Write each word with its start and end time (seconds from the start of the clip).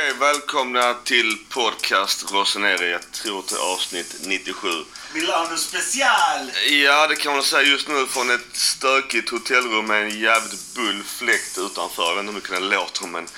Hej, 0.00 0.12
välkomna 0.20 0.94
till 0.94 1.38
podcast 1.48 2.32
Roseneri. 2.32 2.90
Jag 2.90 3.12
tror 3.12 3.42
till 3.42 3.56
avsnitt 3.56 4.16
97. 4.26 4.68
Milano 5.14 5.56
special! 5.56 6.50
Ja, 6.84 7.06
det 7.06 7.16
kan 7.16 7.32
man 7.32 7.42
säga 7.42 7.62
just 7.62 7.88
nu 7.88 8.06
från 8.06 8.30
ett 8.30 8.56
stökigt 8.56 9.30
hotellrum 9.30 9.86
med 9.86 10.02
en 10.02 10.20
jävligt 10.20 10.74
bull 10.74 11.02
fläkt 11.02 11.58
utanför. 11.58 12.02
Jag 12.02 12.14
vet 12.14 12.20
inte 12.20 12.32
hur 12.32 12.34
mycket 12.34 12.50
den 12.50 12.68
låter 12.68 13.06
men 13.06 13.28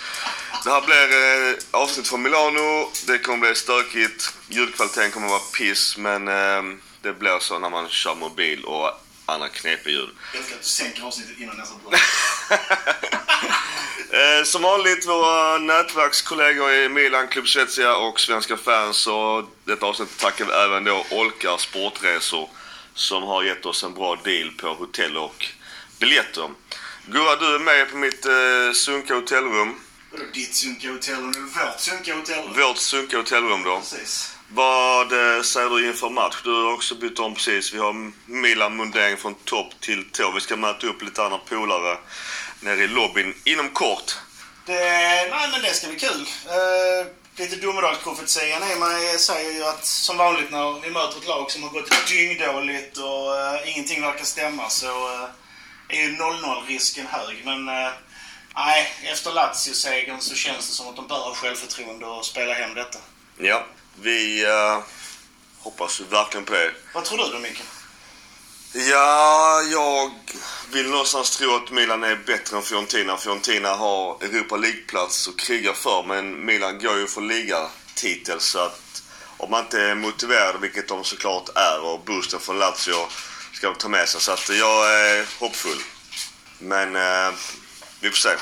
det 0.64 0.70
här 0.70 0.80
blir 0.80 1.50
eh, 1.50 1.58
avsnitt 1.70 2.08
från 2.08 2.22
Milano. 2.22 2.90
Det 3.06 3.18
kommer 3.18 3.38
bli 3.38 3.54
stökigt. 3.54 4.34
Ljudkvaliteten 4.48 5.10
kommer 5.10 5.28
vara 5.28 5.40
piss 5.58 5.96
men 5.96 6.28
eh, 6.28 6.62
det 7.02 7.12
blir 7.12 7.38
så 7.38 7.58
när 7.58 7.70
man 7.70 7.88
kör 7.88 8.14
mobil 8.14 8.64
och 8.64 8.90
andra 9.26 9.48
knepiga 9.48 9.92
ljud. 9.92 10.10
Jag 10.32 10.40
älskar 10.40 10.56
att 10.56 10.62
du 10.62 10.68
sänker 10.68 11.02
avsnittet 11.02 11.38
innan 11.38 11.56
börjar. 11.84 12.00
Eh, 14.10 14.44
som 14.44 14.62
vanligt 14.62 15.08
våra 15.08 15.58
nätverkskollegor 15.58 16.72
i 16.72 16.88
Milan, 16.88 17.28
Club 17.28 17.48
Svezia 17.48 17.96
och 17.96 18.20
Svenska 18.20 18.56
fans 18.56 19.06
och 19.06 19.44
detta 19.64 19.86
avsnitt 19.86 20.18
tackar 20.18 20.44
vi 20.44 20.52
även 20.52 20.84
då 20.84 21.06
Olka 21.10 21.58
Sportresor 21.58 22.48
som 22.94 23.22
har 23.22 23.42
gett 23.42 23.66
oss 23.66 23.84
en 23.84 23.94
bra 23.94 24.16
deal 24.24 24.50
på 24.50 24.68
hotell 24.68 25.16
och 25.16 25.46
biljetter. 25.98 26.50
Gurra, 27.06 27.36
du 27.36 27.54
är 27.54 27.58
med 27.58 27.90
på 27.90 27.96
mitt 27.96 28.26
eh, 28.26 28.72
sunka 28.74 29.14
hotellrum. 29.14 29.74
Ditt 30.34 30.54
sunkiga 30.54 30.92
hotellrum 30.92 31.30
eller 31.30 31.66
vårt 31.66 31.80
sunkiga 31.80 32.14
hotellrum? 32.14 32.52
Vårt 32.56 32.78
sunka 32.78 33.16
hotellrum 33.16 33.62
då. 33.62 33.76
Precis. 33.78 34.36
Vad 34.48 35.12
eh, 35.12 35.42
säger 35.42 35.70
du 35.70 35.86
inför 35.86 36.10
match? 36.10 36.36
Du 36.44 36.50
har 36.50 36.72
också 36.72 36.94
bytt 36.94 37.18
om 37.18 37.34
precis. 37.34 37.74
Vi 37.74 37.78
har 37.78 38.12
Milan 38.26 38.76
Mundeng 38.76 39.16
från 39.16 39.34
topp 39.34 39.80
till 39.80 40.10
tå. 40.10 40.32
Vi 40.34 40.40
ska 40.40 40.56
möta 40.56 40.86
upp 40.86 41.02
lite 41.02 41.24
andra 41.24 41.38
polare 41.38 41.98
nere 42.60 42.84
i 42.84 42.88
lobbyn 42.88 43.34
inom 43.44 43.68
kort. 43.68 44.18
Det, 44.66 44.74
nej 45.30 45.48
men 45.52 45.62
det 45.62 45.74
ska 45.74 45.88
bli 45.88 45.98
kul. 45.98 46.20
Uh, 46.20 47.06
lite 47.36 47.56
domedagsprofetian 47.56 48.62
är 48.62 48.76
man 48.76 49.18
säger 49.18 49.52
ju 49.52 49.64
att 49.64 49.86
som 49.86 50.16
vanligt 50.16 50.50
när 50.50 50.80
vi 50.80 50.90
möter 50.90 51.18
ett 51.18 51.28
lag 51.28 51.50
som 51.50 51.62
har 51.62 51.70
gått 51.70 52.08
dyngdåligt 52.08 52.98
och 52.98 53.28
uh, 53.34 53.70
ingenting 53.70 54.02
verkar 54.02 54.24
stämma 54.24 54.68
så 54.68 54.86
uh, 54.86 55.28
är 55.88 56.02
ju 56.02 56.16
0-0 56.16 56.66
risken 56.66 57.06
hög. 57.06 57.42
Men 57.44 57.68
uh, 57.68 57.90
nej, 58.56 58.92
efter 59.12 59.32
Lazio-segern 59.32 60.20
så 60.20 60.34
känns 60.34 60.68
det 60.68 60.74
som 60.74 60.88
att 60.88 60.96
de 60.96 61.06
bör 61.06 61.18
ha 61.18 61.34
självförtroende 61.34 62.06
och 62.06 62.24
spela 62.24 62.52
hem 62.52 62.74
detta. 62.74 62.98
Ja, 63.38 63.66
vi 64.02 64.44
eh, 64.44 64.78
hoppas 65.58 66.00
verkligen 66.00 66.44
på 66.44 66.52
det. 66.52 66.72
Vad 66.94 67.04
tror 67.04 67.18
du 67.18 67.24
då 67.32 67.38
Micke? 67.38 67.62
Ja, 68.72 69.62
jag 69.62 70.10
vill 70.72 70.90
någonstans 70.90 71.36
tro 71.36 71.54
att 71.54 71.70
Milan 71.70 72.04
är 72.04 72.16
bättre 72.16 72.56
än 72.56 72.62
Fiorentina. 72.62 73.16
Fiorentina 73.16 73.68
har 73.68 74.24
Europa 74.24 74.56
League-plats 74.56 75.28
och 75.28 75.38
krigar 75.38 75.72
för, 75.72 76.02
men 76.02 76.44
Milan 76.46 76.78
går 76.78 76.98
ju 76.98 77.06
för 77.06 77.20
ligatitel 77.20 78.40
så 78.40 78.58
att 78.58 79.02
om 79.36 79.50
man 79.50 79.64
inte 79.64 79.82
är 79.82 79.94
motiverad, 79.94 80.60
vilket 80.60 80.88
de 80.88 81.04
såklart 81.04 81.48
är, 81.54 81.80
och 81.80 82.00
boosten 82.00 82.40
från 82.40 82.58
Lazio 82.58 83.06
ska 83.52 83.66
de 83.66 83.76
ta 83.76 83.88
med 83.88 84.08
sig. 84.08 84.20
Så 84.20 84.32
att 84.32 84.48
jag 84.48 85.00
är 85.00 85.26
hoppfull. 85.40 85.82
Men 86.58 86.96
eh, 86.96 87.32
vi 88.00 88.10
får 88.10 88.16
se. 88.16 88.36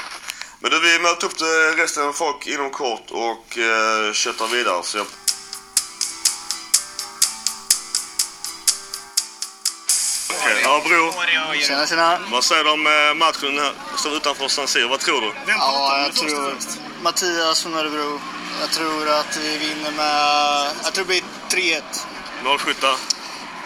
Men 0.60 0.70
du, 0.70 0.80
vi 0.80 0.98
möter 0.98 1.26
upp 1.26 1.40
resten 1.76 2.02
av 2.02 2.12
folk 2.12 2.46
inom 2.46 2.70
kort 2.70 3.10
och 3.10 3.58
eh, 3.58 4.12
köttar 4.12 4.46
vidare. 4.46 4.82
Så 4.82 4.98
jag... 4.98 5.06
ja 10.69 10.83
bror. 10.84 11.12
Tjena, 11.66 11.86
tjena. 11.86 12.19
Vad 12.30 12.44
säger 12.44 12.64
du 12.64 12.70
om 12.70 12.86
eh, 12.86 13.14
matchen 13.14 13.58
här 13.58 13.72
som 13.97 14.12
utanför 14.12 14.48
San 14.48 14.69
Siro? 14.69 14.88
Vad 14.88 15.00
tror 15.00 15.20
du? 15.20 15.33
Ja, 15.47 15.98
jag 16.02 16.14
tror? 16.14 16.55
Mattias 17.02 17.62
från 17.62 17.74
Örebro. 17.74 18.20
Jag 18.61 18.70
tror 18.70 19.08
att 19.08 19.36
vi 19.36 19.58
vinner 19.58 19.90
med... 19.90 20.70
Jag 20.84 20.92
tror 20.95 21.05
det 21.05 21.08
blir 21.08 21.23
3-1. 21.51 21.83
Målskyttar. 22.45 22.95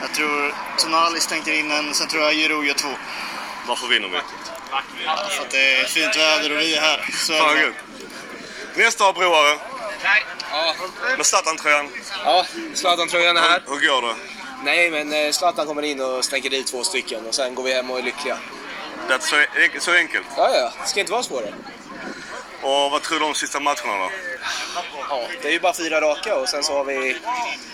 Jag 0.00 0.14
tror 0.14 0.54
Tonali 0.78 1.20
stänker 1.20 1.52
in 1.52 1.70
en, 1.70 1.94
sen 1.94 2.08
tror 2.08 2.22
jag 2.22 2.34
Giroud 2.34 2.66
gör 2.66 2.74
två. 2.74 2.88
Varför 3.69 3.86
vinner 3.86 4.08
vi? 4.08 4.20
För 5.36 5.42
att 5.44 5.50
det 5.50 5.74
är 5.80 5.84
fint 5.84 6.16
väder 6.16 6.52
och 6.52 6.60
vi 6.60 6.74
är 6.76 6.80
här. 6.80 7.08
Så 7.12 7.32
Fan 7.32 7.60
gött. 7.60 7.74
Nästa 8.74 9.12
broare. 9.12 9.58
Ja, 10.50 10.74
Med 11.16 11.26
Zlatan-tröjan. 11.26 11.88
ja 12.24 12.46
Zlatan-tröjan 12.74 13.36
är 13.36 13.40
här. 13.40 13.62
Hur 13.66 13.86
går 13.88 14.02
det? 14.02 14.14
Nej, 14.64 14.90
men 14.90 15.12
eh, 15.12 15.30
Zlatan 15.32 15.66
kommer 15.66 15.82
in 15.82 16.00
och 16.00 16.24
stänker 16.24 16.50
dit 16.50 16.66
två 16.66 16.84
stycken 16.84 17.26
och 17.26 17.34
sen 17.34 17.54
går 17.54 17.62
vi 17.62 17.72
hem 17.72 17.90
och 17.90 17.98
är 17.98 18.02
lyckliga. 18.02 18.38
Det 19.08 19.14
är 19.14 19.18
så, 19.18 19.36
en- 19.36 19.80
så 19.80 19.92
enkelt. 19.92 20.26
Ja, 20.36 20.50
ja, 20.54 20.72
det 20.82 20.88
ska 20.88 21.00
inte 21.00 21.12
vara 21.12 21.22
svårare. 21.22 21.54
Och 22.62 22.90
vad 22.90 23.02
tror 23.02 23.18
du 23.20 23.24
om 23.24 23.34
sista 23.34 23.60
matcherna 23.60 23.98
då? 23.98 24.10
Ja, 25.08 25.26
det 25.42 25.48
är 25.48 25.52
ju 25.52 25.60
bara 25.60 25.74
fyra 25.74 26.00
raka 26.00 26.36
och 26.36 26.48
sen 26.48 26.62
så 26.62 26.72
har 26.72 26.84
vi 26.84 27.16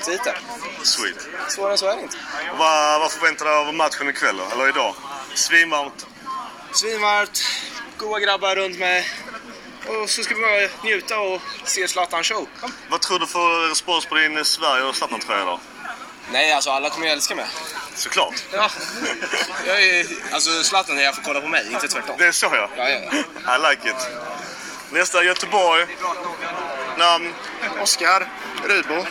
titeln. 0.04 0.36
Sweet. 0.82 1.28
Svårare 1.48 1.72
än 1.72 1.78
så 1.78 1.86
är 1.86 1.96
det 1.96 2.02
inte. 2.02 2.16
Vad, 2.58 3.00
vad 3.00 3.12
förväntar 3.12 3.44
du 3.44 3.50
dig 3.50 3.60
av 3.60 3.74
matchen 3.74 4.08
ikväll 4.08 4.36
då? 4.36 4.44
Eller 4.54 4.68
idag? 4.68 4.94
Svinvarmt. 5.34 6.06
Svinvarmt, 6.72 7.42
goa 7.96 8.20
grabbar 8.20 8.56
runt 8.56 8.78
mig. 8.78 9.06
Och 9.86 10.10
så 10.10 10.22
ska 10.22 10.34
vi 10.34 10.40
bara 10.40 10.84
njuta 10.84 11.18
och 11.20 11.40
se 11.64 11.88
Zlatan 11.88 12.24
show. 12.24 12.46
Vad 12.90 13.00
tror 13.00 13.18
du 13.18 13.26
för 13.26 13.68
respons 13.68 14.06
på 14.06 14.14
din 14.14 14.44
Sverige 14.44 14.84
och 14.84 14.96
Zlatan-tröja 14.96 15.44
då? 15.44 15.60
Nej, 16.32 16.52
alltså 16.52 16.70
alla 16.70 16.90
kommer 16.90 17.06
ju 17.06 17.12
älska 17.12 17.34
mig. 17.34 17.46
Såklart. 17.94 18.34
Ja. 18.52 18.70
Jag 19.66 19.82
är, 19.82 20.06
alltså 20.32 20.62
Zlatan 20.62 20.98
är 20.98 21.02
jag 21.02 21.14
får 21.14 21.22
kolla 21.22 21.40
på 21.40 21.48
mig, 21.48 21.66
inte 21.72 21.88
tvärtom. 21.88 22.16
Det 22.18 22.26
är 22.26 22.32
så 22.32 22.46
ja. 22.52 22.68
Ja, 22.76 22.88
ja, 22.88 23.00
ja. 23.46 23.56
I 23.56 23.70
like 23.70 23.88
it. 23.88 24.08
Nästa 24.90 25.24
Göteborg. 25.24 25.86
Namn? 26.98 27.34
Oskar 27.82 28.28
Rybo. 28.64 29.06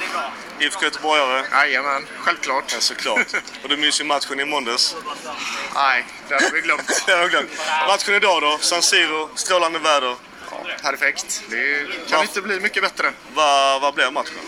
IFK 0.60 0.84
Göteborgare. 0.84 1.46
Jajamän, 1.52 2.06
självklart. 2.20 2.64
Ja, 2.74 2.80
såklart. 2.80 3.28
Och 3.64 3.70
du 3.70 3.78
minns 3.78 4.02
ju 4.02 4.06
matchen 4.06 4.40
i 4.40 4.46
måndags. 4.46 4.96
Nej, 5.76 6.06
det 6.28 6.34
har 6.34 6.52
vi 6.52 6.62
glömt. 6.62 7.04
Det 7.06 7.12
har 7.12 7.20
jag 7.20 7.30
glömt. 7.30 7.52
Matchen 7.88 8.16
idag 8.16 8.42
då? 8.42 8.58
San 8.62 8.82
Siro, 8.82 9.30
strålande 9.36 9.80
väder. 9.80 10.16
Ja, 10.52 10.58
perfekt. 10.82 11.44
Det 11.50 11.88
kan 12.10 12.22
inte 12.22 12.42
bli 12.42 12.60
mycket 12.60 12.84
bättre. 12.84 13.12
Vad, 13.34 13.82
vad 13.82 13.94
blev 13.94 14.14
matchen? 14.14 14.40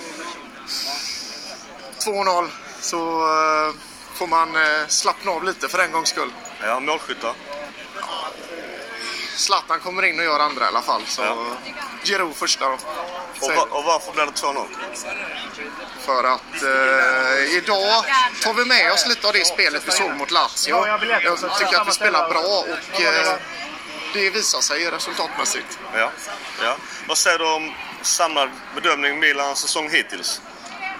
2-0, 2.05 2.49
så 2.81 2.97
eh, 3.21 3.73
får 4.15 4.27
man 4.27 4.55
eh, 4.55 4.87
slappna 4.87 5.31
av 5.31 5.43
lite 5.43 5.67
för 5.67 5.79
en 5.79 5.91
gångs 5.91 6.09
skull. 6.09 6.31
Ja, 6.63 6.79
målskyttar. 6.79 7.33
Zlatan 9.35 9.79
kommer 9.79 10.05
in 10.05 10.19
och 10.19 10.25
gör 10.25 10.39
andra 10.39 10.65
i 10.65 10.67
alla 10.67 10.81
fall. 10.81 11.01
Så 11.05 11.21
Ja. 11.21 11.45
Giroud 12.03 12.35
första 12.35 12.69
då. 12.69 12.77
Och, 13.41 13.51
va, 13.55 13.67
och 13.69 13.83
varför 13.83 14.11
blev 14.13 14.25
det 14.25 14.31
2-0? 14.31 14.65
För 15.99 16.23
att 16.23 16.63
eh, 16.63 17.55
idag 17.57 18.03
tar 18.43 18.53
vi 18.53 18.65
med 18.65 18.91
oss 18.91 19.07
lite 19.07 19.27
av 19.27 19.33
det 19.33 19.45
spelet 19.47 19.83
vi 19.87 19.91
såg 19.91 20.11
mot 20.11 20.31
Lazio. 20.31 20.87
Jag 20.87 21.59
tycker 21.59 21.81
att 21.81 21.87
vi 21.87 21.91
spelar 21.91 22.29
bra 22.29 22.39
och 22.41 23.01
eh, 23.01 23.35
det 24.13 24.29
visar 24.29 24.61
sig 24.61 24.91
resultatmässigt. 24.91 25.79
Ja. 25.95 26.11
ja. 26.63 26.75
Vad 27.07 27.17
säger 27.17 27.39
du 27.39 27.45
om 27.45 27.73
samlad 28.01 28.49
bedömning 28.75 29.19
Milans 29.19 29.59
säsong 29.59 29.89
hittills? 29.89 30.41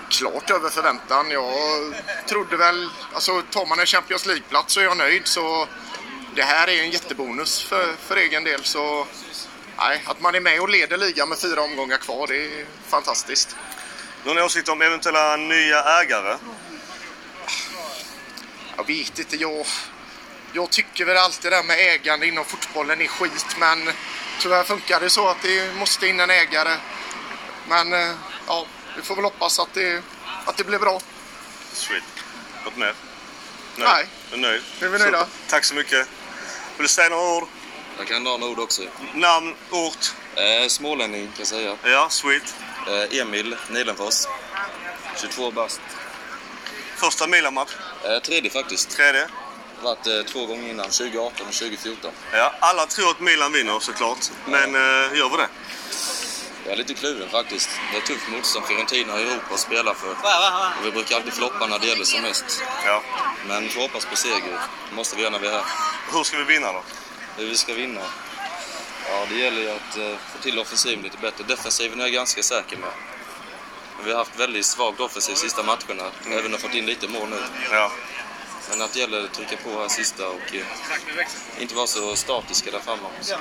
Klart 0.09 0.49
över 0.49 0.69
förväntan. 0.69 1.31
Jag 1.31 1.93
trodde 2.27 2.57
väl, 2.57 2.89
alltså 3.13 3.41
tar 3.41 3.65
man 3.65 3.79
en 3.79 3.85
Champions 3.85 4.25
League-plats 4.25 4.73
så 4.73 4.79
är 4.79 4.83
jag 4.83 4.97
nöjd. 4.97 5.27
Så 5.27 5.67
det 6.35 6.43
här 6.43 6.69
är 6.69 6.83
en 6.83 6.91
jättebonus 6.91 7.63
för, 7.63 7.93
för 7.99 8.17
egen 8.17 8.43
del. 8.43 8.63
Så 8.63 9.07
nej, 9.77 10.03
att 10.05 10.21
man 10.21 10.35
är 10.35 10.39
med 10.39 10.61
och 10.61 10.69
leder 10.69 10.97
ligan 10.97 11.29
med 11.29 11.39
fyra 11.39 11.61
omgångar 11.61 11.97
kvar, 11.97 12.27
det 12.27 12.35
är 12.35 12.65
fantastiskt. 12.87 13.55
Någon 14.23 14.37
åsikt 14.37 14.69
om 14.69 14.81
eventuella 14.81 15.37
nya 15.37 15.83
ägare? 16.01 16.37
Jag 18.77 18.87
vet 18.87 19.19
inte, 19.19 19.35
jag, 19.35 19.65
jag 20.53 20.69
tycker 20.69 21.05
väl 21.05 21.17
alltid 21.17 21.51
det 21.51 21.55
där 21.55 21.63
med 21.63 21.79
ägande 21.79 22.27
inom 22.27 22.45
fotbollen 22.45 23.01
är 23.01 23.07
skit. 23.07 23.55
Men 23.59 23.89
tyvärr 24.39 24.63
funkar 24.63 24.99
det 24.99 25.09
så 25.09 25.27
att 25.27 25.41
det 25.41 25.75
måste 25.75 26.07
in 26.07 26.19
en 26.19 26.29
ägare. 26.29 26.77
Men 27.69 27.93
eh, 27.93 28.15
ja, 28.47 28.65
vi 28.99 29.05
får 29.05 29.15
väl 29.15 29.23
hoppas 29.25 29.59
att 29.59 29.73
det, 29.73 30.03
att 30.45 30.57
det 30.57 30.63
blir 30.63 30.79
bra. 30.79 31.01
Sweet. 31.73 32.03
Något 32.65 32.77
mer? 32.77 32.93
Nej. 33.75 34.07
Du 34.29 34.35
är 34.35 34.39
nöjd? 34.39 34.61
Nu 34.79 34.87
är 34.87 34.91
vi 34.91 34.99
nöjda. 34.99 35.19
Så, 35.19 35.29
tack 35.49 35.65
så 35.65 35.75
mycket. 35.75 36.07
Vill 36.77 36.83
du 36.83 36.87
säga 36.87 37.09
några 37.09 37.37
ord? 37.37 37.47
Jag 37.97 38.07
kan 38.07 38.23
några 38.23 38.45
ord 38.45 38.59
också. 38.59 38.81
Namn, 39.13 39.55
ort? 39.69 40.13
Eh, 40.35 40.67
smålänning 40.67 41.27
kan 41.27 41.35
jag 41.37 41.47
säga. 41.47 41.75
Ja, 41.83 42.07
sweet. 42.09 42.55
Eh, 42.87 43.19
Emil 43.19 43.55
Nilenfors. 43.69 44.25
22 45.21 45.51
bast. 45.51 45.81
Första 46.95 47.27
Milan-match? 47.27 47.71
Eh, 48.03 48.19
tredje 48.19 48.49
faktiskt. 48.51 48.89
Tredje? 48.89 49.27
Varit 49.81 50.07
eh, 50.07 50.21
två 50.33 50.45
gånger 50.45 50.69
innan, 50.69 50.85
2018 50.85 51.47
och 51.47 51.53
2014. 51.53 52.11
Ja, 52.33 52.53
alla 52.59 52.85
tror 52.85 53.11
att 53.11 53.19
Milan 53.19 53.51
vinner 53.51 53.79
såklart. 53.79 54.25
Men 54.45 54.75
eh, 54.75 55.17
gör 55.17 55.29
vi 55.29 55.37
det? 55.37 55.47
Jag 56.69 56.73
är 56.73 56.77
lite 56.77 56.93
kluven 56.93 57.29
faktiskt. 57.29 57.69
Det 57.91 57.97
är 57.97 58.01
tufft 58.01 58.29
motstånd. 58.31 58.65
Fiorentina 58.65 59.19
i 59.19 59.23
Europa 59.23 59.53
att 59.53 59.59
spela 59.59 59.93
för. 59.93 60.11
Och 60.79 60.85
vi 60.85 60.91
brukar 60.91 61.15
alltid 61.15 61.33
floppa 61.33 61.67
när 61.67 61.79
det 61.79 61.87
gäller 61.87 62.03
som 62.03 62.21
mest. 62.21 62.63
Ja. 62.85 63.01
Men 63.47 63.67
vi 63.67 63.81
hoppas 63.81 64.05
på 64.05 64.15
seger. 64.15 64.59
Det 64.89 64.95
måste 64.95 65.15
vi 65.15 65.21
göra 65.21 65.31
när 65.31 65.39
vi 65.39 65.47
är 65.47 65.51
här. 65.51 65.63
Hur 66.13 66.23
ska 66.23 66.37
vi 66.37 66.43
vinna 66.43 66.73
då? 66.73 66.83
Hur 67.37 67.45
vi 67.45 67.57
ska 67.57 67.73
vinna? 67.73 68.01
Ja, 69.09 69.25
det 69.29 69.35
gäller 69.35 69.61
ju 69.61 69.69
att 69.69 69.97
eh, 69.97 70.17
få 70.31 70.37
till 70.41 70.59
offensiven 70.59 71.03
lite 71.03 71.17
bättre. 71.17 71.43
Defensiven 71.47 71.99
är 71.99 72.03
jag 72.03 72.13
ganska 72.13 72.43
säker 72.43 72.77
med. 72.77 72.89
Men 73.97 74.05
vi 74.05 74.11
har 74.11 74.17
haft 74.17 74.39
väldigt 74.39 74.65
svagt 74.65 74.99
offensiv 74.99 75.33
sista 75.35 75.63
matcherna. 75.63 76.11
Även 76.31 76.51
har 76.51 76.59
fått 76.59 76.73
in 76.73 76.85
lite 76.85 77.07
mål 77.07 77.29
nu. 77.29 77.41
Ja. 77.71 77.91
Men 78.69 78.81
att 78.81 78.93
det 78.93 78.99
gäller 78.99 79.23
att 79.25 79.33
trycka 79.33 79.57
på 79.57 79.69
här 79.81 79.87
sista 79.87 80.27
och 80.27 80.55
eh, 80.55 81.61
inte 81.61 81.75
vara 81.75 81.87
så 81.87 82.15
statiska 82.15 82.71
där 82.71 82.79
framme. 82.79 83.09
Så. 83.21 83.35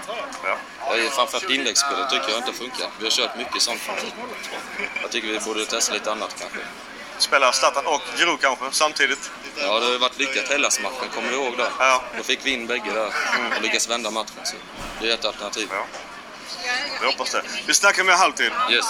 ja. 0.44 0.56
Ja, 0.80 1.10
Framförallt 1.10 1.50
inläggsspelet 1.50 2.10
tycker 2.10 2.28
jag 2.28 2.38
inte 2.38 2.52
funkar. 2.52 2.86
Vi 2.98 3.04
har 3.04 3.10
kört 3.10 3.36
mycket 3.38 3.62
sånt. 3.62 3.80
Jag 5.02 5.10
tycker 5.10 5.28
vi 5.28 5.40
borde 5.40 5.66
testa 5.66 5.94
lite 5.94 6.12
annat 6.12 6.36
kanske. 6.40 6.58
Spelar 7.18 7.52
Zlatan 7.52 7.86
och 7.86 8.00
Giroud 8.16 8.40
kanske 8.40 8.64
samtidigt. 8.70 9.30
Ja, 9.56 9.78
det 9.78 9.84
har 9.86 9.92
ju 9.92 9.98
varit 9.98 10.18
lyckat 10.18 10.48
Hellas-matchen, 10.48 11.08
kommer 11.14 11.30
du 11.30 11.36
ihåg 11.36 11.56
det? 11.56 11.68
Ja. 11.78 12.02
Då 12.16 12.22
fick 12.22 12.46
vi 12.46 12.50
in 12.50 12.66
bägge 12.66 12.92
där 12.94 13.06
och 13.56 13.62
lyckades 13.62 13.90
vända 13.90 14.10
matchen. 14.10 14.40
Så 14.44 14.56
det 15.00 15.10
är 15.10 15.14
ett 15.14 15.24
alternativ. 15.24 15.68
Ja. 15.70 15.84
Vi 17.00 17.06
hoppas 17.06 17.32
det. 17.32 17.42
Vi 17.66 17.74
snackar 17.74 18.04
med 18.04 18.14
halvtid. 18.14 18.52
Yes. 18.70 18.86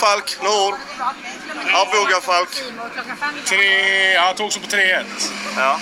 Falk, 0.00 0.36
några 0.42 0.66
ord? 0.66 0.74
Arboga 1.72 2.20
Falk. 2.20 2.62
Tre, 3.44 4.16
han 4.16 4.34
tog 4.34 4.52
sig 4.52 4.62
på 4.62 4.68
3-1. 4.68 5.04
Ja. 5.56 5.80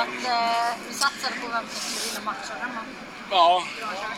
eh, 0.00 0.74
vi 0.88 0.94
satsade 0.94 1.34
på 1.42 1.48
vem 1.52 1.64
som 1.68 1.90
skulle 1.90 2.10
vinna 2.10 2.24
matchen 2.24 2.56
hemma. 2.60 2.80
Ja, 3.30 3.64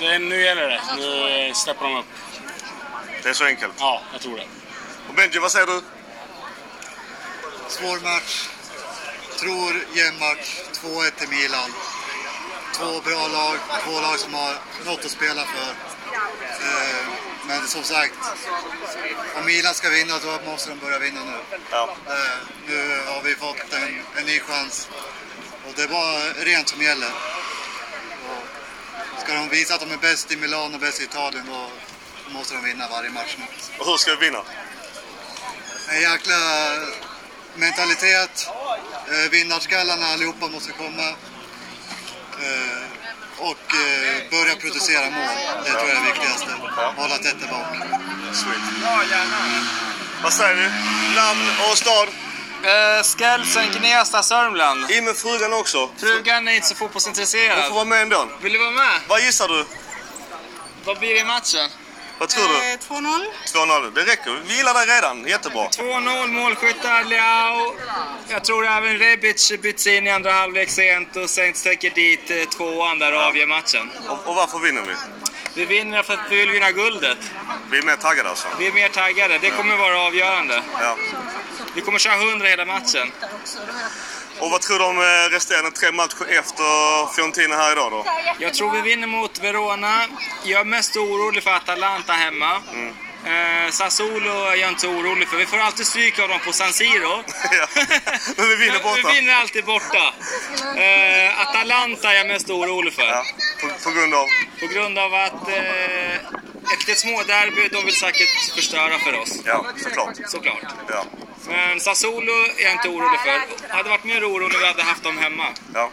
det, 0.00 0.18
nu 0.18 0.42
gäller 0.42 0.68
det. 0.68 0.80
Nu 0.96 1.54
steppar 1.54 1.88
de 1.88 1.96
upp. 1.96 2.06
Det 3.22 3.28
är 3.28 3.32
så 3.32 3.44
enkelt. 3.44 3.74
Ja, 3.78 4.02
jag 4.12 4.20
tror 4.20 4.36
det. 4.36 4.46
Och 5.08 5.14
Benji, 5.14 5.38
vad 5.38 5.52
säger 5.52 5.66
du? 5.66 5.82
Svår 7.68 8.00
match. 8.00 8.48
Tror 9.40 9.72
jämn 9.94 10.18
match. 10.18 10.60
2-1 10.72 11.10
till 11.10 11.28
Milan. 11.28 11.70
Två 12.80 13.00
bra 13.00 13.28
lag, 13.28 13.58
två 13.84 14.00
lag 14.00 14.18
som 14.18 14.34
har 14.34 14.54
något 14.84 15.04
att 15.04 15.10
spela 15.10 15.44
för. 15.46 15.70
Eh, 16.66 17.06
Men 17.46 17.66
som 17.68 17.82
sagt, 17.82 18.14
om 19.38 19.44
Milan 19.46 19.74
ska 19.74 19.88
vinna 19.88 20.14
då 20.18 20.50
måste 20.50 20.70
de 20.70 20.78
börja 20.78 20.98
vinna 20.98 21.20
nu. 21.24 21.58
Ja. 21.70 21.96
Eh, 22.06 22.38
Nu 22.68 23.02
har 23.06 23.22
vi 23.22 23.34
fått 23.34 23.72
en, 23.72 24.02
en 24.16 24.24
ny 24.26 24.40
chans 24.40 24.88
och 25.66 25.72
det 25.76 25.82
är 25.82 25.88
bara 25.88 26.18
rent 26.44 26.68
som 26.68 26.82
gäller. 26.82 27.10
Och 28.28 29.20
ska 29.22 29.34
de 29.34 29.48
visa 29.48 29.74
att 29.74 29.80
de 29.80 29.92
är 29.92 29.96
bäst 29.96 30.32
i 30.32 30.36
Milano 30.36 30.74
och 30.74 30.80
bäst 30.80 31.00
i 31.00 31.04
Italien 31.04 31.46
då 31.46 31.70
måste 32.32 32.54
de 32.54 32.64
vinna 32.64 32.88
varje 32.88 33.10
match 33.10 33.36
nu. 33.38 33.44
Och 33.78 33.86
hur 33.86 33.96
ska 33.96 34.14
vi 34.14 34.26
vinna? 34.26 34.42
En 35.88 36.00
jäkla 36.00 36.36
mentalitet. 37.54 38.48
Eh, 39.10 39.30
vinnarskallarna 39.30 40.06
allihopa 40.06 40.48
måste 40.48 40.72
komma. 40.72 41.14
Eh, 42.42 42.82
och 43.50 43.74
eh, 43.74 44.30
börja 44.30 44.54
producera 44.56 45.10
mål. 45.10 45.28
Det 45.64 45.70
tror 45.70 45.88
jag 45.88 45.96
är 45.96 46.00
det 46.00 46.06
viktigaste. 46.12 46.50
Hålla 46.96 47.18
tätt 47.18 47.50
bak. 47.50 47.66
Sweet. 48.32 48.60
Vad 50.22 50.32
säger 50.32 50.54
vi? 50.54 50.68
Namn 51.16 51.50
och 51.70 51.78
stad? 51.78 52.08
Eh, 52.64 53.02
Skalsen, 53.02 53.64
Gnesta, 53.78 54.22
Sörmland. 54.22 54.90
In 54.90 55.04
med 55.04 55.16
frugan 55.16 55.52
också. 55.52 55.90
Frugan 55.98 56.48
är 56.48 56.52
inte 56.52 56.66
så 56.66 56.72
Hon 56.74 56.78
får 56.78 56.86
fotbollsintresserad. 56.86 57.72
vara 57.72 57.84
med 57.84 58.02
ändå. 58.02 58.28
Vill 58.42 58.52
du 58.52 58.58
vara 58.58 58.70
med? 58.70 59.00
Vad 59.08 59.20
gissar 59.20 59.48
du? 59.48 59.64
Vad 60.84 60.98
blir 60.98 61.14
det 61.14 61.20
i 61.20 61.24
matchen? 61.24 61.70
Vad 62.20 62.28
tror 62.28 62.48
du? 62.48 62.76
2-0. 62.94 63.26
2-0. 63.46 63.94
Det 63.94 64.00
räcker. 64.00 64.42
Vi 64.46 64.56
gillar 64.56 64.74
dig 64.74 64.86
redan. 64.96 65.24
Jättebra. 65.26 65.68
2-0 65.68 66.26
målskyttar 66.26 67.04
Leao. 67.04 67.74
Jag 68.28 68.44
tror 68.44 68.66
även 68.66 68.98
Rebic 68.98 69.52
byts 69.62 69.86
in 69.86 70.06
i 70.06 70.10
andra 70.10 70.32
halvlek 70.32 70.70
sent 70.70 71.16
och 71.16 71.30
sen 71.30 71.52
täcker 71.52 71.90
dit 71.90 72.30
eh, 72.30 72.48
tvåan 72.48 72.98
där 72.98 73.14
och 73.14 73.20
avgör 73.20 73.46
matchen. 73.46 73.90
Och, 74.08 74.28
och 74.28 74.34
varför 74.34 74.58
vinner 74.58 74.82
vi? 74.82 74.94
Vi 75.54 75.64
vinner 75.64 76.02
för 76.02 76.14
att 76.14 76.20
vi 76.30 76.36
vill 76.36 76.50
vinna 76.50 76.70
guldet. 76.70 77.18
Vi 77.70 77.78
är 77.78 77.82
mer 77.82 77.96
taggade 77.96 78.28
alltså. 78.28 78.48
Vi 78.58 78.66
är 78.66 78.72
mer 78.72 78.88
taggade. 78.88 79.38
Det 79.38 79.50
kommer 79.50 79.76
vara 79.76 80.00
avgörande. 80.00 80.62
Ja. 80.80 80.96
Vi 81.74 81.80
kommer 81.80 81.98
köra 81.98 82.14
100 82.14 82.46
hela 82.46 82.64
matchen. 82.64 83.12
Och 84.40 84.50
vad 84.50 84.60
tror 84.60 84.78
du 84.78 84.84
om 84.84 84.98
eh, 84.98 85.30
resterande 85.30 85.70
tre 85.70 85.92
matcher 85.92 86.24
efter 86.28 87.06
Fiorentina 87.14 87.56
här 87.56 87.72
idag 87.72 87.90
då? 87.92 88.04
Jag 88.38 88.54
tror 88.54 88.70
vi 88.70 88.80
vinner 88.80 89.06
mot 89.06 89.38
Verona. 89.42 90.06
Jag 90.44 90.60
är 90.60 90.64
mest 90.64 90.96
orolig 90.96 91.42
för 91.42 91.50
Atalanta 91.50 92.12
hemma. 92.12 92.52
Eh, 93.24 93.70
Sassuolo 93.70 94.44
är 94.44 94.56
jag 94.56 94.68
inte 94.68 94.80
så 94.80 94.90
orolig 94.90 95.28
för. 95.28 95.36
Vi 95.36 95.46
får 95.46 95.58
alltid 95.58 95.86
stryk 95.86 96.18
av 96.18 96.28
dem 96.28 96.38
på 96.46 96.52
San 96.52 96.72
Siro. 96.72 97.22
Ja. 97.52 97.66
Men 98.36 98.48
vi 98.48 98.56
vinner 98.56 98.82
borta. 98.82 99.00
Vi 99.08 99.20
vinner 99.20 99.34
alltid 99.34 99.64
borta. 99.64 100.14
Eh, 100.76 101.40
Atalanta 101.40 102.12
är 102.12 102.16
jag 102.16 102.26
mest 102.26 102.50
orolig 102.50 102.92
för. 102.92 103.02
Ja. 103.02 103.24
På, 103.60 103.84
på 103.84 103.90
grund 103.90 104.14
av? 104.14 104.26
På 104.60 104.66
grund 104.66 104.98
av 104.98 105.14
att 105.14 105.48
eh, 105.48 106.14
efter 106.74 106.92
ett 106.92 106.98
småderby, 106.98 107.68
de 107.72 107.84
vill 107.84 107.94
säkert 107.96 108.54
förstöra 108.54 108.98
för 108.98 109.18
oss. 109.18 109.36
Ja, 109.44 109.66
såklart. 109.76 110.16
Såklart. 110.26 110.64
Ja. 110.88 111.04
Men 111.48 111.80
Sassuolo 111.80 112.32
är 112.56 112.62
jag 112.64 112.72
inte 112.72 112.88
orolig 112.88 113.20
för. 113.20 113.42
Jag 113.68 113.74
hade 113.76 113.90
varit 113.90 114.04
mer 114.04 114.24
orolig 114.24 114.54
om 114.56 114.60
vi 114.60 114.66
hade 114.66 114.82
haft 114.82 115.02
dem 115.02 115.18
hemma. 115.18 115.46
Ja. 115.74 115.90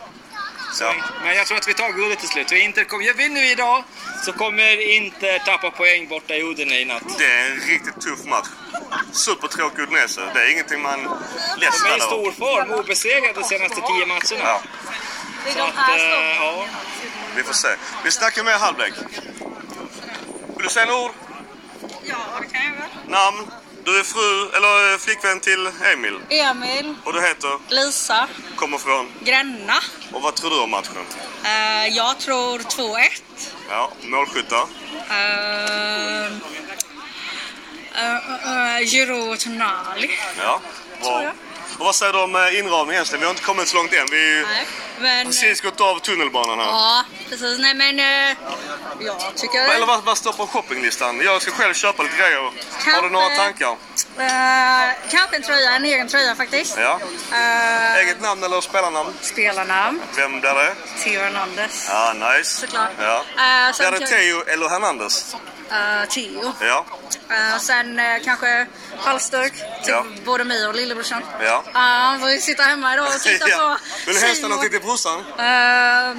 Ja. 0.80 0.94
Men 1.24 1.36
jag 1.36 1.48
tror 1.48 1.58
att 1.58 1.68
vi 1.68 1.74
tar 1.74 1.92
guldet 1.92 2.20
till 2.20 2.30
slut. 2.30 2.50
För 2.50 2.56
Inter 2.56 2.84
kom, 2.84 3.02
jag 3.02 3.14
vinner 3.14 3.42
vi 3.42 3.52
idag 3.52 3.84
så 4.26 4.34
kommer 4.34 4.96
Inter 4.96 5.40
tappa 5.40 5.72
poäng 5.72 6.08
borta 6.08 6.34
i 6.36 6.44
Udine 6.44 6.80
i 6.80 6.86
natt. 6.86 7.04
Det 7.18 7.26
är 7.26 7.52
en 7.52 7.60
riktigt 7.60 8.02
tuff 8.02 8.26
match. 8.26 8.48
Supertråkig 9.12 9.84
Udinese. 9.84 10.22
Det 10.34 10.40
är 10.40 10.52
ingenting 10.52 10.82
man 10.82 11.00
lätt 11.58 11.74
De 11.84 11.90
är 11.90 11.98
i 11.98 12.02
stor 12.02 12.32
form, 12.32 12.72
obesegrade 12.72 13.34
de 13.34 13.44
senaste 13.44 13.76
tio 13.76 14.06
matcherna. 14.06 14.50
Ja, 14.50 14.62
Så 15.54 15.64
att, 15.64 15.90
eh, 15.90 16.36
ja. 16.36 16.66
vi 17.36 17.44
får 17.44 17.54
se. 17.54 17.68
Vi 18.04 18.12
snackar 18.12 18.44
med 18.44 18.54
halvlek. 18.60 18.94
Vill 20.58 20.64
du 20.64 20.70
säga 20.70 20.86
några 20.86 21.02
ord? 21.06 21.12
Ja, 22.04 22.16
det 22.42 22.48
kan 22.48 22.64
jag 22.64 22.72
väl. 22.72 22.90
Namn? 23.08 23.52
Du 23.88 24.00
är 24.00 24.04
fru, 24.04 24.50
eller 24.58 24.94
eh, 24.94 24.98
flickvän 24.98 25.40
till 25.40 25.70
Emil. 25.94 26.20
Emil, 26.30 26.96
Och 27.04 27.14
du 27.14 27.22
heter? 27.22 27.60
Lisa, 27.70 28.28
Kommer 28.56 28.78
från? 28.78 29.10
Gränna. 29.24 29.74
Och 30.12 30.22
vad 30.22 30.36
tror 30.36 30.50
du 30.50 30.60
om 30.60 30.70
matchen? 30.72 30.92
Eh, 31.44 31.88
jag 31.88 32.20
tror 32.20 32.60
2-1. 32.60 32.98
Ja, 33.70 33.92
målskyttar? 34.04 34.62
Uh, 34.62 34.68
uh, 38.76 38.82
Giro 38.84 39.36
Tonali. 39.38 40.10
Ja, 40.38 40.62
Tror 41.02 41.12
bra. 41.12 41.24
jag. 41.24 41.34
Och 41.80 41.86
vad 41.86 41.96
säger 41.96 42.14
du 42.14 42.20
om 42.20 42.36
eh, 42.36 42.60
inramningen 42.60 42.94
egentligen? 42.94 43.20
Vi 43.20 43.26
har 43.26 43.32
inte 43.32 43.44
kommit 43.44 43.68
så 43.68 43.78
långt 43.78 43.94
än. 43.94 44.06
Vi 44.12 44.46
har 45.00 45.26
precis 45.26 45.62
gått 45.62 45.82
av 45.82 46.00
tunnelbanan 46.00 46.60
här. 46.60 46.66
Ja, 46.66 47.04
precis. 47.30 47.60
Nej, 47.60 47.74
men 47.74 48.00
eh, 48.00 48.38
jag 49.00 49.36
tycker... 49.36 49.60
Eller 49.76 49.86
vad, 49.86 50.04
vad 50.04 50.18
står 50.18 50.34
på 50.34 50.48
shoppinglistan? 50.48 51.22
Jag 51.22 51.42
ska 51.42 51.52
själv 51.52 51.74
köpa 51.74 52.04
lite 52.04 52.18
grejer. 52.18 52.52
Har 52.96 53.02
du 53.02 53.10
några 53.10 53.26
Kanske- 53.28 53.44
tankar? 53.44 53.78
Eh, 54.20 54.96
kanske 55.12 55.36
en 55.36 55.42
tröja, 55.44 55.72
en 55.72 55.86
egen 55.86 56.08
tröja 56.08 56.36
faktiskt. 56.36 56.78
Ja. 56.78 57.00
Eh, 57.34 57.96
Eget 57.96 58.22
namn 58.22 58.44
eller 58.44 58.62
spelarnamn? 58.62 59.14
Spelarnamn, 59.22 60.02
Vem 60.16 60.40
blir 60.40 60.54
det? 60.54 60.76
Theo 61.04 61.22
Hernandez. 61.24 61.88
Ja, 61.90 62.14
nice. 62.14 62.58
Såklart. 62.62 62.90
Ja. 63.00 63.24
Sen 63.74 63.92
Blir 63.92 64.00
det 64.00 64.08
Theo 64.08 64.42
eller 64.54 64.70
Hernandez? 64.70 65.36
Eh, 65.72 66.06
Theo. 66.10 66.54
Ja. 66.62 66.86
Eh, 67.30 67.58
sen 67.60 68.00
eh, 68.00 68.18
kanske 68.26 68.68
halsduk 69.00 69.54
till 69.54 69.94
Ja. 69.94 70.06
både 70.26 70.44
mig 70.44 70.68
och 70.68 70.76
lillebrorsan. 70.76 71.24
Ja. 71.42 72.18
Får 72.20 72.30
ju 72.30 72.38
sitta 72.42 72.64
hemma 72.64 72.94
idag 72.94 73.08
och 73.08 73.22
titta 73.22 73.50
ja. 73.50 73.58
på 73.58 73.78
Vill 74.06 74.16
du 74.16 74.22
hälsa 74.22 74.48
någonting 74.48 74.70
till 74.72 74.82
brorsan? 74.82 75.20
Eh, 75.20 76.16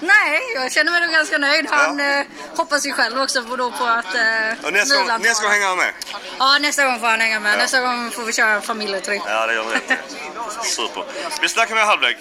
nej, 0.00 0.40
jag 0.54 0.72
känner 0.72 0.92
mig 0.92 1.00
nog 1.00 1.10
ganska 1.10 1.38
nöjd. 1.38 1.66
Han 1.70 1.98
Ja. 1.98 2.24
hoppas 2.56 2.86
ju 2.86 2.92
själv 2.92 3.20
också 3.20 3.42
då 3.56 3.70
på 3.70 3.84
att 3.84 4.14
uh, 4.14 4.64
Och 4.66 4.72
nästa, 4.72 4.96
gång, 4.96 5.22
nästa 5.22 5.42
gång 5.42 5.52
hänger 5.52 5.66
han 5.66 5.76
med? 5.76 5.92
Ja, 6.38 6.58
nästa 6.58 6.84
gång 6.84 7.00
får 7.00 7.06
han 7.06 7.20
hänga 7.20 7.40
med. 7.40 7.58
Nästa 7.58 7.80
gång 7.80 8.10
får 8.10 8.22
vi 8.22 8.32
köra 8.32 8.60
en. 8.60 9.22
Ja, 9.26 9.46
det 9.46 9.54
gör 9.54 9.64
du 9.64 9.70
rätt 9.70 9.90
i. 9.90 10.68
Super. 10.68 11.04
Vi 11.42 11.48
snackar 11.48 11.74
med 11.74 11.84
halvlek. 11.86 12.16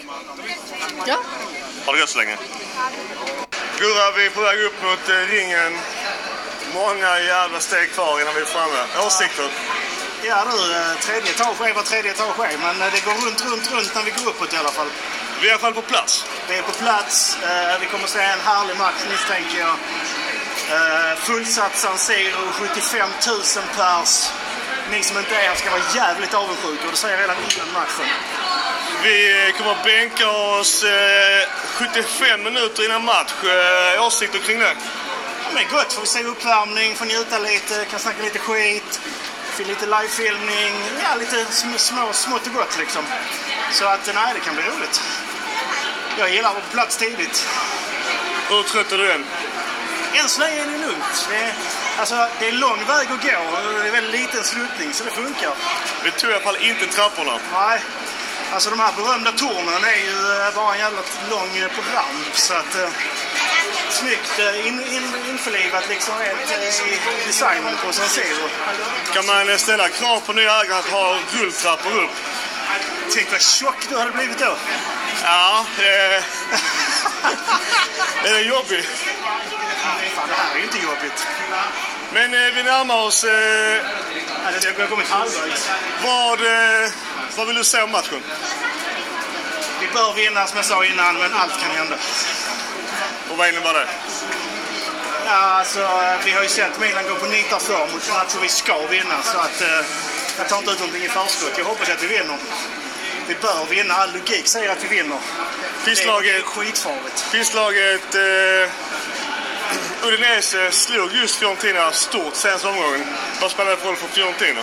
Ja. 1.06 1.18
Ha 1.86 1.94
det 1.94 2.00
gött 2.00 2.10
så 2.10 2.18
länge. 2.18 2.38
Gurra, 3.80 4.12
vi 4.18 4.26
är 4.26 4.30
på 4.30 4.42
väg 4.42 4.60
upp 4.64 4.84
mot 4.84 5.10
ringen. 5.30 5.78
Många 6.74 7.20
jävla 7.20 7.60
steg 7.60 7.92
kvar 7.94 8.22
innan 8.22 8.36
vi 8.36 8.42
är 8.42 8.46
framme. 8.46 9.06
Åsikter? 9.08 9.48
Ja 10.24 10.46
du, 10.52 10.76
eh, 10.76 10.94
tredje 11.00 11.32
etage 11.32 11.62
är 11.62 11.74
vad 11.74 11.86
tredje 11.86 12.12
etage 12.12 12.40
är. 12.40 12.58
Men 12.58 12.82
eh, 12.82 12.88
det 12.94 13.06
går 13.06 13.12
runt, 13.26 13.46
runt, 13.46 13.72
runt 13.72 13.96
när 13.96 14.04
vi 14.04 14.12
går 14.12 14.30
uppåt 14.30 14.54
i 14.54 14.58
alla 14.58 14.72
fall. 14.72 14.88
Vi 15.42 15.48
är 15.48 15.50
i 15.50 15.54
alla 15.54 15.60
fall 15.62 15.74
på 15.74 15.82
plats. 15.82 16.26
Vi 16.50 16.58
är 16.58 16.62
på 16.62 16.72
plats. 16.72 17.38
Eh, 17.44 17.80
Vi 17.80 17.86
kommer 17.86 18.08
se 18.08 18.20
en 18.20 18.40
härlig 18.40 18.78
match 18.78 19.02
misstänker 19.12 19.60
jag. 19.60 19.76
Fullsatt 21.18 21.78
San 21.78 21.98
Siro, 21.98 22.52
75 22.52 23.10
000 23.28 23.40
pers. 23.78 24.30
Ni 24.92 25.04
som 25.04 25.18
inte 25.18 25.36
är 25.36 25.50
här 25.50 25.56
ska 25.56 25.70
vara 25.70 25.82
jävligt 25.96 26.34
avundsjuka 26.34 26.86
och 26.86 26.92
det 26.92 26.98
säger 26.98 27.14
jag 27.18 27.22
redan 27.24 27.36
innan 27.56 27.74
matchen. 27.74 28.06
Vi 29.04 29.54
kommer 29.58 29.72
att 29.72 29.84
bänka 29.84 30.30
oss 30.30 30.84
eh, 30.84 31.48
75 31.56 32.44
minuter 32.44 32.86
innan 32.86 33.06
match. 33.06 33.34
Åsikter 34.00 34.40
kring 34.40 34.60
det? 34.60 34.76
Ja, 35.48 35.54
men 35.54 35.64
gott, 35.72 35.94
får 35.94 36.02
vi 36.02 36.08
se 36.08 36.24
uppvärmning, 36.24 36.96
får 36.96 37.06
njuta 37.06 37.40
lite, 37.40 37.86
kan 37.86 38.00
snacka 38.00 38.24
lite 38.24 38.40
skit. 38.40 39.02
Lite 39.58 39.86
livefilmning, 39.86 40.74
ja 41.04 41.16
lite 41.20 41.36
sm- 41.44 41.78
små, 41.78 42.14
smått 42.14 42.48
och 42.48 42.54
gott 42.54 42.78
liksom. 42.80 43.04
Så 43.72 43.86
att 43.86 44.10
nej, 44.16 44.34
det 44.34 44.40
kan 44.40 44.56
bli 44.56 44.64
roligt. 44.66 45.02
Jag 46.18 46.30
gillar 46.30 46.50
att 46.50 46.56
vara 46.56 46.66
på 46.66 46.72
plats 46.72 46.98
tidigt. 46.98 47.48
Hur 48.50 48.64
trött 48.64 48.92
är 48.92 48.98
du 48.98 49.12
än? 49.12 49.26
Än 50.14 50.30
så 50.30 50.42
länge 50.42 50.62
är 50.62 50.66
det 50.66 50.78
lugnt. 50.78 51.28
Det 51.30 51.36
är, 51.36 51.54
alltså, 52.00 52.28
det 52.40 52.46
är 52.46 52.50
en 52.50 52.60
lång 52.60 52.78
väg 52.88 53.08
att 53.12 53.24
gå 53.24 53.58
och 53.58 53.74
det 53.84 53.88
är 53.88 53.92
väldigt 53.92 54.20
liten 54.22 54.44
sluttning 54.44 54.94
så 54.94 55.04
det 55.04 55.12
funkar. 55.12 55.52
Vi 56.04 56.12
tog 56.12 56.30
i 56.30 56.34
alla 56.34 56.44
fall 56.44 56.58
inte 56.62 56.88
trapporna. 56.88 57.40
Nej. 57.54 57.80
Alltså 58.54 58.70
de 58.70 58.80
här 58.80 58.94
berömda 58.98 59.32
tornen 59.32 59.84
är 59.84 60.02
ju 60.10 60.48
eh, 60.48 60.56
bara 60.56 60.74
en 60.74 60.80
jävla 60.80 61.02
lång 61.30 61.58
eh, 61.58 61.68
program. 61.68 62.16
Så 62.34 62.54
att... 62.54 62.76
Eh, 62.76 62.90
snyggt 63.90 64.40
eh, 64.40 64.68
in, 64.68 64.84
in, 64.96 65.04
införlivat 65.30 65.90
liksom 65.90 66.14
rent 66.20 66.52
i 66.52 67.28
designen 67.28 67.74
på 67.86 67.94
San 67.94 68.10
Siro. 68.10 68.50
Kan 69.14 69.26
man 69.26 69.60
ställa 69.60 69.90
krav 69.90 70.20
på 70.20 70.34
nya 70.34 70.62
ägare 70.62 70.80
att 70.80 70.90
ha 70.90 71.18
rulltrappor 71.32 72.04
upp? 72.04 72.16
Tänk 73.14 73.32
vad 73.32 73.42
tjock 73.42 73.90
du 73.90 73.98
hade 73.98 74.12
blivit 74.12 74.40
då. 74.40 74.58
Ja, 75.24 75.66
eh, 75.78 76.24
är 78.24 78.34
det 78.34 78.42
jobbigt? 78.42 78.86
Fan, 80.16 80.28
det 80.28 80.34
här 80.34 80.56
är 80.56 80.58
ju 80.58 80.64
inte 80.64 80.78
jobbigt. 80.78 81.28
Men 82.14 82.34
eh, 82.34 82.54
vi 82.56 82.64
närmar 82.64 82.96
oss. 82.96 83.24
Eh, 83.24 83.78
Alltså, 84.48 84.70
jag 84.70 84.80
har 84.80 84.88
kommit 84.88 85.08
halvvägs. 85.10 85.70
vad, 86.04 86.40
eh, 86.42 86.90
vad 87.38 87.48
vill 87.48 87.56
du 87.56 87.64
säga 87.64 87.84
om 87.84 87.92
matchen? 87.92 88.24
Vi 89.82 89.88
bör 89.94 90.14
vinna 90.14 90.48
som 90.48 90.58
jag 90.58 90.66
sa 90.66 90.86
innan, 90.86 91.18
men 91.18 91.34
allt 91.34 91.62
kan 91.62 91.72
hända. 91.72 91.96
Och 93.32 93.38
vad 93.38 93.50
innebär 93.50 93.74
det? 93.74 93.88
Ja, 95.26 95.32
alltså, 95.32 95.80
vi 96.26 96.32
har 96.32 96.44
ju 96.44 96.50
sett 96.50 96.80
Milan 96.80 97.04
gå 97.10 97.16
på 97.16 97.26
nitar 97.26 97.60
förr 97.60 97.88
mot 97.94 98.10
matcher 98.14 98.38
vi 98.42 98.48
ska 98.48 98.88
vinna. 98.88 99.24
Så 99.24 99.38
att, 99.40 99.62
eh, 99.62 99.86
jag 100.38 100.50
tar 100.50 100.58
inte 100.58 100.72
ut 100.72 100.80
någonting 100.80 101.04
i 101.04 101.10
förskott. 101.10 101.54
Jag 101.58 101.66
hoppas 101.66 101.90
att 101.90 102.04
vi 102.04 102.08
vinner. 102.08 102.38
Vi 103.28 103.36
bör 103.42 103.66
vinna. 103.70 103.94
All 103.94 104.14
logik 104.14 104.48
säger 104.48 104.70
att 104.72 104.84
vi 104.84 104.88
vinner. 104.88 105.18
Finns 105.86 106.00
Det 106.00 106.06
är 106.06 106.08
laget, 106.08 106.44
skitfarligt. 106.46 107.20
finns 107.32 107.54
laget 107.54 108.16
eh, 108.16 108.70
Udinese 110.04 110.72
slog 110.72 111.14
just 111.14 111.36
Fiorentina 111.36 111.92
stort 111.92 112.36
senaste 112.36 112.68
omgången. 112.68 113.06
Vad 113.42 113.52
spelar 113.52 113.72
det 113.72 113.78
för 113.78 113.88
roll 113.88 113.96
för 113.96 114.08
Fiorentina? 114.08 114.62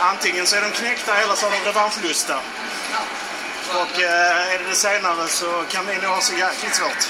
Antingen 0.00 0.46
så 0.46 0.56
är 0.56 0.60
de 0.60 0.70
knäckta 0.70 1.16
eller 1.16 1.34
så 1.34 1.46
har 1.46 1.52
de 1.52 1.64
revanschlusta. 1.64 2.36
Och 3.68 4.00
eh, 4.00 4.52
är 4.52 4.58
det 4.58 4.68
det 4.68 4.74
senare 4.74 5.28
så 5.28 5.64
kan 5.70 5.86
vi 5.86 5.94
nog 5.94 6.04
ha 6.04 6.20
så 6.20 6.34
jäkligt 6.34 6.74
svårt. 6.74 7.08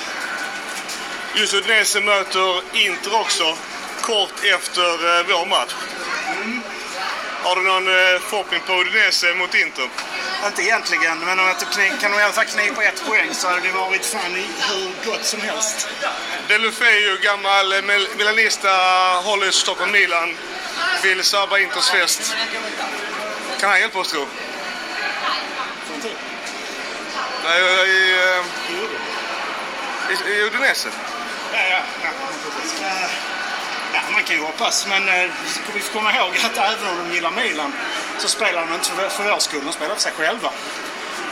Just 1.34 1.54
Udinese 1.54 2.00
möter 2.00 2.62
Inter 2.72 3.20
också 3.20 3.56
kort 4.00 4.44
efter 4.44 5.18
eh, 5.18 5.26
vår 5.28 5.46
match. 5.46 5.74
Har 7.42 7.56
du 7.56 7.62
någon 7.62 7.88
eh, 7.88 8.20
förhoppning 8.20 8.60
på 8.66 8.72
Udinese 8.72 9.34
mot 9.34 9.54
Inter? 9.54 9.88
Inte 10.46 10.62
egentligen, 10.62 11.18
men 11.18 11.38
om 11.40 11.46
jag 11.46 11.56
kni- 11.56 12.00
kan 12.00 12.10
de 12.12 12.18
i 12.20 12.22
alla 12.22 12.32
fall 12.32 12.44
knipa 12.44 12.82
ett 12.84 13.06
poäng 13.06 13.34
så 13.34 13.48
hade 13.48 13.60
det 13.60 13.70
varit 13.72 14.06
fan 14.06 14.36
i 14.36 14.46
hur 14.68 15.10
gott 15.12 15.24
som 15.24 15.40
helst. 15.40 15.88
Delufeu, 16.48 17.18
gammal 17.22 17.72
eh, 17.72 17.82
Mil- 17.82 18.08
milanista, 18.16 18.68
håller 19.24 19.48
i 19.48 19.52
Stockholm 19.52 19.92
Milan. 19.92 20.36
Vill 21.02 21.24
sabba 21.24 21.58
Inters 21.58 21.90
fest. 21.90 22.36
Kan 23.60 23.70
han 23.70 23.80
hjälpa 23.80 23.98
oss 23.98 24.08
tro? 24.12 24.26
Nej, 27.44 27.60
i, 27.88 28.12
eh, 28.18 28.44
i, 30.10 30.32
i 30.32 30.42
Udinese. 30.42 30.88
Ja, 31.52 31.58
ja, 31.70 31.80
ja, 32.02 32.10
Ja, 33.94 34.00
man 34.12 34.22
kan 34.24 34.36
ju 34.36 34.42
hoppas, 34.42 34.86
men 34.86 35.08
eh, 35.08 35.30
vi 35.74 35.80
får 35.80 35.92
komma 35.92 36.16
ihåg 36.16 36.30
att 36.44 36.56
även 36.56 36.88
om 36.88 37.08
de 37.08 37.14
gillar 37.14 37.30
Milan 37.30 37.72
så 38.18 38.28
spelar 38.28 38.66
de 38.66 38.74
inte 38.74 38.90
för, 38.90 39.08
för 39.08 39.30
vår 39.30 39.38
skull, 39.38 39.64
de 39.64 39.72
spelar 39.72 39.94
för 39.94 40.02
sig 40.02 40.12
själva. 40.12 40.50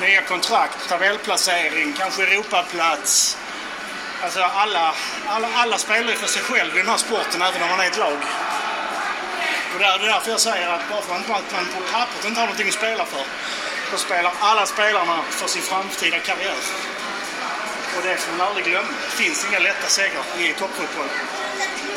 Nya 0.00 0.22
kontrakt, 0.22 0.88
tabellplacering, 0.88 1.92
kanske 1.92 2.22
Europaplats. 2.22 3.38
Alltså 4.22 4.40
alla, 4.40 4.94
alla, 5.26 5.48
alla 5.54 5.78
spelar 5.78 6.10
ju 6.10 6.16
för 6.16 6.26
sig 6.26 6.42
själv 6.42 6.74
i 6.74 6.78
den 6.78 6.88
här 6.88 6.96
sporten, 6.96 7.42
även 7.42 7.62
om 7.62 7.68
man 7.68 7.80
är 7.80 7.86
ett 7.86 7.98
lag. 7.98 8.18
Och 9.72 9.78
det 9.78 9.84
är 9.84 9.98
det 9.98 10.04
är 10.04 10.12
därför 10.12 10.30
jag 10.30 10.40
säger 10.40 10.68
att 10.68 10.88
bara 10.90 11.02
för 11.02 11.14
att 11.14 11.26
man 11.28 11.66
på 11.66 11.92
pappret 11.92 12.24
inte 12.24 12.40
har 12.40 12.46
någonting 12.46 12.68
att 12.68 12.74
spela 12.74 13.04
för, 13.04 13.24
så 13.90 13.98
spelar 13.98 14.32
alla 14.40 14.66
spelarna 14.66 15.22
för 15.30 15.46
sin 15.46 15.62
framtida 15.62 16.18
karriär. 16.18 16.56
Och 17.96 18.02
det 18.02 18.16
får 18.16 18.36
man 18.36 18.46
aldrig 18.46 18.66
glömma. 18.66 18.88
Det 19.10 19.22
finns 19.22 19.46
inga 19.48 19.58
lätta 19.58 19.86
segrar 19.86 20.24
i 20.38 20.52
toppfotboll. 20.52 21.08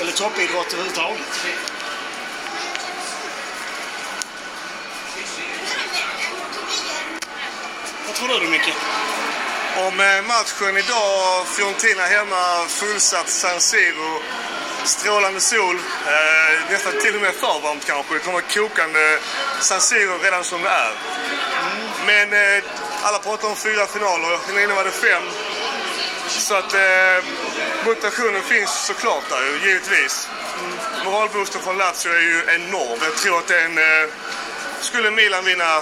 Eller 0.02 0.12
toppidrott 0.12 0.74
överhuvudtaget. 0.74 1.46
Vad 8.08 8.16
tror 8.16 8.40
du 8.40 8.48
Micke? 8.48 8.74
Om 9.78 10.00
eh, 10.00 10.22
matchen 10.28 10.78
idag, 10.78 11.48
Fiorentina 11.48 12.04
hemma, 12.04 12.66
fullsatt 12.68 13.30
San 13.30 13.62
Siro, 13.62 14.22
strålande 14.84 15.42
sol, 15.42 15.76
eh, 16.08 16.72
nästan 16.72 16.94
till 17.02 17.16
och 17.16 17.22
med 17.22 17.34
för 17.34 17.60
varmt 17.64 17.86
kanske. 17.86 18.14
Det 18.14 18.20
kommer 18.20 18.42
kokande 18.42 19.20
San 19.62 19.82
Siro 19.82 20.18
redan 20.24 20.44
som 20.44 20.62
det 20.62 20.70
är. 20.70 20.94
Men 22.06 22.34
eh, 22.34 22.64
alla 23.04 23.20
pratar 23.20 23.48
om 23.48 23.56
fyra 23.56 23.88
finaler, 23.88 24.64
innan 24.64 24.76
var 24.76 24.84
det 24.84 24.92
fem. 24.92 25.24
Så 26.28 26.56
att 26.56 26.74
eh, 26.74 27.26
motivationen 27.86 28.42
finns 28.44 28.86
såklart 28.86 29.30
där 29.30 29.68
givetvis. 29.68 30.30
Moralboosten 31.06 31.62
från 31.62 31.78
Lazio 31.78 32.12
är 32.12 32.22
ju 32.22 32.44
enorm. 32.56 33.00
Jag 33.04 33.16
tror 33.16 33.38
att 33.38 33.48
den... 33.48 33.78
Eh, 33.78 34.10
skulle 34.84 35.12
Milan 35.12 35.46
vinna, 35.46 35.82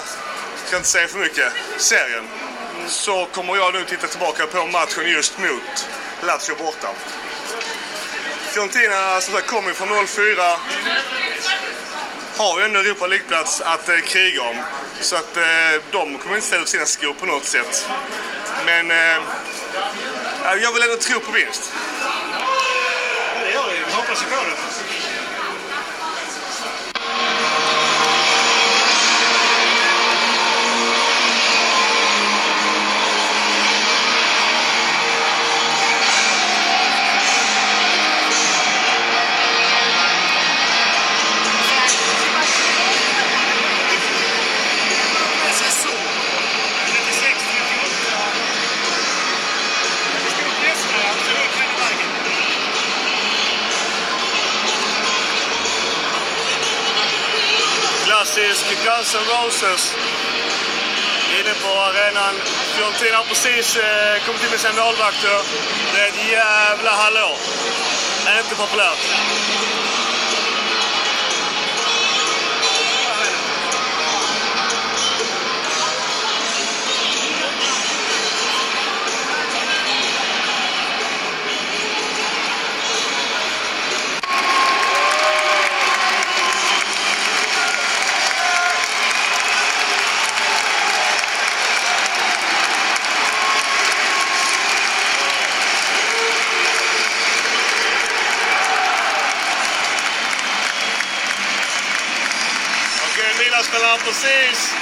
ska 0.66 0.76
inte 0.76 0.88
säga 0.88 1.08
för 1.08 1.18
mycket, 1.18 1.52
serien 1.76 2.28
så 2.88 3.26
kommer 3.26 3.56
jag 3.56 3.74
nu 3.74 3.84
titta 3.84 4.06
tillbaka 4.06 4.46
på 4.46 4.66
matchen 4.66 5.10
just 5.10 5.38
mot 5.38 5.88
Lazio 6.22 6.54
borta. 6.58 6.88
Fiorentina 8.52 9.20
som 9.20 9.34
sagt 9.34 9.46
kommer 9.46 9.68
ju 9.68 9.74
från 9.74 9.88
0-4. 9.88 10.56
Har 12.36 12.58
ju 12.58 12.64
ändå 12.64 12.80
Europa 12.80 13.06
League-plats 13.06 13.60
att 13.60 13.88
eh, 13.88 13.98
kriga 13.98 14.42
om. 14.42 14.56
Så 15.00 15.16
att 15.16 15.36
eh, 15.36 15.82
de 15.90 16.18
kommer 16.18 16.34
inte 16.34 16.46
ställa 16.46 16.62
ut 16.62 16.68
sina 16.68 16.86
skor 16.86 17.12
på 17.12 17.26
något 17.26 17.44
sätt. 17.44 17.88
Men 18.66 18.90
eh, 18.90 19.22
jag 20.42 20.72
vill 20.72 20.82
ändå 20.82 20.96
tro 20.96 21.20
på 21.20 21.32
vinst. 21.32 21.72
Ja, 22.02 22.10
det 23.44 23.52
gör 23.52 23.66
vi. 23.72 23.78
Vi 23.86 23.92
hoppas 23.92 24.22
ju. 24.22 25.01
Klassisk 58.32 58.64
Guns 58.84 59.14
N' 59.14 59.20
Roses. 59.28 59.94
Inne 61.38 61.54
på 61.62 61.68
arenan. 61.68 62.34
Fiorentina 62.74 63.16
har 63.16 63.24
precis 63.24 63.76
eh, 63.76 64.24
kommit 64.26 64.44
in 64.44 64.50
med 64.50 64.60
sina 64.60 64.84
målvakter. 64.84 65.38
Det 65.94 66.00
är 66.00 66.08
ett 66.08 66.30
jävla 66.30 66.90
hallå. 66.90 67.36
Det 68.24 68.30
är 68.30 68.38
inte 68.38 68.54
populärt. 68.54 69.02
Precis 104.04 104.74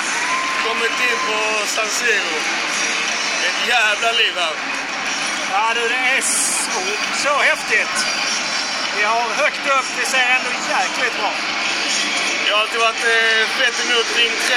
kommit 0.67 0.97
in 1.09 1.19
på 1.29 1.67
San 1.67 1.89
Siro. 1.89 2.37
Ett 3.49 3.69
jävla 3.69 4.13
liv 4.13 4.35
här. 4.37 4.55
Ja 5.53 5.73
du, 5.75 5.89
det 5.89 5.95
är 5.95 6.21
så, 6.21 6.81
så 7.25 7.35
häftigt. 7.39 7.97
Vi 8.97 9.03
har 9.05 9.29
högt 9.43 9.67
upp, 9.79 9.89
det 9.99 10.07
ser 10.07 10.27
ändå 10.37 10.51
jäkligt 10.71 11.17
bra. 11.19 11.33
Jag 12.49 12.55
har 12.55 12.63
alltid 12.63 12.81
varit 12.81 13.05
eh, 13.05 13.49
fett 13.59 13.77
emot 13.85 14.07
Ring 14.17 14.33
3. 14.49 14.57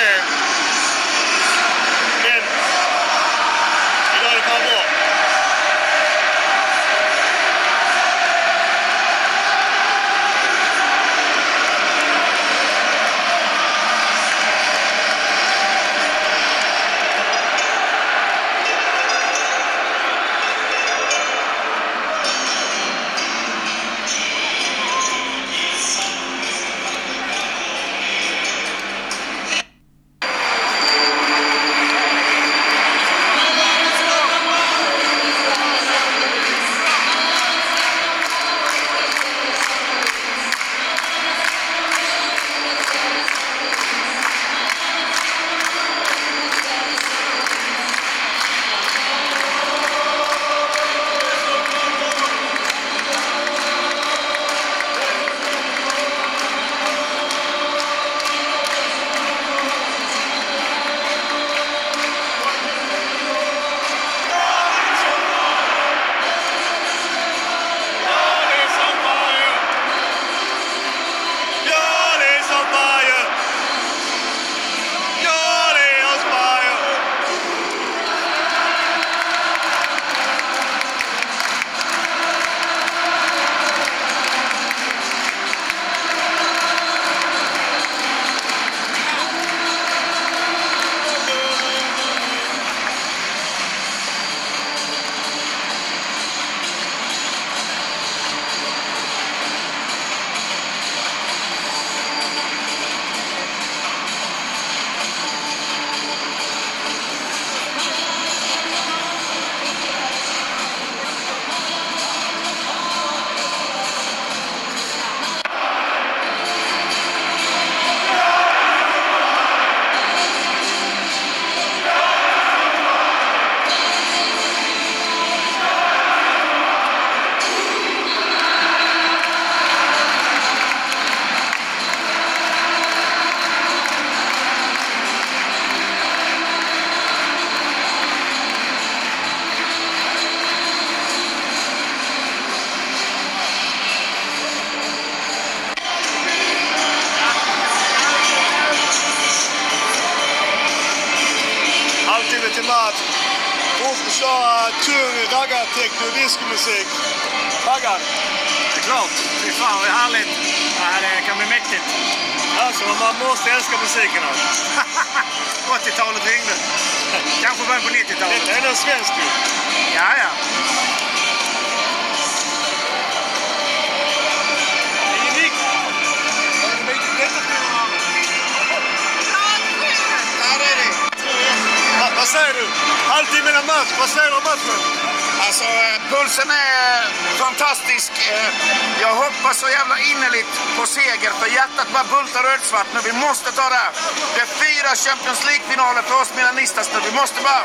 Innerligt 190.24 190.78
på 190.78 190.86
seger, 190.86 191.32
för 191.40 191.48
hjärtat 191.48 191.88
bara 191.94 192.04
bultar 192.04 192.44
rödsvart 192.44 192.88
nu. 192.94 193.00
Vi 193.12 193.14
måste 193.26 193.52
ta 193.52 193.70
det 193.70 193.76
här. 193.76 193.94
Det 194.36 194.42
är 194.42 194.52
fyra 194.66 194.90
Champions 195.06 195.42
League-finaler 195.48 196.02
för 196.02 196.22
oss 196.22 196.32
milanistas 196.36 196.90
nu. 196.94 197.00
Vi 197.10 197.14
måste 197.22 197.42
bara 197.42 197.64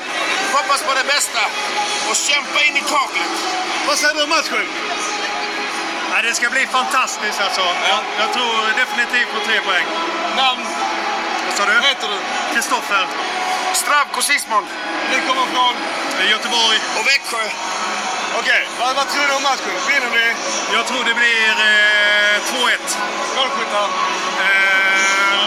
hoppas 0.57 0.83
på 0.83 0.93
det 1.01 1.07
bästa 1.15 1.43
och 2.09 2.17
kämpa 2.17 2.59
in 2.67 2.77
i 2.77 2.81
kaklet. 2.81 3.33
Vad 3.87 3.97
säger 3.99 4.15
du 4.15 4.23
om 4.23 4.29
matchen? 4.29 4.67
Ja, 6.13 6.23
det 6.23 6.35
ska 6.35 6.51
bli 6.51 6.67
fantastiskt 6.67 7.41
alltså. 7.41 7.65
Jag, 7.93 8.01
jag 8.23 8.29
tror 8.35 8.53
definitivt 8.83 9.31
på 9.35 9.41
tre 9.49 9.61
poäng. 9.69 9.87
Namn? 10.37 10.63
Vad 11.47 11.55
sa 11.57 11.63
du? 11.67 11.75
Vad 11.75 11.89
heter 11.93 12.09
du? 12.13 12.19
Kristoffer. 12.55 13.07
Stravko 13.73 14.23
Sismon. 14.23 14.65
Ni 15.11 15.17
kommer 15.29 15.47
från? 15.55 15.75
Göteborg. 16.31 16.79
Och 16.99 17.07
Växjö. 17.07 17.45
Okej, 18.41 18.63
vad, 18.81 18.97
vad 18.97 19.09
tror 19.09 19.27
du 19.29 19.35
om 19.35 19.43
matchen? 19.43 19.75
Vinner 19.89 20.11
vi? 20.19 20.27
Jag 20.77 20.87
tror 20.87 21.03
det 21.11 21.15
blir 21.23 21.51
eh, 21.71 22.37
2-1. 22.41 22.99
Målskyttar? 23.37 23.89
Eh, 24.45 25.45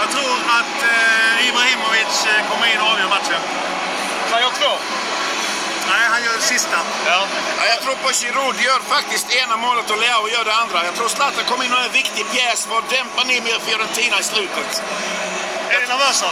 jag 0.00 0.08
tror 0.14 0.34
att 0.58 0.76
eh, 0.92 1.48
Ibrahimovic 1.48 2.26
eh, 2.26 2.40
kommer 2.50 2.66
in 2.72 2.80
och 2.80 2.88
avgör 2.92 3.08
matchen. 3.08 3.40
Han 4.30 4.40
gör 4.42 4.50
två. 4.60 4.72
Nej, 5.90 6.04
han 6.12 6.24
gör 6.24 6.38
sista. 6.38 6.78
Ja. 7.06 7.26
Ja, 7.58 7.64
jag 7.72 7.80
tror 7.82 7.94
på 7.94 8.10
Giroud 8.12 8.56
gör 8.66 8.80
faktiskt 8.96 9.26
ena 9.42 9.56
målet 9.56 9.90
och 9.90 9.98
Leao 9.98 10.28
gör 10.28 10.44
det 10.44 10.54
andra. 10.54 10.84
Jag 10.84 10.94
tror 10.94 11.08
Zlatan 11.08 11.44
kommer 11.48 11.64
in 11.64 11.72
och 11.72 11.80
är 11.80 11.84
en 11.84 11.92
viktig 11.92 12.24
pjäs 12.32 12.66
för 12.66 12.78
att 12.78 12.90
dämpa 12.90 13.24
ner 13.24 13.40
mer 13.42 13.58
Fiorentina 13.66 14.16
i 14.20 14.22
slutet. 14.22 14.82
Är 15.74 15.80
ni 15.80 15.86
nervösa? 15.86 16.26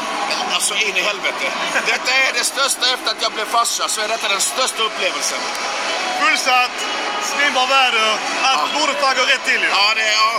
Alltså 0.54 0.74
in 0.74 0.96
i 0.96 1.02
helvete. 1.10 1.46
Detta 1.86 2.10
är 2.12 2.32
det 2.38 2.44
största 2.44 2.84
efter 2.94 3.10
att 3.10 3.22
jag 3.22 3.32
blev 3.32 3.44
farsa, 3.46 3.88
så 3.88 4.00
är 4.00 4.08
detta 4.08 4.28
den 4.28 4.40
största 4.40 4.82
upplevelsen. 4.82 5.38
Fullsatt, 6.20 6.76
svimbra 7.22 7.66
väder. 7.66 8.10
Allt 8.42 8.70
Ja. 8.74 8.78
borde 8.80 8.92
fan 9.00 9.14
gå 9.16 9.22
rätt 9.22 9.44
till 9.44 9.62
ju. 9.62 9.68
Ja, 9.68 9.92
det 9.96 10.02
är... 10.02 10.12
Ja, 10.12 10.32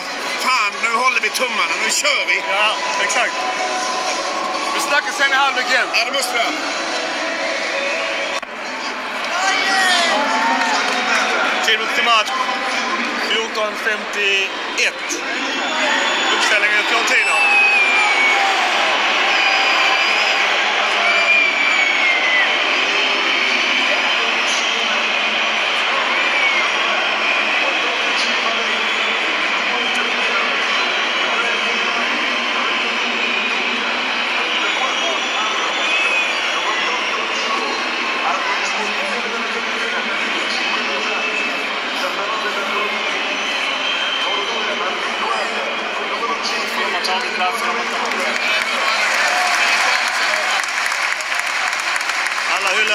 fan, 0.46 0.72
nu 0.84 0.92
håller 1.04 1.22
vi 1.22 1.30
tummarna. 1.30 1.74
Nu 1.86 1.90
kör 1.92 2.26
vi! 2.28 2.38
Ja, 2.52 2.70
exakt. 3.04 3.34
Vi 4.74 4.80
snackas 4.80 5.16
sen 5.18 5.32
i 5.32 5.36
halvlek 5.36 5.66
igen. 5.72 5.88
Ja, 5.94 6.06
det 6.06 6.12
måste 6.12 6.34
vi 6.34 6.40
göra. 6.40 6.52
Tidpunkt 11.66 11.96
till 11.96 12.04
match. 12.06 12.32
14.51. 13.30 14.92
Uppställningen 16.36 16.80
i 16.80 16.84
Fiorentina. 16.84 17.36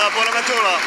Alla 0.08 0.16
hyllar 0.16 0.24
Bonaventura. 0.24 0.80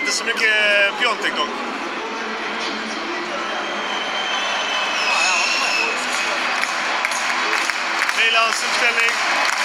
Inte 0.00 0.12
så 0.12 0.24
mycket 0.24 1.00
Piontek 1.00 1.36
dock. 1.36 1.48
Milans 8.18 8.64
uppställning. 8.64 9.55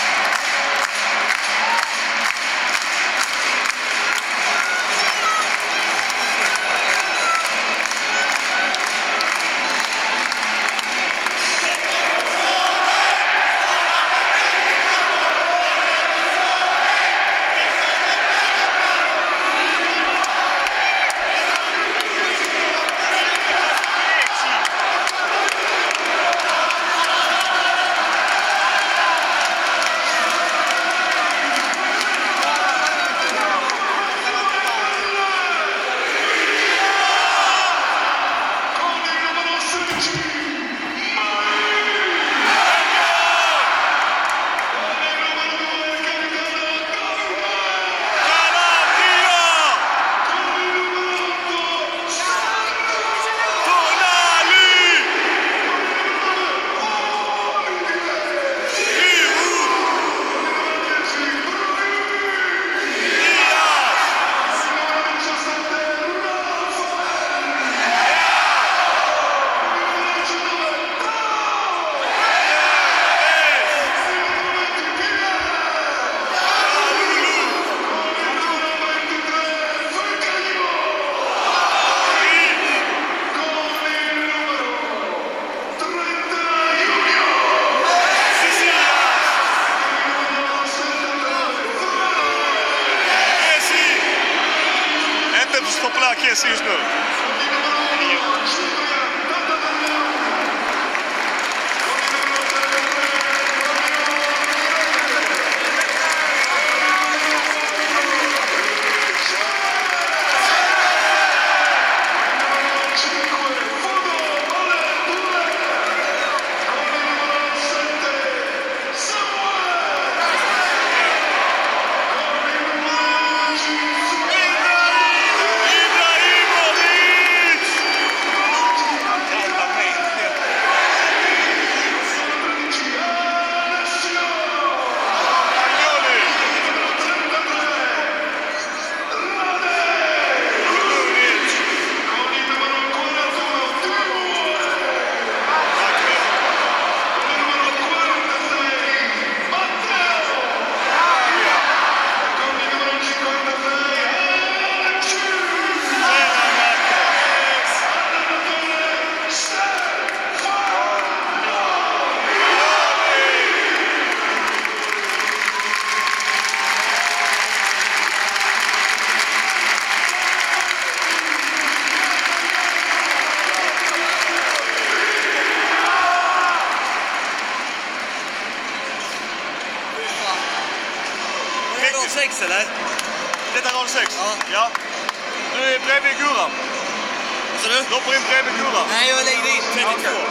Lägger 189.92 190.31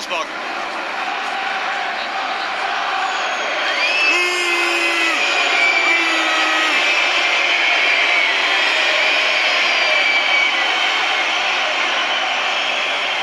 Fiorentina 0.00 0.08
blir 0.08 0.16
avspark. 0.16 0.26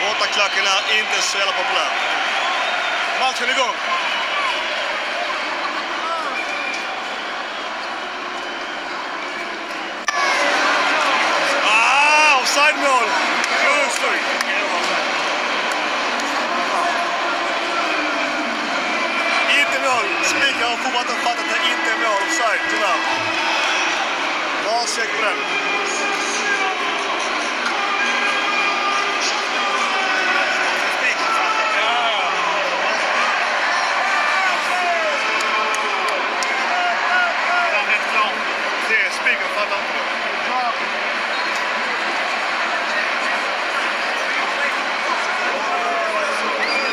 Bortaklacken 0.01 0.65
är 0.65 0.99
inte 0.99 1.21
så 1.21 1.37
jävla 1.37 1.53
populär. 1.53 1.91
Matchen 3.19 3.49
igång. 3.49 3.75
mål! 12.77 13.07
Grovt 13.63 13.91
stryk. 13.91 14.47
Inte 19.59 19.79
mål. 19.79 20.05
Spikar 20.23 20.69
har 20.69 20.77
fortfarande 20.77 21.11
inte 21.11 21.23
fattat 21.25 21.39
att 21.39 21.49
det 21.49 21.71
inte 21.71 21.91
är 21.91 21.97
mål. 21.97 22.21
Offside, 22.27 22.61
tyvärr. 22.69 22.99
Bra 24.63 24.85
check 24.95 25.09
på 25.17 25.21
den. 25.25 25.37
Det 38.89 38.95
är 39.05 39.09
Spikar 39.09 39.47
fattar 39.55 39.77
inte 39.77 39.93
det. 39.93 40.17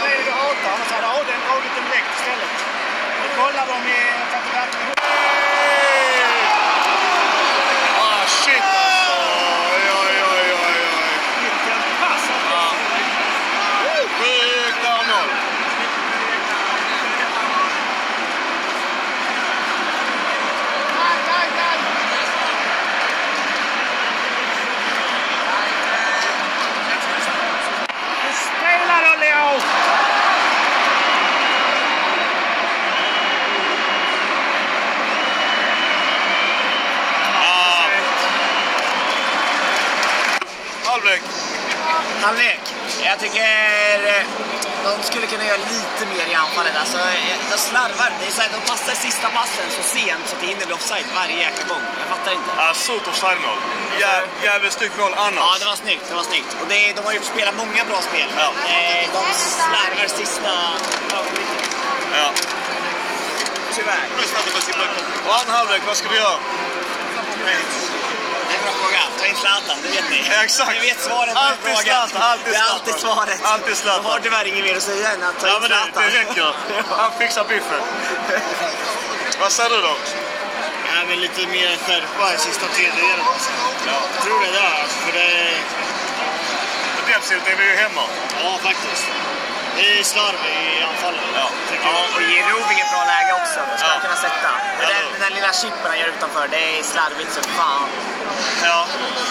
Vad 0.00 0.12
är 0.12 0.16
det 0.18 0.24
du 0.24 0.30
hatar? 0.30 0.70
Annars 0.74 0.90
hade 0.92 1.06
Adrian 1.06 1.40
dragit 1.48 1.74
den 1.76 1.84
direkt 1.84 2.10
istället. 2.18 2.74
Nu 3.66 3.70
kollar 3.72 3.84
de 3.84 3.90
i... 3.90 4.02
för 4.30 4.36
att 4.38 4.44
det 4.44 4.52
verkligen 4.56 4.94
Ah, 8.00 8.26
shit 8.26 8.62
alltså. 8.62 9.12
Oj, 9.72 9.84
oj, 10.00 10.22
oj, 10.32 10.52
oj, 10.52 10.76
oj. 10.86 11.08
Vilken 11.42 11.82
pass! 12.00 12.24
Sjukt 14.18 14.82
bra 14.82 14.96
mål. 15.08 15.28
Spela 28.32 28.96
då 29.04 29.14
Leo! 29.20 29.60
Halvlek. 40.84 41.22
Halvlek. 42.22 42.60
Jag 43.04 43.18
tycker 43.18 43.40
eh, 44.14 44.24
de 44.84 45.02
skulle 45.02 45.26
kunna 45.26 45.44
göra 45.44 45.56
lite 45.56 46.02
mer 46.14 46.26
i 46.32 46.34
anfallet. 46.34 46.76
Alltså, 46.80 46.98
eh, 46.98 47.36
de 47.50 47.58
slarvar. 47.58 48.10
Det 48.20 48.26
är 48.26 48.30
så 48.30 48.42
här, 48.42 48.50
de 48.58 48.60
passar 48.70 48.94
sista 48.94 49.28
passen 49.30 49.66
så 49.76 49.82
sent 49.82 50.22
så 50.26 50.34
att 50.36 50.40
det 50.40 50.46
hinner 50.46 50.66
bli 50.66 50.74
offside 50.74 51.06
varje 51.14 51.36
jäkla 51.46 51.64
gång. 51.68 51.82
Jag 52.00 52.08
fattar 52.16 52.32
inte. 52.32 52.50
Ja, 52.56 52.74
stort 52.74 53.06
offside-mål. 53.08 53.58
Jä- 54.00 54.26
Mål 54.98 55.14
annars. 55.16 55.34
Ja, 55.36 55.56
det 55.60 55.64
var 55.72 55.76
snyggt. 55.76 56.04
Det 56.08 56.14
var 56.14 56.22
snyggt. 56.22 56.56
Och 56.60 56.66
det, 56.68 56.92
de 56.96 57.00
har 57.04 57.12
ju 57.12 57.20
spelat 57.34 57.54
många 57.56 57.84
bra 57.90 58.00
spel. 58.10 58.28
Ja. 58.38 58.48
Eh, 58.74 59.04
de 59.16 59.22
slarvar 59.34 60.08
sista 60.20 60.52
ögonblicket. 61.16 61.70
Ja. 62.18 62.28
Tyvärr. 63.76 64.06
Och 65.28 65.34
andra 65.40 65.52
halvlek, 65.52 65.82
vad 65.86 65.96
ska 65.96 66.08
vi 66.08 66.16
göra? 66.16 66.38
Det 67.44 67.50
är 67.50 67.56
en 68.56 68.62
bra 68.64 68.72
fråga. 68.82 68.98
Ta 69.20 69.26
in 69.26 69.36
Zlatan, 69.36 69.76
det 69.82 69.88
vet 69.88 70.10
ni. 70.10 70.24
Ja, 70.30 70.42
exakt. 70.44 70.70
Ni 70.72 70.80
vet 70.88 71.00
svaret 71.00 71.20
på 71.20 71.26
den 71.26 71.36
Alltid 71.36 71.64
frågan. 71.64 72.08
Zlatan, 72.08 72.22
alltid 72.30 72.52
Det 72.52 72.58
är 72.58 72.70
alltid 72.72 72.94
svaret. 72.94 73.38
Alltid 73.42 73.76
Zlatan. 73.76 74.04
Har 74.04 74.18
tyvärr 74.20 74.44
inget 74.44 74.64
mer 74.64 74.76
att 74.76 74.82
säga 74.82 75.12
än 75.12 75.22
att 75.22 75.40
ta 75.40 75.46
Ja, 75.48 75.54
in 75.56 75.60
men 75.62 75.70
det, 75.70 75.76
Zlatan. 75.76 76.02
det 76.02 76.18
räcker. 76.20 76.54
Han 76.90 77.12
fixar 77.18 77.44
biffen. 77.44 77.82
Vad 79.40 79.52
säger 79.52 79.70
du 79.70 79.80
då? 79.80 79.94
Ja, 81.04 81.08
men 81.10 81.20
lite 81.20 81.46
mer 81.46 81.70
skärpa 81.86 82.34
i 82.34 82.38
sista 82.38 82.66
tredjedelen. 82.76 83.26
Alltså. 83.32 83.50
Jag 83.86 84.22
tror 84.24 84.40
det 84.46 84.52
där. 84.60 84.72
Alltså, 84.82 84.98
för 85.04 85.12
det, 85.12 85.30
Defensivt 86.96 87.46
är 87.52 87.56
vi 87.56 87.64
ju 87.70 87.76
hemma. 87.84 88.04
ja, 88.42 88.58
faktiskt. 88.68 89.04
Det 89.76 89.98
är 89.98 90.02
slarv 90.04 90.40
i 90.56 90.82
anfallet. 90.90 91.20
Ja. 91.40 91.46
Ja, 91.84 91.94
och 92.16 92.22
Giroud 92.30 92.64
fick 92.70 92.80
ett 92.84 92.92
bra 92.94 93.04
läge 93.14 93.32
också. 93.42 93.60
Det 93.70 93.78
ska 93.78 93.88
Ja. 93.94 94.00
kunna 94.04 94.16
sätta. 94.26 94.48
Men 94.78 94.82
Ja. 94.82 94.88
den, 94.94 95.04
den 95.12 95.20
där 95.24 95.30
lilla 95.36 95.52
chippen 95.52 95.86
han 95.92 95.98
gör 96.00 96.08
utanför, 96.16 96.48
det 96.54 96.78
är 96.78 96.82
slarvigt 96.82 97.32
som 97.36 97.44
fan. 97.58 97.88
Ja, 98.64 98.86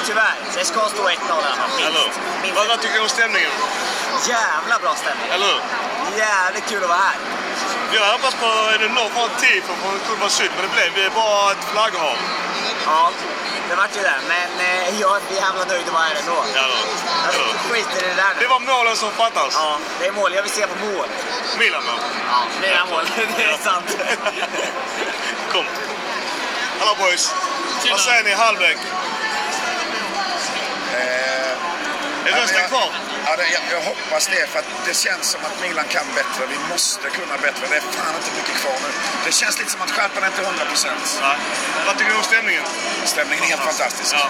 Tyvärr. 0.08 0.36
Det 0.58 0.66
ska 0.66 0.80
stå 0.96 1.04
1-0 1.10 1.44
i 1.44 1.48
alla 1.48 1.56
fall. 1.62 1.70
Minst. 2.42 2.56
Vad, 2.58 2.68
vad 2.68 2.82
tycker 2.82 2.96
du 2.96 3.02
om 3.02 3.10
stämningen? 3.10 3.52
Jävla 4.28 4.76
bra 4.84 4.96
stämning. 4.96 5.28
Eller 5.34 5.46
hur? 5.46 5.62
Jävligt 6.18 6.68
kul 6.70 6.84
att 6.84 6.90
vara 6.90 7.00
här. 7.00 7.18
Jag 7.94 8.06
hoppas 8.12 8.34
på 8.36 8.46
en 8.76 8.82
enorm 8.92 9.14
bra 9.14 9.28
tid 9.40 9.64
från 9.64 10.00
Kurva 10.08 10.30
Syd, 10.30 10.52
men 10.56 10.64
det 10.66 10.92
blev 10.94 11.14
bara 11.14 11.52
ett 11.52 11.64
flagghav. 11.72 12.18
Ja, 12.86 13.12
det 13.70 13.76
vart 13.76 13.98
ju 13.98 14.02
det. 14.02 14.20
Men 14.28 14.50
eh, 14.68 15.02
jag 15.02 15.16
är 15.18 15.36
jävla 15.36 15.64
nöjd 15.66 15.88
att 15.88 15.94
vara 15.94 16.04
här 16.04 16.16
ändå. 16.16 16.38
Ja, 16.56 16.62
hur? 16.62 17.28
Alltså, 17.28 17.42
hur? 17.42 17.74
skit 17.74 17.88
i 17.98 18.02
det 18.08 18.14
där 18.14 18.34
Det 18.36 18.42
nu. 18.42 18.48
var 18.48 18.60
målen 18.60 18.96
som 18.96 19.12
fattas. 19.12 19.54
Ja, 19.54 19.78
det 20.00 20.08
är 20.08 20.12
mål. 20.12 20.34
Jag 20.34 20.44
vill 20.44 20.52
se 20.52 20.68
på 20.68 20.86
mål. 20.86 21.08
Milan 21.60 21.84
mål. 21.86 22.00
Ja, 22.32 22.40
mina 22.62 22.86
mål. 22.86 23.06
det 23.38 23.44
är 23.44 23.58
sant. 23.58 23.98
Kom. 25.52 25.66
Hallå 26.80 26.96
boys. 27.00 27.34
Vad 27.90 28.00
säger 28.00 28.24
ni 28.24 28.32
halvlek? 28.34 28.78
Eh, 30.94 31.00
Är 31.02 32.32
ja, 32.32 32.38
rösten 32.44 32.68
kvar? 32.70 32.90
Ja, 33.26 33.32
det, 33.40 33.48
jag, 33.56 33.64
jag 33.76 33.82
hoppas 33.92 34.24
det, 34.34 34.44
för 34.52 34.60
att 34.60 34.70
det 34.88 34.96
känns 35.06 35.26
som 35.34 35.42
att 35.48 35.56
Milan 35.64 35.88
kan 35.96 36.06
bättre. 36.20 36.42
Vi 36.56 36.60
måste 36.74 37.06
kunna 37.18 37.36
bättre. 37.48 37.64
Det 37.72 37.78
är 37.82 37.86
fan 37.98 38.14
inte 38.20 38.32
mycket 38.40 38.56
kvar 38.62 38.78
nu. 38.86 38.90
Det 39.26 39.32
känns 39.42 39.56
lite 39.60 39.72
som 39.76 39.82
att 39.86 39.92
skärpan 39.96 40.24
är 40.24 40.28
inte 40.34 40.42
100 40.42 40.66
procent. 40.72 41.04
Vad 41.88 41.94
tycker 41.98 42.12
du 42.12 42.18
om 42.24 42.24
stämningen? 42.34 42.64
Stämningen 43.14 43.44
är 43.44 43.48
helt 43.54 43.66
fantastisk. 43.72 44.12
Ja, 44.20 44.26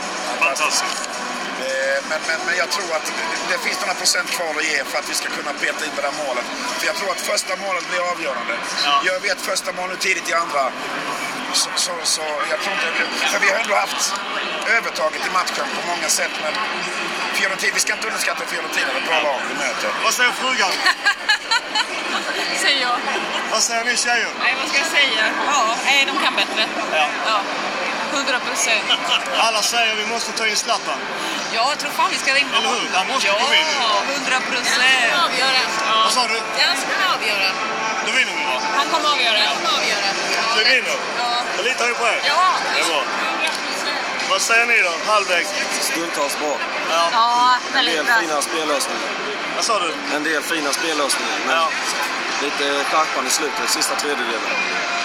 fantastiskt. 0.46 1.10
Eh, 1.68 2.00
Men, 2.10 2.20
men, 2.28 2.40
men 2.48 2.56
jag 2.64 2.70
tror 2.76 2.90
att 2.98 3.06
det, 3.18 3.26
det 3.52 3.58
finns 3.66 3.80
några 3.84 3.94
procent 4.04 4.28
kvar 4.38 4.50
att 4.60 4.66
ge 4.72 4.80
för 4.90 4.98
att 5.00 5.10
vi 5.12 5.16
ska 5.22 5.28
kunna 5.38 5.54
peta 5.64 5.82
in 5.86 5.92
det 5.96 6.02
där 6.08 6.16
målet. 6.26 6.46
För 6.80 6.86
jag 6.92 6.96
tror 7.00 7.10
att 7.12 7.22
första 7.34 7.54
målet 7.66 7.84
blir 7.90 8.02
avgörande. 8.12 8.54
Ja. 8.86 8.94
Gör 9.08 9.20
vi 9.24 9.30
ett 9.36 9.42
första 9.52 9.70
mål 9.78 9.90
nu 9.90 9.96
tidigt 9.96 10.30
i 10.30 10.34
andra 10.34 10.64
så, 11.54 11.70
så, 11.76 11.92
så 12.04 12.22
jag 12.50 12.60
tror 12.62 12.74
inte... 12.76 12.88
För 13.32 13.40
vi 13.40 13.50
har 13.52 13.60
ändå 13.60 13.76
haft 13.76 14.14
övertaget 14.78 15.22
i 15.28 15.32
matchen 15.40 15.66
på 15.78 15.82
många 15.92 16.10
sätt. 16.20 16.32
Men 16.44 16.54
Fiorentina, 17.34 17.72
vi 17.74 17.80
ska 17.80 17.94
inte 17.94 18.08
underskatta 18.08 18.46
Fiorentina, 18.46 18.88
det 18.94 19.00
är 19.00 19.02
ett 19.02 19.08
bra 19.08 19.22
lag 19.30 19.40
vi 19.50 19.56
möter. 19.66 19.90
Vad 20.04 20.14
säger 20.14 20.32
frugan? 20.32 20.72
Säger 22.64 22.82
jag. 22.82 22.98
Vad 23.52 23.62
säger 23.62 23.86
ni 23.86 23.98
tjejer? 23.98 24.30
Nej, 24.44 24.56
vad 24.60 24.70
ska 24.70 24.78
jag 24.78 24.88
säga? 24.88 25.24
Ja, 25.48 25.76
nej, 25.86 26.06
de 26.06 26.24
kan 26.24 26.36
bättre. 26.36 26.68
Ja. 26.92 27.08
Ja. 27.28 27.40
100 28.14 28.40
procent. 28.48 28.84
Alla 29.48 29.62
säger 29.62 29.96
vi 29.96 30.06
måste 30.14 30.32
ta 30.32 30.48
in 30.48 30.56
Zlatan. 30.56 31.00
Ja, 31.56 31.62
jag 31.72 31.78
tror 31.80 31.92
fan 31.92 32.10
vi 32.12 32.18
ska 32.24 32.30
ringa 32.34 32.48
Eller 32.58 32.70
hur? 32.70 32.88
Han 33.00 33.08
måste 33.08 33.28
Ja, 33.28 33.34
komma 33.34 33.56
in. 33.56 33.68
100 34.16 34.40
procent. 34.52 35.14
Avgöra. 35.26 35.62
Vad 36.04 36.12
sa 36.18 36.28
du? 36.28 36.38
Ja, 36.60 36.66
han 36.72 36.78
ska 36.84 36.94
avgöra. 37.16 37.50
Då 38.06 38.12
vinner 38.18 38.34
vi 38.40 38.44
va? 38.52 38.58
Han 38.78 38.86
kommer 38.94 39.10
avgöra. 39.16 39.38
Han 39.48 39.56
kommer 39.58 39.78
avgöra. 39.80 40.08
Vi 40.58 40.64
vinner. 40.74 40.98
Ja. 41.20 41.30
Jag 41.58 41.66
litar 41.66 41.86
ju 41.88 41.94
på 41.94 42.06
er. 42.14 42.20
Ja. 42.28 42.44
Det 42.76 42.80
är 42.82 42.86
bra. 42.86 43.02
100 43.02 43.50
procent. 43.66 44.30
Vad 44.30 44.42
säger 44.42 44.66
ni 44.66 44.78
då? 44.88 44.94
Halvlek? 45.12 45.48
Stundtals 45.82 46.38
bra. 46.40 46.56
Ja, 46.90 47.56
En 47.68 47.74
väldigt 47.74 47.96
del 47.96 48.06
bra. 48.06 48.16
fina 48.22 48.42
spellösningar. 48.42 49.02
Vad 49.56 49.66
sa 49.66 49.80
du? 49.80 49.90
En 50.16 50.24
del 50.24 50.44
fina 50.44 50.72
spellösningar. 50.74 51.32
Men 51.48 51.56
Ja. 51.56 51.68
Lite 52.42 52.84
skärpan 52.84 53.28
i 53.28 53.30
slutet, 53.30 53.70
sista 53.70 53.96
tredjedelen. 53.96 54.52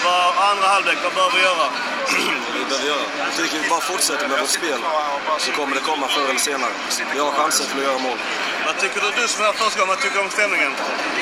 Vad, 0.03 0.37
andra 0.51 0.67
halvlek, 0.67 0.97
vad 1.03 1.13
bör 1.13 1.31
vi 1.35 1.41
göra? 1.41 1.67
Vi 2.55 2.65
behöver 2.65 2.87
göra. 2.87 3.05
Jag 3.25 3.33
tycker 3.37 3.57
vi 3.63 3.69
bara 3.69 3.81
fortsätter 3.81 4.27
med 4.27 4.39
vårt 4.39 4.49
spel 4.49 4.79
så 5.37 5.51
kommer 5.51 5.75
det 5.75 5.81
komma 5.81 6.07
förr 6.07 6.29
eller 6.29 6.39
senare. 6.39 6.71
Vi 7.13 7.19
har 7.19 7.31
chansen 7.31 7.65
till 7.65 7.77
att 7.77 7.83
göra 7.83 7.97
mål. 7.97 8.17
Vad 8.65 8.77
tycker 8.77 9.01
du, 9.01 9.21
du 9.21 9.27
som 9.27 9.41
är 9.41 9.45
här 9.45 9.53
första 9.53 9.79
gången, 9.79 9.89
vad 9.95 9.99
tycker 10.03 10.17
du 10.17 10.23
om 10.23 10.29
stämningen? 10.29 10.71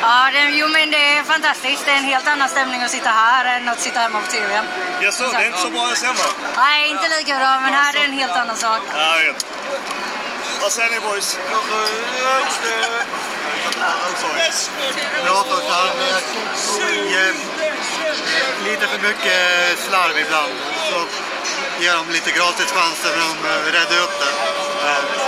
Ja, 0.01 0.29
det, 0.33 0.41
jo 0.61 0.67
men 0.67 0.91
det 0.91 1.03
är 1.17 1.23
fantastiskt. 1.23 1.85
Det 1.85 1.91
är 1.91 1.97
en 1.97 2.09
helt 2.13 2.27
annan 2.27 2.49
stämning 2.49 2.81
att 2.83 2.91
sitta 2.91 3.09
här 3.09 3.45
än 3.57 3.69
att 3.69 3.79
sitta 3.79 3.99
hemma 3.99 4.19
på 4.21 4.27
TVn. 4.31 4.65
Jaså, 5.01 5.23
det 5.31 5.37
är 5.37 5.47
inte 5.47 5.59
så 5.67 5.69
bra 5.69 5.83
ens 5.83 6.03
hemma? 6.03 6.27
Nej, 6.57 6.89
inte 6.89 7.07
lika 7.17 7.33
bra, 7.39 7.59
men 7.59 7.73
här 7.73 7.89
är 7.95 7.99
det 7.99 8.05
en 8.05 8.19
helt 8.23 8.37
annan 8.41 8.57
sak. 8.57 8.81
Ja, 8.95 9.19
jag 9.19 9.33
vet. 9.33 9.45
Vad 10.61 10.71
säger 10.71 10.89
ni 10.89 10.99
boys? 10.99 11.39
Jämn. 17.11 17.39
Lite 18.65 18.87
för 18.87 18.99
mycket 18.99 19.79
slarv 19.87 20.17
ibland. 20.17 20.53
Så 20.89 20.97
ger 21.83 21.93
de 21.93 22.13
lite 22.13 22.31
gratis 22.31 22.71
chanser 22.71 23.17
men 23.17 23.43
de 23.43 23.49
eh, 23.49 23.65
räddar 23.65 24.03
upp 24.03 24.19
det. 24.19 24.33
Eh, 24.87 25.27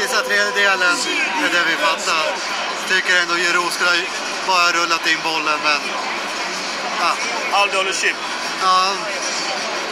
sista 0.00 0.22
tredjedelen 0.22 0.96
är 1.44 1.48
det 1.52 1.64
vi 1.70 1.76
fattar. 1.76 2.24
Tycker 2.88 3.22
ändå 3.22 3.34
Giroud 3.34 3.72
skulle 3.72 3.90
bara 4.46 4.72
rullat 4.72 5.06
in 5.06 5.18
bollen 5.24 5.58
men 5.64 5.80
ja, 7.00 7.10
Halvdålig 7.52 7.94
chip. 7.94 8.16
Ja, 8.62 8.92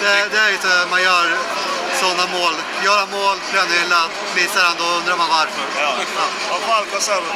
det, 0.00 0.28
det 0.32 0.38
är 0.38 0.50
ju 0.50 0.58
så 0.58 0.88
man 0.90 1.02
gör 1.02 1.38
sådana 2.00 2.26
mål. 2.38 2.54
Göra 2.84 3.06
mål, 3.06 3.36
hyllad, 3.74 4.10
missar 4.36 4.64
han 4.68 4.76
då 4.78 4.84
undrar 4.98 5.16
man 5.16 5.28
varför. 5.28 5.64
Ja. 5.80 5.92
Och 6.54 6.62
Falk, 6.68 6.88
vad 6.92 7.02
säger 7.02 7.20
du? 7.20 7.26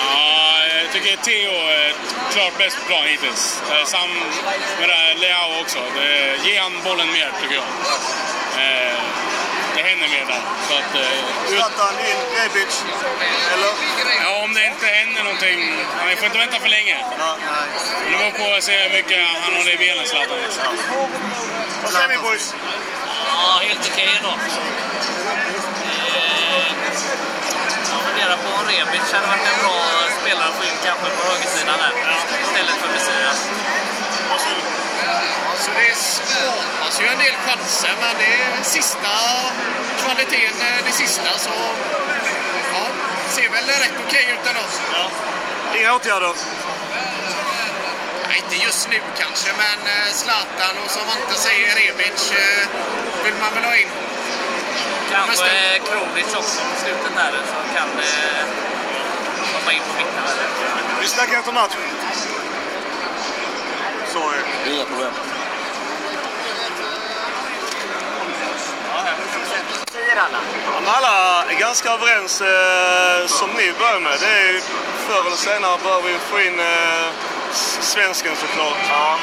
Ja, 0.00 0.66
jag 0.82 0.92
tycker 0.92 1.16
Theo 1.16 1.52
är 1.78 1.94
klart 2.32 2.58
bäst 2.58 2.76
på 2.78 2.84
plan 2.86 3.04
hittills. 3.04 3.62
Eh, 3.70 3.84
Sam 3.86 4.10
med 4.80 4.88
det 4.88 5.14
Leao 5.20 5.60
också. 5.62 5.78
Det, 5.96 6.48
ge 6.48 6.58
han 6.58 6.72
bollen 6.84 7.08
mer, 7.12 7.32
tycker 7.40 7.54
jag. 7.54 7.68
Eh, 8.62 8.98
det 9.76 9.82
händer 9.82 10.08
mer 10.08 10.26
där. 10.32 10.42
Så 10.68 10.74
att, 10.80 10.94
eh, 10.94 11.52
ut... 11.52 11.58
Zlatan 11.58 11.94
in, 12.08 12.20
Rebic. 12.36 12.84
Eller? 13.54 13.72
Ja, 14.24 14.42
om 14.44 14.54
det 14.54 14.66
inte 14.66 14.86
händer 14.86 15.22
någonting. 15.22 15.58
Vi 16.08 16.16
får 16.16 16.26
inte 16.26 16.38
vänta 16.38 16.58
för 16.60 16.68
länge. 16.68 16.96
Det 18.10 18.16
beror 18.18 18.30
på 18.30 18.56
att 18.56 18.64
se 18.64 18.76
hur 18.82 18.90
mycket 18.90 19.20
han 19.42 19.52
har 19.54 19.70
i 19.70 19.76
benen, 19.76 20.06
Zlatan. 20.06 20.36
Vad 21.82 21.92
säger 21.92 22.08
ni 22.08 22.18
boys? 22.18 22.54
Ja, 23.34 23.58
helt 23.68 23.84
okej 23.92 24.12
då. 24.22 24.28
Eh, 24.28 24.36
Jag 27.92 28.00
funderar 28.08 28.36
på 28.44 28.48
om 28.58 28.64
Rebic 28.68 29.06
hade 29.12 29.26
varit 29.32 29.46
en 29.52 29.58
bra 29.64 29.78
spelare 30.20 30.48
att 30.48 30.56
få 30.58 30.64
in 30.70 30.78
kanske 30.84 31.06
på 31.16 31.22
högersidan 31.28 31.78
där. 31.82 31.92
Istället 32.44 32.76
för 32.82 32.88
Messias. 32.96 33.38
Alltså 34.32 35.70
det 35.78 35.94
skapas 35.96 37.00
ju 37.00 37.06
en 37.06 37.18
del 37.18 37.34
chanser, 37.46 37.94
men 38.00 38.14
det 38.18 38.32
är 38.42 38.62
sista 38.62 39.14
kvaliteten, 40.02 40.60
eh, 40.60 40.84
det 40.86 40.92
sista, 40.92 41.38
så 41.38 41.50
ja, 42.74 42.84
ser 43.28 43.48
väl 43.50 43.66
rätt 43.66 43.98
okej 44.06 44.26
ut 44.32 44.48
ändå. 44.48 44.60
Ja. 44.92 45.10
Inga 45.78 45.94
åtgärder? 45.94 46.32
Inte 48.36 48.56
just 48.64 48.88
nu 48.90 49.00
kanske, 49.18 49.50
men 49.62 49.78
eh, 49.94 50.12
Zlatan 50.12 50.74
och 50.84 50.90
som 50.90 51.02
inte 51.20 51.34
säger 51.46 51.68
Rebic 51.78 52.32
eh, 52.32 52.68
vill 53.24 53.34
man 53.40 53.54
väl 53.54 53.64
ha 53.64 53.76
in. 53.76 53.88
Kanske 55.10 55.80
Kronic 55.86 56.34
också 56.34 56.60
på 56.70 56.76
slutet 56.84 57.14
där 57.16 57.32
som 57.52 57.64
kan 57.76 57.88
eh, 57.88 58.44
komma 59.52 59.72
in 59.72 59.82
på 59.88 59.94
mitten. 59.98 60.22
Vi 61.00 61.06
snackar 61.06 61.38
efter 61.38 61.52
match. 61.52 61.76
Sorry. 64.12 64.40
Inga 64.74 64.84
problem. 64.84 65.12
Alla. 70.16 70.38
Alla 70.86 71.44
är 71.50 71.60
ganska 71.60 71.92
överens 71.92 72.40
eh, 72.40 73.26
som 73.26 73.50
ni 73.50 73.72
börjar 73.78 74.00
med. 74.00 74.16
Det 74.20 74.26
är 74.26 74.60
förr 75.06 75.26
eller 75.26 75.36
senare 75.36 75.78
bör 75.84 76.02
vi 76.02 76.18
få 76.18 76.40
in 76.40 76.60
eh, 76.60 77.33
svensken 77.92 78.36
såklart. 78.36 78.78
Ja. 78.88 79.18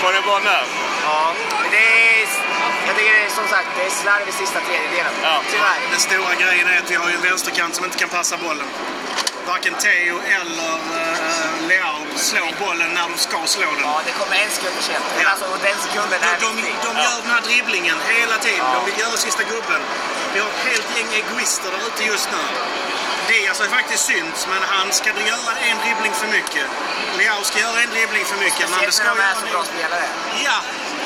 Frågan 0.00 0.16
är 0.22 0.26
bara 0.26 0.38
när. 0.38 0.64
Ja, 1.04 1.34
det 1.70 1.76
är, 1.76 2.28
jag 2.86 2.96
tycker 2.96 3.12
det 3.18 3.24
är 3.24 3.30
som 3.30 3.48
sagt, 3.48 3.68
det 3.76 3.84
är 3.86 3.90
slarv 3.90 4.28
i 4.28 4.32
sista 4.32 4.60
tredjedelen. 4.60 5.12
Ja. 5.22 5.36
Tyvärr. 5.50 5.78
Den 5.90 6.00
stora 6.00 6.34
grejen 6.42 6.68
är 6.68 6.78
att 6.78 6.90
vi 6.90 6.94
har 6.94 7.08
ju 7.08 7.14
en 7.14 7.22
vänsterkant 7.22 7.74
som 7.74 7.84
inte 7.84 7.98
kan 7.98 8.08
passa 8.08 8.36
bollen. 8.36 8.66
Varken 9.46 9.74
Theo 9.74 10.16
eller 10.38 10.72
uh, 10.72 11.68
Leao 11.68 11.98
slår 12.16 12.52
bollen 12.66 12.90
när 12.96 13.02
de 13.08 13.18
ska 13.26 13.38
slå 13.46 13.68
den. 13.76 13.84
Ja, 13.90 14.00
det 14.06 14.12
kommer 14.20 14.36
en 14.44 14.50
sekund 14.56 14.74
för 14.78 14.84
sent. 14.90 15.04
Men 15.18 15.26
alltså, 15.32 15.46
den 15.68 15.78
sekunden 15.86 16.18
är 16.28 16.34
De, 16.40 16.46
de, 16.46 16.72
de 16.88 16.92
gör 17.04 17.18
den 17.24 17.30
här 17.36 17.42
dribblingen 17.48 17.98
hela 18.14 18.36
tiden. 18.46 18.66
De 18.76 18.80
vill 18.88 18.98
göra 19.04 19.16
sista 19.28 19.42
gubben. 19.42 19.80
Vi 20.34 20.38
har 20.40 20.48
ett 20.48 20.64
helt 20.70 20.88
gäng 20.96 21.10
egoister 21.20 21.70
där 21.74 21.82
ute 21.88 22.02
just 22.12 22.28
nu. 22.34 22.42
Diaz 23.32 23.58
har 23.58 23.66
ju 23.66 23.72
faktiskt 23.80 24.04
synts, 24.12 24.40
men 24.52 24.62
han 24.74 24.86
ska 24.92 25.08
göra 25.32 25.52
en 25.68 25.76
dribbling 25.84 26.12
för 26.22 26.28
mycket. 26.36 26.66
Leao 27.18 27.42
ska 27.50 27.56
göra 27.66 27.78
en 27.86 27.90
dribbling 27.96 28.24
för 28.32 28.38
mycket. 28.46 28.66
Men 28.70 28.78
det 28.86 28.92
ska 28.92 29.04
de 29.14 29.18
är 29.30 29.34
så 29.34 29.46
göra 29.46 29.52
bra 29.52 29.62
spelare. 29.72 30.06
Ja! 30.46 30.58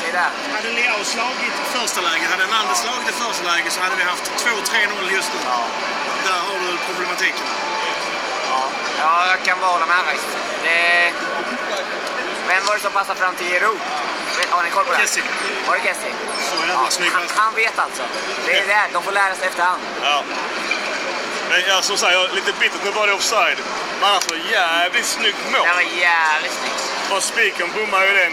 Det 0.02 0.08
är 0.08 0.12
där. 0.22 0.30
Hade 0.56 0.68
Leao 0.78 1.04
slagit 1.04 1.54
första 1.76 2.00
läget, 2.08 2.26
hade 2.34 2.46
Nandes 2.46 2.78
slagit 2.84 3.06
det 3.06 3.16
första 3.24 3.42
läget 3.52 3.72
så 3.72 3.80
hade 3.80 3.96
vi 3.96 4.02
haft 4.12 4.24
2-3-0 4.44 5.12
just 5.16 5.30
nu. 5.34 5.40
Där 6.26 6.40
har 6.48 6.58
du 6.64 6.78
problematiken. 6.88 7.46
Ja, 9.00 9.26
jag 9.32 9.42
kan 9.42 9.56
bara 9.60 9.70
hålla 9.70 9.86
med 9.86 10.02
faktiskt. 10.08 10.32
Det... 10.62 11.12
Vem 12.48 12.64
var 12.66 12.74
det 12.74 12.80
som 12.80 12.92
passade 12.92 13.20
fram 13.20 13.34
till? 13.34 13.46
Vet- 14.38 14.50
Har 14.50 14.62
ni 14.62 14.70
koll 14.70 14.84
på 14.84 14.92
det? 14.92 14.98
Kessie. 14.98 15.22
Var 15.68 15.74
det 15.74 15.80
Kessie? 15.82 16.12
Så 16.50 16.56
jävla 16.68 16.90
snygg 16.90 17.10
han, 17.12 17.22
han 17.36 17.54
vet 17.54 17.78
alltså. 17.78 18.02
Det 18.46 18.58
är 18.58 18.66
det. 18.66 18.82
De 18.92 19.02
får 19.02 19.12
lära 19.12 19.34
sig 19.34 19.46
efterhand. 19.46 19.80
Ja. 20.02 20.22
Men 21.50 21.60
ja, 21.68 21.82
som 21.82 21.96
sagt, 21.96 22.12
jag 22.12 22.24
är 22.24 22.34
lite 22.34 22.52
bittert 22.60 22.84
nu 22.84 22.90
var 22.90 23.06
det 23.06 23.12
offside. 23.12 23.58
Men 24.00 24.08
annars 24.10 24.24
var 24.30 24.36
det 24.36 24.50
jävligt 24.50 25.06
snyggt 25.06 25.42
mål. 25.52 25.66
Det 25.66 25.74
var 25.74 26.00
jävligt 26.00 26.52
snyggt. 26.60 26.82
Och 27.12 27.22
spiken 27.22 27.72
bommade 27.72 28.06
ju 28.06 28.14
den. 28.14 28.32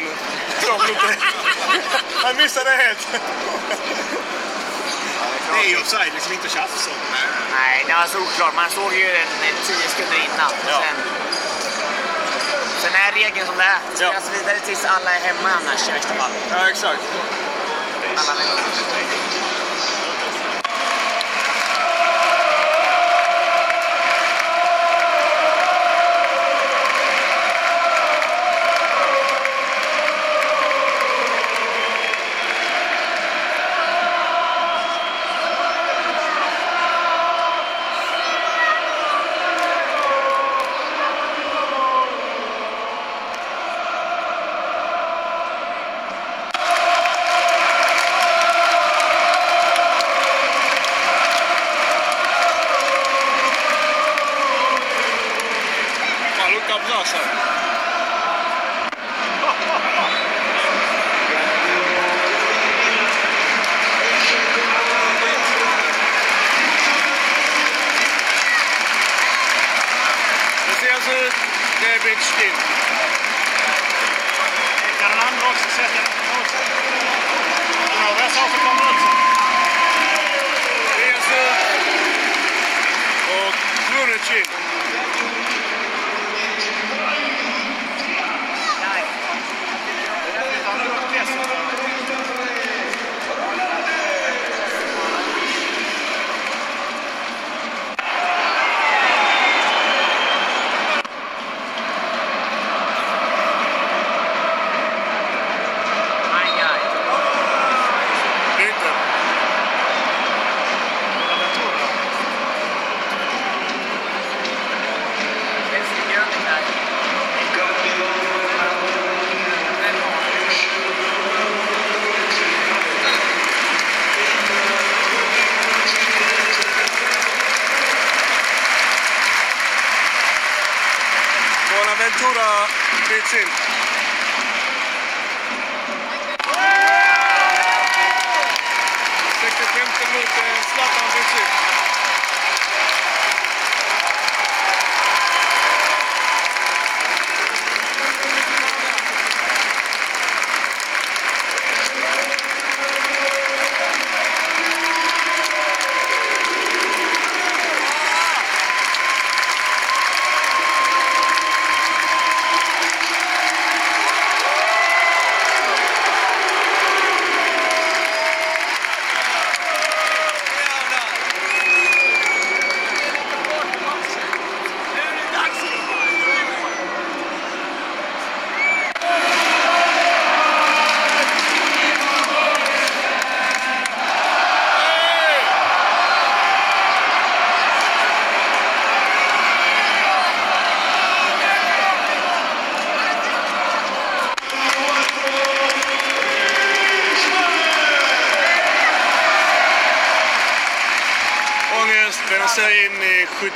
Han 2.24 2.38
missade 2.38 2.70
det 2.70 2.76
helt. 2.76 3.08
Det 5.54 5.60
är 5.66 5.70
ju 5.70 5.78
offside, 5.78 6.12
liksom 6.14 6.34
inte 6.34 6.50
tjafs. 6.50 6.90
Nej, 7.60 7.84
det 7.88 7.94
var 7.94 8.08
solklart. 8.08 8.56
Man 8.56 8.70
såg 8.70 8.94
ju 8.94 9.08
den 9.08 9.56
tio 9.68 9.88
sekunder 9.90 10.18
innan. 10.18 10.52
Ja. 10.68 10.82
Sen, 10.82 10.96
sen 12.82 12.94
är 12.94 13.12
regeln 13.12 13.48
som 13.48 13.58
det 13.58 13.64
är. 13.64 13.80
Det 13.92 13.98
spelas 13.98 14.30
vidare 14.34 14.60
tills 14.60 14.86
alla 14.86 15.16
är 15.16 15.20
hemma 15.20 15.50
annars 15.62 15.90
i 15.90 15.92
värsta 15.92 16.14
fall. 16.14 16.32
Ja, 16.52 16.70
exakt. 16.70 17.02
Alla 18.18 18.42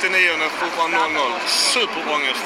79 0.02 0.48
fortfarande 0.50 0.96
0-0. 0.96 1.48
Superångest. 1.48 2.44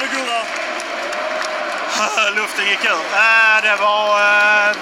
Du 0.00 0.06
Gurra? 0.06 0.42
Luften 2.34 2.66
gick 2.66 2.84
ur. 2.84 2.90
Äh, 2.90 3.62
det 3.62 3.76
var 3.76 4.20
äh, 4.20 4.76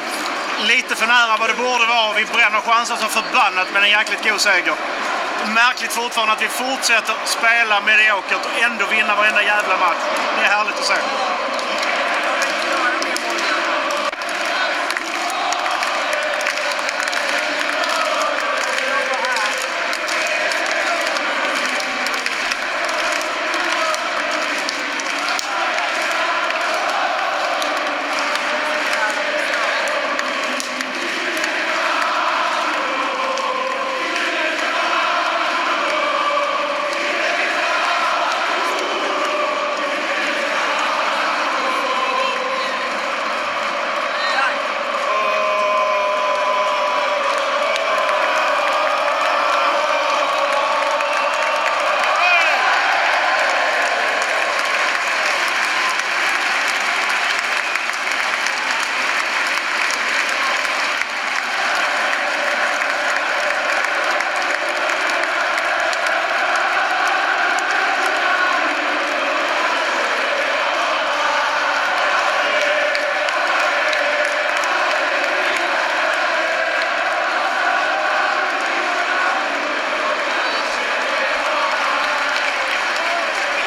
lite 0.67 0.95
för 0.95 1.07
nära 1.07 1.37
vad 1.37 1.49
det 1.51 1.55
borde 1.55 1.87
vara. 1.87 2.13
Vi 2.13 2.25
bränner 2.25 2.61
chanser 2.61 2.97
som 2.97 3.09
förbannat 3.09 3.69
men 3.73 3.83
en 3.83 3.91
jäkligt 3.91 4.25
god 4.25 4.41
seger. 4.41 4.75
Märkligt 5.55 5.93
fortfarande 5.93 6.33
att 6.33 6.43
vi 6.43 6.49
fortsätter 6.49 7.15
spela 7.25 7.81
mediokert 7.81 8.47
och 8.47 8.63
ändå 8.63 8.87
vinna 8.87 9.15
varenda 9.15 9.43
jävla 9.43 9.77
match. 9.77 10.03
Det 10.39 10.45
är 10.47 10.51
härligt 10.51 10.79
att 10.79 10.85
se. 10.85 10.95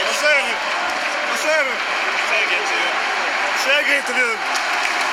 Vad 0.07 0.15
säger 0.29 0.43
ni? 0.43 0.53
Vad 1.29 1.39
säger 1.39 1.63
du? 1.63 1.75
Segerintervjun. 3.65 4.37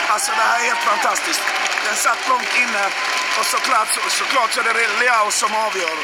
Alltså 0.09 0.31
det 0.39 0.43
här 0.51 0.59
är 0.61 0.65
helt 0.65 0.85
fantastiskt. 0.93 1.43
Den 1.87 1.97
satt 1.97 2.29
långt 2.29 2.53
inne 2.63 2.85
och 3.39 3.47
såklart, 3.47 3.89
så, 3.89 4.01
såklart 4.11 4.53
så 4.53 4.61
är 4.61 4.65
det 4.65 4.89
Leao 5.01 5.28
som 5.43 5.55
avgör. 5.55 5.99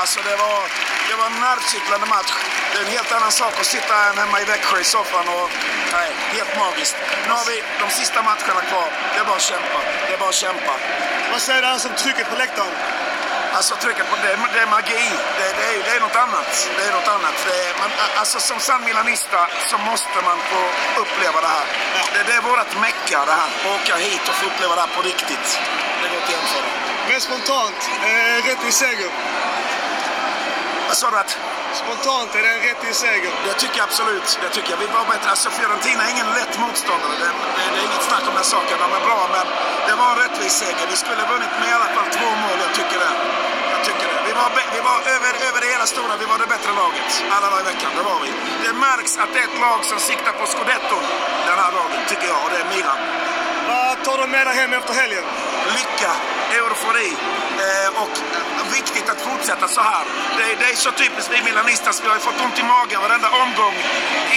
Alltså 0.00 0.18
det 0.28 0.36
var, 0.44 0.60
det 1.08 1.14
var 1.20 1.26
en 1.32 1.40
nervkittlande 1.48 2.06
match. 2.06 2.32
Det 2.70 2.78
är 2.78 2.84
en 2.86 2.92
helt 2.96 3.12
annan 3.12 3.32
sak 3.32 3.54
att 3.60 3.66
sitta 3.76 3.92
här 3.94 4.14
hemma 4.22 4.40
i 4.40 4.44
Växjö 4.44 4.80
i 4.80 4.84
soffan 4.84 5.26
och... 5.36 5.50
Nej, 5.92 6.10
helt 6.36 6.54
magiskt. 6.62 6.96
Nu 7.26 7.32
har 7.38 7.44
vi 7.50 7.56
de 7.82 7.86
sista 8.00 8.22
matcherna 8.22 8.62
kvar. 8.70 8.88
Det 9.12 9.20
är 9.20 9.24
bara 9.24 9.36
att 9.36 9.50
kämpa. 9.52 9.78
Det 10.06 10.12
är 10.14 10.18
bara 10.18 10.28
att 10.28 10.44
kämpa. 10.46 10.74
Vad 11.32 11.40
säger 11.40 11.62
du 11.62 11.68
annars 11.68 11.84
om 11.84 11.94
trycket 12.02 12.30
på 12.30 12.36
läktaren? 12.36 12.74
Alltså 13.52 13.74
trycket 13.76 14.10
på 14.10 14.16
det, 14.22 14.36
det 14.54 14.60
är 14.66 14.66
magi. 14.66 15.04
Det, 15.38 15.48
det, 15.58 15.64
är, 15.70 15.82
det 15.86 15.92
är 15.96 16.00
något 16.00 16.16
annat. 16.16 16.50
Det 16.76 16.84
är 16.88 16.92
något 16.92 17.08
annat. 17.16 17.36
Det 17.46 17.56
är, 17.66 17.72
man, 17.80 17.90
alltså 18.20 18.40
som 18.40 18.58
sann 18.60 18.84
milanista 18.84 19.40
så 19.70 19.78
måste 19.78 20.16
man 20.28 20.38
få 20.50 20.60
uppleva 21.02 21.40
det 21.40 21.52
här. 21.56 21.66
Det, 22.12 22.22
det 22.28 22.34
är 22.38 22.42
vårt 22.50 22.72
mecka 22.80 23.18
det 23.30 23.36
här. 23.42 23.50
Åka 23.74 23.96
hit 23.96 24.24
och 24.28 24.34
få 24.34 24.46
uppleva 24.46 24.74
det 24.74 24.80
här 24.80 24.92
på 24.96 25.02
riktigt. 25.02 25.46
Det 26.02 26.08
går 26.08 26.16
inte 26.16 26.24
att 26.24 26.30
jämföra. 26.30 26.68
Men 27.08 27.20
spontant, 27.20 27.80
eh, 28.04 28.46
rättvis 28.48 28.76
seger. 28.76 29.10
Vad 30.88 30.96
sa 30.96 31.10
du? 31.10 31.18
Att? 31.18 31.38
Spontant, 31.82 32.34
är 32.34 32.42
det 32.42 32.52
en 32.56 32.62
rättvis 32.70 32.96
seger? 32.96 33.32
Det 33.46 33.54
tycker 33.62 33.78
jag 33.78 33.86
absolut. 33.90 34.38
Det 34.42 34.48
tycker 34.56 34.70
jag. 34.70 34.78
Vi 34.78 34.86
var 34.86 35.04
bättre. 35.12 35.30
Alltså 35.30 35.50
Fiorentina 35.50 36.02
är 36.06 36.10
ingen 36.16 36.30
lätt 36.38 36.54
motståndare. 36.64 37.14
Det, 37.22 37.30
det, 37.56 37.64
det 37.72 37.78
är 37.80 37.84
inget 37.90 38.04
snack 38.10 38.24
om 38.28 38.34
den 38.34 38.44
saken. 38.44 38.76
De 38.84 38.88
är 39.00 39.04
bra, 39.08 39.20
men 39.36 39.46
det 39.86 39.94
var 40.00 40.08
en 40.12 40.18
rättvis 40.24 40.54
seger. 40.62 40.86
Vi 40.90 40.96
skulle 40.96 41.22
vunnit 41.32 41.52
med 41.60 41.68
i 41.72 41.72
alla 41.78 41.90
fall 41.96 42.08
två 42.18 42.28
mål. 42.42 42.56
Jag 42.66 42.72
tycker 42.78 42.98
det. 43.04 43.12
Vi 44.30 44.34
var, 44.42 44.50
vi 44.76 44.80
var 44.90 44.98
över, 45.14 45.32
över 45.48 45.60
det 45.64 45.70
hela 45.74 45.86
stora. 45.94 46.12
Vi 46.22 46.26
var 46.32 46.38
det 46.42 46.48
bättre 46.56 46.72
laget. 46.82 47.10
Alla 47.34 47.46
dagar 47.50 47.62
i 47.64 47.68
veckan. 47.72 47.90
Det 47.98 48.04
var 48.10 48.18
vi. 48.24 48.30
Det 48.64 48.72
märks 48.86 49.12
att 49.22 49.30
det 49.34 49.40
är 49.44 49.48
ett 49.50 49.60
lag 49.66 49.80
som 49.90 49.98
siktar 50.10 50.32
på 50.40 50.44
scudetto 50.52 50.98
den 51.48 51.58
här 51.62 51.72
dagen, 51.78 52.00
tycker 52.10 52.26
jag. 52.32 52.40
Och 52.44 52.50
det 52.54 52.58
är 52.64 52.68
Milan. 52.74 52.98
Vad 53.70 54.04
tar 54.04 54.16
du 54.22 54.26
med 54.36 54.46
dig 54.46 54.54
hem 54.60 54.72
efter 54.72 54.94
helgen? 54.94 55.24
lycka, 55.76 56.12
eufori 56.58 57.10
eh, 57.66 58.02
och 58.02 58.14
viktigt 58.78 59.08
att 59.12 59.20
fortsätta 59.28 59.68
så 59.68 59.80
här. 59.80 60.04
Det, 60.36 60.42
är- 60.50 60.56
det 60.60 60.66
är 60.72 60.76
så 60.86 60.90
typiskt 61.02 61.30
vi 61.34 61.42
milanister, 61.42 61.92
vi 62.02 62.08
har 62.08 62.14
ju 62.20 62.20
fått 62.28 62.40
ont 62.46 62.58
i 62.58 62.62
magen 62.62 63.00
varenda 63.06 63.28
omgång. 63.44 63.74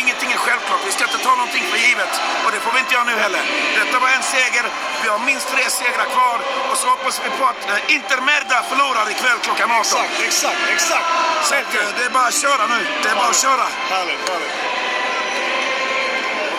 Ingenting 0.01 0.31
är 0.31 0.37
självklart, 0.45 0.81
vi 0.85 0.91
ska 0.91 1.03
inte 1.03 1.17
ta 1.27 1.31
någonting 1.41 1.63
för 1.71 1.77
givet 1.87 2.13
och 2.45 2.51
det 2.53 2.59
får 2.65 2.71
vi 2.75 2.79
inte 2.79 2.93
göra 2.93 3.03
nu 3.03 3.15
heller. 3.25 3.43
Detta 3.79 3.99
var 3.99 4.09
en 4.17 4.23
seger, 4.35 4.65
vi 5.03 5.07
har 5.13 5.19
minst 5.19 5.47
tre 5.53 5.63
segrar 5.79 6.07
kvar 6.15 6.37
och 6.71 6.77
så 6.77 6.85
hoppas 6.93 7.21
vi 7.25 7.29
på 7.39 7.45
att 7.51 7.61
eh, 7.69 7.95
Inter 7.95 8.19
Merda 8.29 8.57
förlorar 8.69 9.05
ikväll 9.15 9.37
klockan 9.45 9.71
18. 9.71 9.81
Exakt, 9.81 10.11
exakt, 10.29 10.61
exakt. 10.75 11.07
Så 11.47 11.53
att, 11.55 11.75
eh, 11.79 11.87
det 11.97 12.03
är 12.05 12.09
bara 12.09 12.27
att 12.27 12.41
köra 12.45 12.63
nu, 12.73 12.79
det 13.03 13.09
är 13.09 13.15
bara 13.15 13.29
att 13.35 13.41
köra. 13.45 13.65
Härligt, 13.89 14.29
härligt. 14.29 14.53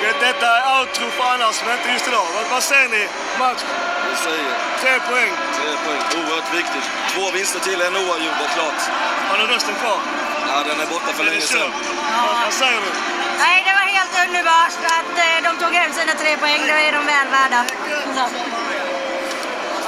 Okej, 0.04 0.16
detta 0.28 0.46
är 0.58 0.62
outro 0.80 1.06
för 1.16 1.24
annars, 1.34 1.56
men 1.64 1.72
inte 1.78 1.88
just 1.92 2.08
idag. 2.08 2.26
Vad, 2.34 2.44
vad 2.54 2.62
säger 2.62 2.88
ni? 2.88 3.02
Match? 3.38 3.62
Vi 4.10 4.14
säger 4.26 4.44
Tre 4.82 4.92
poäng. 5.10 5.32
tre 5.58 5.70
poäng. 5.84 6.02
Oerhört 6.18 6.50
viktigt. 6.60 6.86
Två 7.12 7.30
vinster 7.30 7.60
till, 7.60 7.80
en 7.86 7.96
oavgjord, 7.96 8.36
det 8.40 8.44
är 8.50 8.54
klart. 8.58 8.80
Har 9.28 9.36
du 9.38 9.44
rösten 9.54 9.74
kvar? 9.82 9.98
Ja, 10.48 10.56
den 10.68 10.80
är 10.80 10.86
borta 10.94 11.10
för 11.16 11.22
Är 11.22 11.26
det 11.26 11.30
länge 11.30 11.40
sedan. 11.40 11.70
Vad, 12.26 12.34
vad 12.44 12.52
säger 12.52 12.80
du? 12.86 12.90
Nej, 13.44 13.56
det 13.66 13.72
var 13.80 13.86
helt 13.98 14.14
underbart 14.26 14.76
att 14.98 15.12
eh, 15.26 15.36
de 15.46 15.50
tog 15.64 15.72
hem 15.80 15.90
sina 15.92 16.12
tre 16.22 16.36
poäng. 16.36 16.60
Det 16.66 16.72
är 16.88 16.92
de 16.98 17.02
väl 17.14 17.28
värda. 17.38 17.60
Så. 18.16 18.24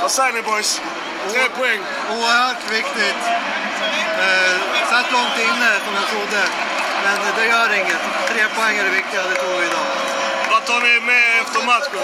Vad 0.03 0.11
säger 0.11 0.33
ni 0.33 0.43
boys? 0.43 0.81
Tre 1.33 1.45
poäng. 1.59 1.81
Oerhört 2.11 2.63
viktigt. 2.71 3.23
Eh, 4.25 4.55
satt 4.91 5.13
långt 5.13 5.37
inne 5.49 5.71
som 5.85 5.93
jag 6.01 6.07
trodde. 6.13 6.43
Men 7.05 7.17
det 7.39 7.47
gör 7.47 7.75
inget. 7.75 8.03
Tre 8.31 8.43
poäng 8.57 8.77
är 8.79 8.85
det 8.85 8.91
viktiga, 8.91 9.23
det 9.23 9.35
tog 9.35 9.51
vi 9.61 9.67
idag. 9.67 10.06
Tar 10.67 10.81
ni 10.81 11.01
med 11.01 11.41
efter 11.43 11.61
matchen? 11.67 12.03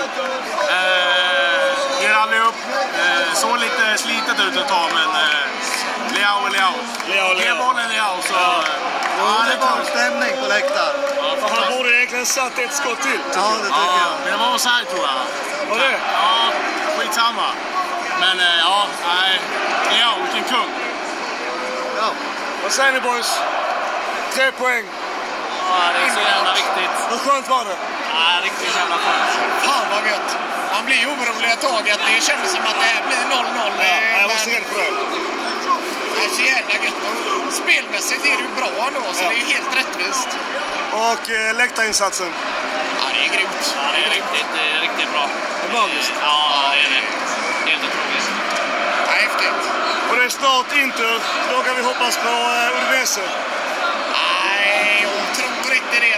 Eh, 0.70 2.02
ger 2.02 2.14
aldrig 2.14 2.40
upp. 2.40 2.54
Eh, 3.02 3.34
såg 3.34 3.58
lite 3.58 3.98
slitet 3.98 4.40
ut 4.46 4.56
ett 4.56 4.68
tag, 4.68 4.88
men 4.94 5.10
eh, 5.24 5.44
Leao 6.14 6.46
är 6.46 6.50
Leao. 6.50 6.74
Leao, 7.10 7.28
Ge 7.34 7.44
Leao. 7.44 7.56
bollen 7.66 7.88
Leao 7.92 8.16
så... 8.22 8.34
Jo, 9.18 9.26
det 9.50 9.56
var 9.66 9.84
stämning 9.84 10.32
på 10.42 10.46
läktaren. 10.48 10.94
Han 11.50 11.76
borde 11.76 11.96
egentligen 11.96 12.26
satt 12.26 12.58
ett 12.58 12.74
skott 12.74 13.00
till. 13.02 13.20
Ja, 13.34 13.48
det 13.62 13.68
tycker 13.68 14.00
jag. 14.06 14.14
Det 14.32 14.36
var 14.44 14.54
offside 14.54 14.88
tror 14.90 15.04
jag. 15.10 15.18
Var 15.70 15.78
det? 15.78 15.96
Ja, 16.14 16.34
skitsamma. 16.98 17.48
Men 18.20 18.38
eh, 18.40 18.58
ja, 18.58 18.86
nej. 19.06 19.40
Leao, 19.92 20.14
vilken 20.24 20.44
kung. 20.54 20.70
Ja. 22.00 22.08
Vad 22.62 22.72
säger 22.72 22.92
ni 22.92 23.00
boys? 23.00 23.38
Tre 24.34 24.52
poäng. 24.52 24.84
Ja, 25.70 25.78
det 25.94 26.06
är 26.06 26.14
så 26.14 26.20
jävla 26.20 26.52
viktigt. 26.52 26.94
Hur 27.10 27.18
skönt 27.18 27.48
var 27.48 27.64
det? 27.64 27.76
Ja, 28.14 28.24
riktigt 28.46 28.74
jävla 28.80 28.96
skönt. 29.04 29.30
Fan 29.66 29.86
vad 29.94 30.02
gött! 30.10 30.30
Man 30.74 30.84
blir 30.88 31.02
orolig 31.12 31.48
ett 31.54 31.60
tag 31.68 31.84
att 31.94 32.02
det 32.08 32.20
kändes 32.28 32.50
som 32.56 32.62
att 32.70 32.78
det 32.82 32.88
här 32.94 33.02
blir 33.08 33.22
0-0. 33.36 33.44
Ja, 33.78 34.20
jag 34.20 34.28
var 34.28 34.40
rädd 34.54 34.64
för 34.72 34.78
det. 34.82 34.92
Det 36.14 36.24
är 36.26 36.30
så 36.38 36.42
jävla 36.52 36.74
gött. 36.84 37.00
Spelmässigt 37.62 38.24
är 38.30 38.36
det 38.38 38.42
ju 38.48 38.52
bra 38.60 38.70
ändå, 38.88 39.00
så 39.12 39.22
Ja. 39.24 39.28
det 39.30 39.36
är 39.42 39.46
helt 39.54 39.72
rättvist. 39.80 40.28
Och 41.06 41.24
eh, 41.30 41.54
läktarinsatsen? 41.62 42.30
Ja, 43.00 43.04
det 43.14 43.20
är 43.26 43.30
grymt. 43.36 43.64
Ja, 43.76 43.82
det 43.94 44.00
är 44.06 44.10
riktigt, 44.18 44.48
det 44.56 44.64
är 44.76 44.80
riktigt 44.86 45.10
bra. 45.14 45.24
Det 45.60 45.66
är 45.68 45.72
magiskt. 45.80 46.12
Ja, 46.20 46.36
det 46.72 46.80
är 46.86 46.90
det. 46.96 47.02
Helt 47.70 47.82
otroligt. 47.88 48.28
Ja, 49.06 49.12
häftigt. 49.24 49.62
Och 50.10 50.16
det 50.16 50.24
är 50.24 50.28
snart 50.28 50.72
Inter. 50.84 51.14
Då 51.52 51.62
kan 51.66 51.76
vi 51.76 51.82
hoppas 51.82 52.16
på 52.16 52.28
eh, 52.28 52.76
Udinese. 52.76 53.24
Nej, 54.12 55.06
jag 55.06 55.36
tror 55.36 55.74
inte 55.74 55.98
det. 56.00 56.12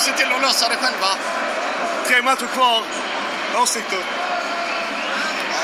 Se 0.00 0.12
till 0.12 0.32
att 0.32 0.42
lösa 0.42 0.68
det 0.68 0.76
själva. 0.76 1.10
Tre 2.06 2.22
matcher 2.22 2.46
kvar. 2.46 2.82
Åsikter? 3.62 3.98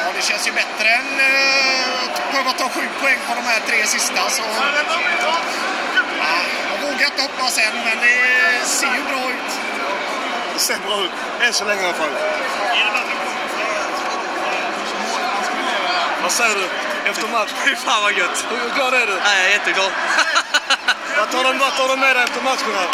Ja, 0.01 0.13
det 0.17 0.23
känns 0.23 0.49
ju 0.49 0.53
bättre 0.53 0.89
än 0.89 1.21
eh, 1.21 2.05
att 2.05 2.33
behöva 2.33 2.53
ta 2.53 2.69
sju 2.69 2.89
poäng 3.01 3.19
på 3.29 3.35
de 3.35 3.41
här 3.41 3.61
tre 3.69 3.87
sista. 3.87 4.31
Så... 4.31 4.43
Ja, 4.43 4.65
jag 6.71 6.87
vågar 6.87 7.07
inte 7.07 7.23
hoppas 7.23 7.59
än, 7.59 7.75
men 7.85 7.99
det 7.99 8.67
ser 8.67 8.87
ju 8.87 9.03
bra 9.03 9.31
ut. 9.31 9.51
Det 10.55 10.61
ser 10.61 10.79
bra 10.87 11.05
ut. 11.05 11.11
Än 11.41 11.53
så 11.53 11.65
länge 11.65 11.83
i 11.83 11.85
alla 11.85 11.95
fall. 11.95 12.15
Vad 16.23 16.33
säger 16.33 16.55
du 16.55 16.69
efter 17.11 17.29
match? 17.29 17.51
Fy 17.65 17.77
fan 17.77 18.03
vad 18.03 18.13
gött! 18.13 18.47
Hur 18.51 18.75
glad 18.75 18.95
är 18.95 19.07
du? 19.07 19.13
Ja, 19.13 19.35
jag 19.37 19.47
är 19.47 19.51
jätteglad. 19.51 19.93
Vad 21.19 21.31
tar 21.31 21.45
de, 21.45 21.59
vad 21.59 21.73
tar 21.77 21.89
de 21.89 22.01
med 22.01 22.17
dig 22.17 22.25
efter 22.25 22.43
matchen 22.43 22.73
här? 22.81 22.89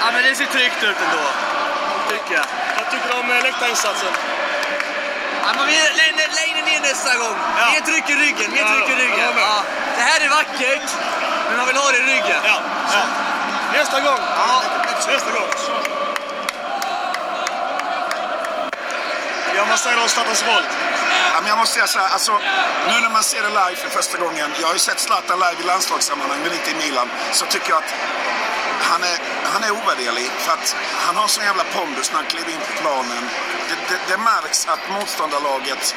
Ja, 0.00 0.06
men 0.12 0.22
det 0.22 0.34
ser 0.34 0.46
tryggt 0.56 0.82
ut 0.82 0.96
ändå. 1.06 1.24
Tycker 2.10 2.34
jag. 2.34 2.46
Vad 2.76 2.86
tycker 2.90 3.08
du 3.08 3.14
om 3.20 3.30
eh, 3.30 3.42
läktarinsatsen? 3.42 4.12
Ja, 5.44 5.48
men 5.56 5.66
vi 5.66 5.76
lägger 6.00 6.28
lägger 6.40 6.62
ner 6.70 6.80
nästa 6.80 7.12
gång. 7.22 7.36
Mer 7.72 7.80
tryck 7.80 8.10
i 8.10 8.16
ryggen, 8.24 8.48
mer 8.56 8.64
tryck 8.72 8.88
i 8.94 9.02
ryggen. 9.02 9.34
med. 9.34 9.42
Ja. 9.42 9.62
Det 9.96 10.02
här 10.02 10.20
är 10.26 10.28
vackert, 10.28 10.88
men 11.48 11.56
man 11.58 11.66
vill 11.66 11.76
ha 11.76 11.90
det 11.90 11.98
i 11.98 12.06
ryggen. 12.14 12.40
Ja, 12.44 12.56
ja. 12.92 13.02
Nästa 13.78 14.00
gång! 14.00 14.20
Ja. 14.36 14.62
Nästa 15.12 15.30
gång! 15.30 15.48
Ja, 19.56 19.62
vad 19.70 19.78
säger 19.78 19.96
du 19.96 20.02
om 20.02 20.08
Zlatans 20.08 20.44
roll? 20.46 20.64
Ja, 21.34 21.40
men 21.40 21.48
jag 21.48 21.58
måste 21.58 21.74
säga 21.74 21.86
så 21.86 21.98
här, 21.98 22.08
alltså, 22.08 22.32
nu 22.88 23.00
när 23.00 23.10
man 23.10 23.22
ser 23.22 23.42
det 23.42 23.48
live 23.48 23.76
för 23.76 23.88
första 23.88 24.18
gången. 24.18 24.48
Jag 24.60 24.66
har 24.66 24.74
ju 24.74 24.78
sett 24.78 25.00
Zlatan 25.00 25.38
live 25.38 25.58
i 25.62 25.66
landslagssammanhang, 25.66 26.40
men 26.44 26.52
inte 26.52 26.70
i 26.70 26.74
Milan. 26.74 27.08
Så 27.32 27.46
tycker 27.46 27.70
jag 27.70 27.78
att 27.78 27.94
han 28.90 29.02
är, 29.02 29.18
han 29.52 29.62
är 29.64 29.70
ovärderlig. 29.70 30.28
För 30.44 30.52
att 30.52 30.76
han 31.06 31.16
har 31.16 31.26
sån 31.28 31.44
jävla 31.44 31.64
pondus 31.64 32.10
när 32.10 32.16
han 32.16 32.26
kliver 32.26 32.50
in 32.50 32.62
på 32.68 32.72
planen. 32.82 33.22
Det, 33.68 33.76
det, 33.88 33.98
det 34.08 34.18
märks 34.18 34.66
att 34.66 34.82
motståndarlaget 34.90 35.94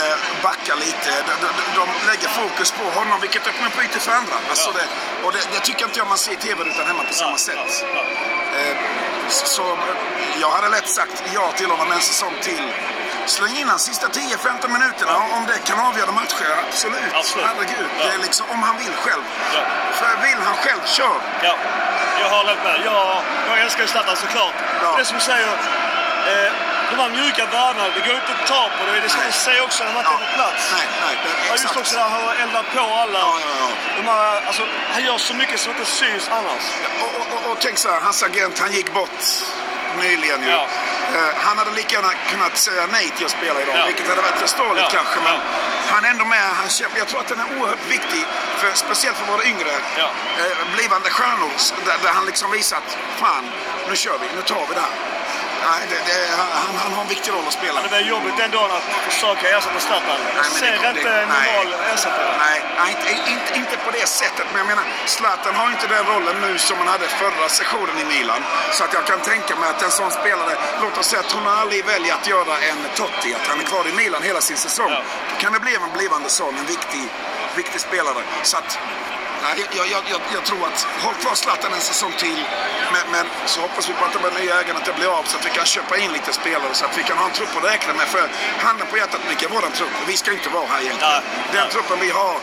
eh, 0.00 0.16
backar 0.42 0.76
lite. 0.76 1.10
De, 1.28 1.34
de, 1.44 1.48
de 1.80 1.84
lägger 2.10 2.28
fokus 2.28 2.70
på 2.70 2.84
honom, 2.98 3.20
vilket 3.20 3.46
öppnar 3.46 3.66
upp 3.66 3.84
ytor 3.84 4.00
för 4.00 4.12
andra. 4.12 4.36
Alltså 4.50 4.70
det, 4.78 4.86
och 5.24 5.32
det, 5.32 5.42
det 5.52 5.60
tycker 5.60 5.84
inte 5.84 5.98
jag 5.98 6.08
man 6.08 6.18
ser 6.18 6.32
i 6.32 6.36
TV-rutan 6.36 6.86
hemma 6.86 7.04
på 7.04 7.14
samma 7.14 7.38
sätt. 7.38 7.84
Eh, 8.58 8.76
så, 9.28 9.46
så 9.46 9.78
jag 10.40 10.50
hade 10.50 10.68
lätt 10.68 10.88
sagt 10.88 11.22
ja 11.34 11.52
till 11.56 11.70
honom 11.70 11.92
en 11.92 12.00
säsong 12.00 12.34
till. 12.42 12.72
Släng 13.26 13.56
in 13.58 13.68
hans 13.68 13.82
sista 13.82 14.06
10-15 14.08 14.68
minuterna. 14.68 15.16
Om 15.36 15.46
det 15.46 15.58
kan 15.68 15.78
avgöra 15.80 16.12
matcher, 16.12 16.50
absolut. 16.68 17.12
Absolut. 17.14 17.46
Herregud. 17.46 17.88
Ja. 17.98 18.04
Det 18.06 18.14
är 18.14 18.18
liksom, 18.18 18.46
om 18.50 18.62
han 18.62 18.76
vill 18.78 18.94
själv. 19.04 19.22
Ja. 19.54 19.60
För 19.92 20.22
vill 20.26 20.38
han 20.44 20.56
själv, 20.56 20.80
kör. 20.84 21.16
Ja, 21.42 21.54
jag 22.20 22.28
hållit 22.36 22.64
med. 22.64 22.80
Jag, 22.84 23.22
jag 23.48 23.58
älskar 23.64 23.86
Zlatan 23.86 24.16
såklart. 24.16 24.54
Ja. 24.82 24.94
Det 24.98 25.04
som 25.04 25.14
du 25.18 25.24
säger, 25.24 25.48
eh, 26.32 26.52
de 26.90 26.96
här 27.02 27.08
mjuka 27.08 27.46
värdena, 27.46 27.84
det 27.94 28.00
går 28.06 28.14
inte 28.14 28.32
att 28.40 28.46
ta 28.48 28.62
på 28.78 28.92
det. 28.92 29.00
Det 29.00 29.08
ska 29.08 29.20
man 29.22 29.32
se 29.32 29.60
också 29.60 29.84
när 29.84 29.92
man 29.92 30.00
inte 30.04 30.14
är 30.14 30.26
på 30.26 30.34
plats. 30.36 30.62
Nej, 30.76 30.86
nej. 31.06 31.14
Det, 31.22 31.28
Ja, 31.46 31.52
just 31.52 31.64
exakt. 31.64 31.80
också 31.80 31.94
där 31.96 32.08
han 32.08 32.36
eldar 32.42 32.64
på 32.74 32.80
alla. 33.02 33.18
Ja, 33.18 33.34
ja, 33.44 33.52
ja. 33.60 33.68
De 33.96 34.02
här, 34.12 34.46
alltså, 34.46 34.62
han 34.92 35.04
gör 35.04 35.18
så 35.18 35.34
mycket 35.34 35.60
som 35.60 35.72
inte 35.72 35.84
syns 35.90 36.28
annars. 36.30 36.64
Och, 37.02 37.20
och, 37.20 37.26
och, 37.46 37.50
och 37.52 37.56
tänk 37.60 37.78
så 37.78 37.88
här, 37.90 38.00
hans 38.00 38.22
agent 38.22 38.58
han 38.58 38.72
gick 38.72 38.94
bort 38.94 39.20
nyligen 39.98 40.42
ju. 40.42 40.50
Ja. 40.50 40.66
Eh, 41.14 41.34
han 41.46 41.58
hade 41.58 41.70
lika 41.70 41.94
gärna 41.96 42.12
kunnat 42.30 42.56
säga 42.56 42.86
nej 42.92 43.12
till 43.16 43.24
att 43.26 43.30
spela 43.30 43.62
idag, 43.62 43.74
Ja. 43.78 43.86
vilket 43.86 44.08
hade 44.08 44.22
varit 44.22 44.38
förståeligt 44.46 44.84
Ja, 44.92 44.98
kanske. 44.98 45.18
Men 45.28 45.36
han 45.92 46.04
är 46.04 46.08
ändå 46.10 46.24
med, 46.24 46.42
han 46.60 46.68
kämpar. 46.68 46.98
Jag 46.98 47.08
tror 47.08 47.20
att 47.20 47.28
den 47.28 47.40
är 47.40 47.48
oerhört 47.60 47.86
viktig, 47.88 48.24
för, 48.60 48.70
speciellt 48.74 49.16
för 49.16 49.26
våra 49.32 49.44
yngre 49.44 49.72
eh, 49.98 50.56
blivande 50.76 51.10
stjärnor. 51.10 51.50
Där, 51.86 51.96
där 52.02 52.12
han 52.12 52.26
liksom 52.26 52.50
visar 52.50 52.76
att 52.76 52.96
fan, 53.20 53.44
nu 53.88 53.96
kör 53.96 54.18
vi, 54.22 54.26
nu 54.36 54.42
tar 54.42 54.64
vi 54.68 54.74
det 54.74 54.80
här. 54.80 54.96
Nej, 55.70 55.82
det, 55.90 55.98
det, 56.08 56.18
han, 56.38 56.74
han, 56.82 56.92
har 56.96 57.02
en 57.02 57.08
viktig 57.08 57.30
roll 57.32 57.46
att 57.46 57.52
spela. 57.60 57.80
Men 57.82 57.90
det 57.90 57.96
är 57.96 58.06
jobbigt 58.14 58.36
den 58.42 58.50
dagen 58.50 58.70
att 58.78 58.86
försöka 59.10 59.44
ersätta 59.56 59.80
Zlatan. 59.86 60.18
Jag 60.36 60.44
det 60.44 60.50
ser 60.50 60.76
kommer- 60.76 60.88
inte 60.90 61.10
det- 61.10 61.22
en 61.22 61.28
normal 61.28 61.68
ersättare. 61.94 62.30
Nej, 62.46 62.58
nej 62.78 62.88
inte, 62.94 63.30
inte, 63.34 63.50
inte 63.60 63.76
på 63.84 63.90
det 63.98 64.06
sättet. 64.20 64.46
Men 64.52 64.58
jag 64.62 64.66
menar, 64.72 64.84
Zlatan 65.06 65.54
har 65.54 65.68
inte 65.74 65.86
den 65.86 66.04
rollen 66.12 66.36
nu 66.46 66.58
som 66.58 66.76
han 66.78 66.88
hade 66.88 67.06
förra 67.22 67.48
sessionen 67.48 67.96
i 67.98 68.04
Milan. 68.04 68.40
Så 68.72 68.84
att 68.84 68.92
jag 68.92 69.04
kan 69.06 69.20
tänka 69.20 69.56
mig 69.56 69.68
att 69.68 69.82
en 69.82 69.90
sån 69.90 70.10
spelare, 70.10 70.54
låt 70.82 70.98
oss 70.98 71.06
säga 71.06 71.20
att 71.20 71.28
Tonali 71.28 71.82
väljer 71.82 72.14
att 72.14 72.26
göra 72.26 72.54
en 72.70 72.78
Totti, 72.96 73.34
att 73.34 73.46
han 73.50 73.60
är 73.60 73.64
kvar 73.64 73.84
i 73.88 73.92
Milan 73.92 74.22
hela 74.22 74.40
sin 74.40 74.56
säsong. 74.56 74.90
Då 75.30 75.34
kan 75.42 75.52
det 75.52 75.60
bli 75.60 75.74
en 75.74 75.92
blivande 75.98 76.28
sån, 76.28 76.56
en 76.58 76.66
viktig, 76.66 77.04
viktig 77.56 77.80
spelare. 77.80 78.22
Så 78.42 78.56
att, 78.56 78.78
jag, 79.76 79.86
jag, 79.94 80.02
jag, 80.12 80.20
jag 80.36 80.44
tror 80.44 80.62
att, 80.68 80.78
håll 81.04 81.14
kvar 81.22 81.34
Zlatan 81.34 81.72
en 81.78 81.80
säsong 81.80 82.12
till. 82.24 82.40
Men, 82.94 83.04
men 83.14 83.26
så 83.52 83.60
hoppas 83.60 83.88
vi 83.88 83.92
på 83.98 84.04
att 84.04 84.14
de 84.16 84.20
nya 84.40 84.60
ägarna 84.60 84.78
att 84.80 84.88
det 84.90 84.96
blir 85.00 85.10
av 85.18 85.24
så 85.30 85.34
att 85.38 85.46
vi 85.46 85.52
kan 85.58 85.66
köpa 85.76 85.94
in 86.02 86.10
lite 86.12 86.32
spelare 86.40 86.74
så 86.78 86.84
att 86.86 86.98
vi 86.98 87.02
kan 87.02 87.16
ha 87.18 87.26
en 87.30 87.36
trupp 87.38 87.52
att 87.58 87.64
räkna 87.72 87.92
med. 87.94 88.06
För 88.14 88.24
handen 88.66 88.86
på 88.90 88.96
hjärtat, 88.96 89.20
Micke, 89.30 89.46
våran 89.56 89.72
trupp, 89.78 89.94
vi 90.10 90.16
ska 90.16 90.28
inte 90.38 90.50
vara 90.58 90.66
här 90.72 90.80
egentligen. 90.84 91.22
Den 91.56 91.68
truppen 91.74 91.98
vi 92.06 92.10
har, 92.20 92.34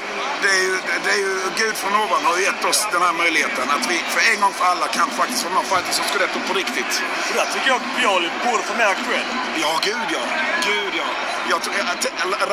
det 0.44 0.52
är, 0.58 0.62
ju, 0.68 0.74
det 1.06 1.12
är 1.18 1.22
ju 1.28 1.34
Gud 1.62 1.76
från 1.82 1.94
ovan 2.02 2.22
har 2.30 2.38
gett 2.48 2.66
oss 2.70 2.88
den 2.96 3.02
här 3.02 3.14
möjligheten. 3.14 3.66
Att 3.76 3.86
vi 3.92 3.98
för 4.14 4.22
en 4.32 4.40
gång 4.42 4.54
för 4.60 4.66
alla 4.66 4.88
kan 4.98 5.10
faktiskt 5.22 5.44
vara 5.44 5.54
med 5.54 5.62
och 5.64 5.70
fightas 5.74 6.00
om 6.02 6.06
Scudetto 6.10 6.40
på 6.48 6.54
riktigt. 6.62 6.94
Och 7.30 7.36
där 7.40 7.48
tycker 7.54 7.68
jag 7.74 7.82
Pioli 7.98 8.30
borde 8.46 8.64
få 8.70 8.74
mer 8.84 8.94
cred. 9.06 9.28
Ja, 9.64 9.72
gud 9.88 10.08
ja. 10.16 10.24
Gud 10.70 10.94
ja. 11.02 11.08
Jag 11.50 11.62
tror, 11.62 11.74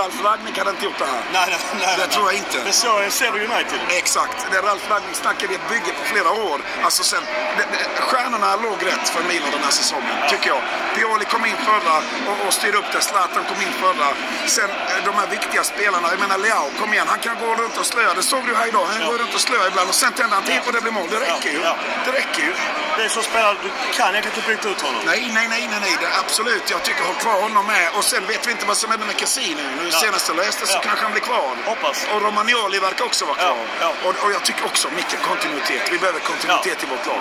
Ralf 0.00 0.16
Ragnik 0.24 0.58
hade 0.58 0.70
inte 0.70 0.84
gjort 0.84 0.98
det 0.98 1.04
här. 1.04 1.22
Nej, 1.32 1.46
nej, 1.50 1.58
nej. 1.80 1.94
Det 1.98 2.06
tror 2.14 2.24
jag 2.30 2.34
inte. 2.42 2.72
Såg 2.72 3.00
jag 3.00 3.06
i 3.06 3.10
Sever 3.10 3.40
United. 3.50 3.80
Exakt. 3.88 4.36
Det 4.52 4.58
Ralf 4.68 4.90
Ragnik 4.90 5.16
snackade 5.16 5.52
i 5.52 5.56
ett 5.56 5.68
bygge 5.68 5.92
på 5.98 6.04
flera 6.12 6.30
år. 6.30 6.58
Alltså 6.86 7.02
sen, 7.02 7.22
det, 7.56 7.64
det, 7.72 8.02
stjärnorna 8.08 8.56
låg 8.56 8.78
rätt 8.90 9.08
för 9.14 9.22
Milan 9.30 9.50
den 9.56 9.62
här 9.68 9.76
säsongen, 9.82 10.16
tycker 10.30 10.48
jag. 10.48 10.62
Pioli 10.94 11.24
kom 11.24 11.44
in 11.46 11.56
förra 11.68 11.96
och, 12.30 12.46
och 12.46 12.52
styrde 12.52 12.78
upp 12.78 12.90
det. 12.92 13.00
Zlatan 13.00 13.44
kom 13.50 13.58
in 13.66 13.72
förra. 13.82 14.08
Sen 14.46 14.70
eh, 14.70 15.04
de 15.04 15.12
här 15.20 15.26
viktiga 15.26 15.62
spelarna. 15.64 16.06
Jag 16.10 16.20
menar 16.20 16.38
Leao, 16.38 16.66
kom 16.80 16.92
igen. 16.92 17.06
Han 17.08 17.18
kan 17.18 17.34
gå 17.44 17.54
runt 17.62 17.76
och 17.80 17.86
slöa. 17.86 18.14
Det 18.14 18.22
såg 18.22 18.42
du 18.46 18.54
här 18.54 18.68
idag. 18.68 18.86
Han 18.86 19.06
går 19.10 19.18
runt 19.18 19.34
och 19.34 19.40
slöar 19.40 19.68
ibland 19.68 19.88
och 19.88 19.94
sen 19.94 20.12
tänder 20.12 20.34
han 20.38 20.44
till 20.44 20.60
och 20.66 20.72
det 20.72 20.80
blir 20.80 20.92
mål. 20.92 21.08
Det 21.10 21.20
räcker 21.20 21.50
ju. 21.56 21.60
Ja. 21.70 21.76
Det 22.04 22.12
räcker 22.12 22.42
ju. 22.42 22.52
Det 22.96 23.04
är 23.04 23.08
så 23.08 23.22
spelare, 23.22 23.56
du 23.62 23.70
kan 23.96 24.08
egentligen 24.08 24.36
inte 24.36 24.48
byta 24.50 24.68
ut 24.68 24.80
honom. 24.80 25.02
Nej, 25.06 25.30
nej, 25.34 25.46
nej, 25.48 25.68
nej, 25.70 25.80
nej. 25.80 25.96
Det, 26.00 26.08
absolut. 26.22 26.70
Jag 26.70 26.82
tycker 26.82 27.02
håll 27.04 27.14
kvar 27.14 27.40
honom 27.40 27.66
med. 27.66 27.86
Och 27.96 28.04
sen 28.04 28.26
vet 28.26 28.46
vi 28.46 28.50
inte 28.50 28.66
vad 28.66 28.76
som 28.86 28.90
händer 28.92 29.06
med 29.06 29.16
Cassini. 29.16 29.62
Nu 29.80 29.88
Ja. 29.92 29.98
senast 30.00 30.28
jag 30.28 30.36
läste 30.36 30.66
så 30.66 30.76
Ja. 30.76 30.80
kanske 30.88 31.02
han 31.04 31.12
blir 31.12 31.22
kvar. 31.30 31.50
Hoppas. 31.66 32.06
Och 32.14 32.22
Romagnoli 32.22 32.78
verkar 32.78 33.04
också 33.04 33.24
vara 33.24 33.36
kvar. 33.36 33.56
Ja, 33.80 33.90
ja. 34.02 34.08
Och, 34.08 34.14
och 34.24 34.30
jag 34.32 34.42
tycker 34.44 34.64
också, 34.64 34.88
Micke, 34.96 35.16
kontinuitet. 35.28 35.82
Vi 35.92 35.98
behöver 35.98 36.20
kontinuitet 36.20 36.78
i 36.84 36.86
vårt 36.86 37.06
lag. 37.06 37.20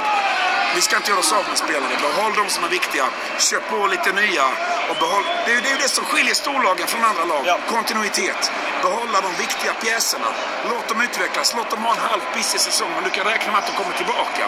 Vi 0.75 0.81
ska 0.81 0.95
inte 0.97 1.09
göra 1.11 1.19
oss 1.19 1.31
av 1.33 1.43
med 1.49 1.57
spelare. 1.57 1.93
Behåll 2.01 2.33
de 2.35 2.49
som 2.49 2.63
är 2.63 2.69
viktiga. 2.69 3.05
Köp 3.37 3.69
på 3.69 3.87
lite 3.87 4.11
nya. 4.11 4.45
Och 4.89 4.95
behåll... 5.03 5.23
det, 5.45 5.51
är 5.53 5.61
det, 5.61 5.69
är 5.71 5.77
det 5.77 5.89
som 5.89 6.05
skiljer 6.05 6.35
storlagen 6.35 6.87
från 6.87 7.03
andra 7.03 7.25
lag. 7.25 7.59
Kontinuitet. 7.69 8.51
Behålla 8.81 9.21
de 9.21 9.31
viktiga 9.45 9.73
pjäserna. 9.73 10.27
Låt 10.69 10.87
dem 10.87 11.01
utvecklas. 11.01 11.53
Låt 11.57 11.69
dem 11.69 11.83
ha 11.83 11.91
en 11.91 12.03
halv 12.09 12.21
pissig 12.35 12.59
säsong. 12.61 12.91
Men 12.95 13.03
du 13.03 13.09
kan 13.09 13.25
räkna 13.25 13.51
med 13.51 13.59
att 13.61 13.67
de 13.67 13.73
kommer 13.83 13.95
tillbaka. 13.97 14.43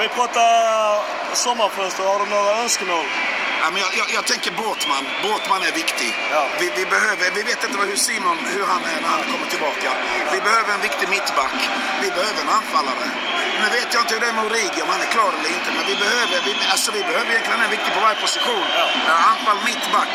Vi 0.00 0.08
pratar 0.08 0.44
sommarfönster. 1.34 2.04
Har 2.04 2.18
du 2.18 2.26
några 2.26 2.50
önskemål? 2.62 3.04
Ja, 3.62 3.66
men 3.72 3.78
jag, 3.84 3.90
jag, 4.00 4.06
jag 4.16 4.24
tänker 4.32 4.50
Båtman. 4.62 5.04
Båtman 5.22 5.62
är 5.68 5.72
viktig. 5.82 6.10
Ja. 6.32 6.42
Vi, 6.60 6.66
vi, 6.78 6.84
behöver, 6.94 7.26
vi 7.38 7.42
vet 7.50 7.60
inte 7.64 7.76
vad- 7.78 7.88
hur 7.92 7.96
Simon 8.08 8.38
hur 8.54 8.64
han 8.72 8.82
är 8.94 8.98
när 9.04 9.08
han 9.16 9.22
kommer 9.32 9.46
tillbaka. 9.54 9.88
Vi 10.34 10.40
behöver 10.48 10.70
en 10.76 10.82
viktig 10.88 11.06
mittback. 11.08 11.56
Vi 12.02 12.08
behöver 12.18 12.40
en 12.44 12.48
anfallare. 12.60 13.06
Nu 13.62 13.66
vet 13.78 13.88
jag 13.94 14.00
inte 14.02 14.14
hur 14.14 14.20
det 14.24 14.28
är 14.32 14.36
med 14.38 14.44
Origi, 14.48 14.82
om 14.84 14.88
han 14.94 15.00
är 15.06 15.10
klar 15.16 15.30
eller 15.38 15.50
inte. 15.58 15.68
Men 15.76 15.84
vi 15.90 15.96
behöver, 16.04 16.36
vi, 16.46 16.52
alltså 16.72 16.88
vi 16.98 17.02
behöver 17.10 17.30
egentligen 17.32 17.60
en 17.66 17.70
viktig 17.76 17.90
på 17.96 18.00
varje 18.06 18.18
position. 18.26 18.64
Ja. 19.08 19.14
anfall, 19.32 19.58
mittback. 19.70 20.14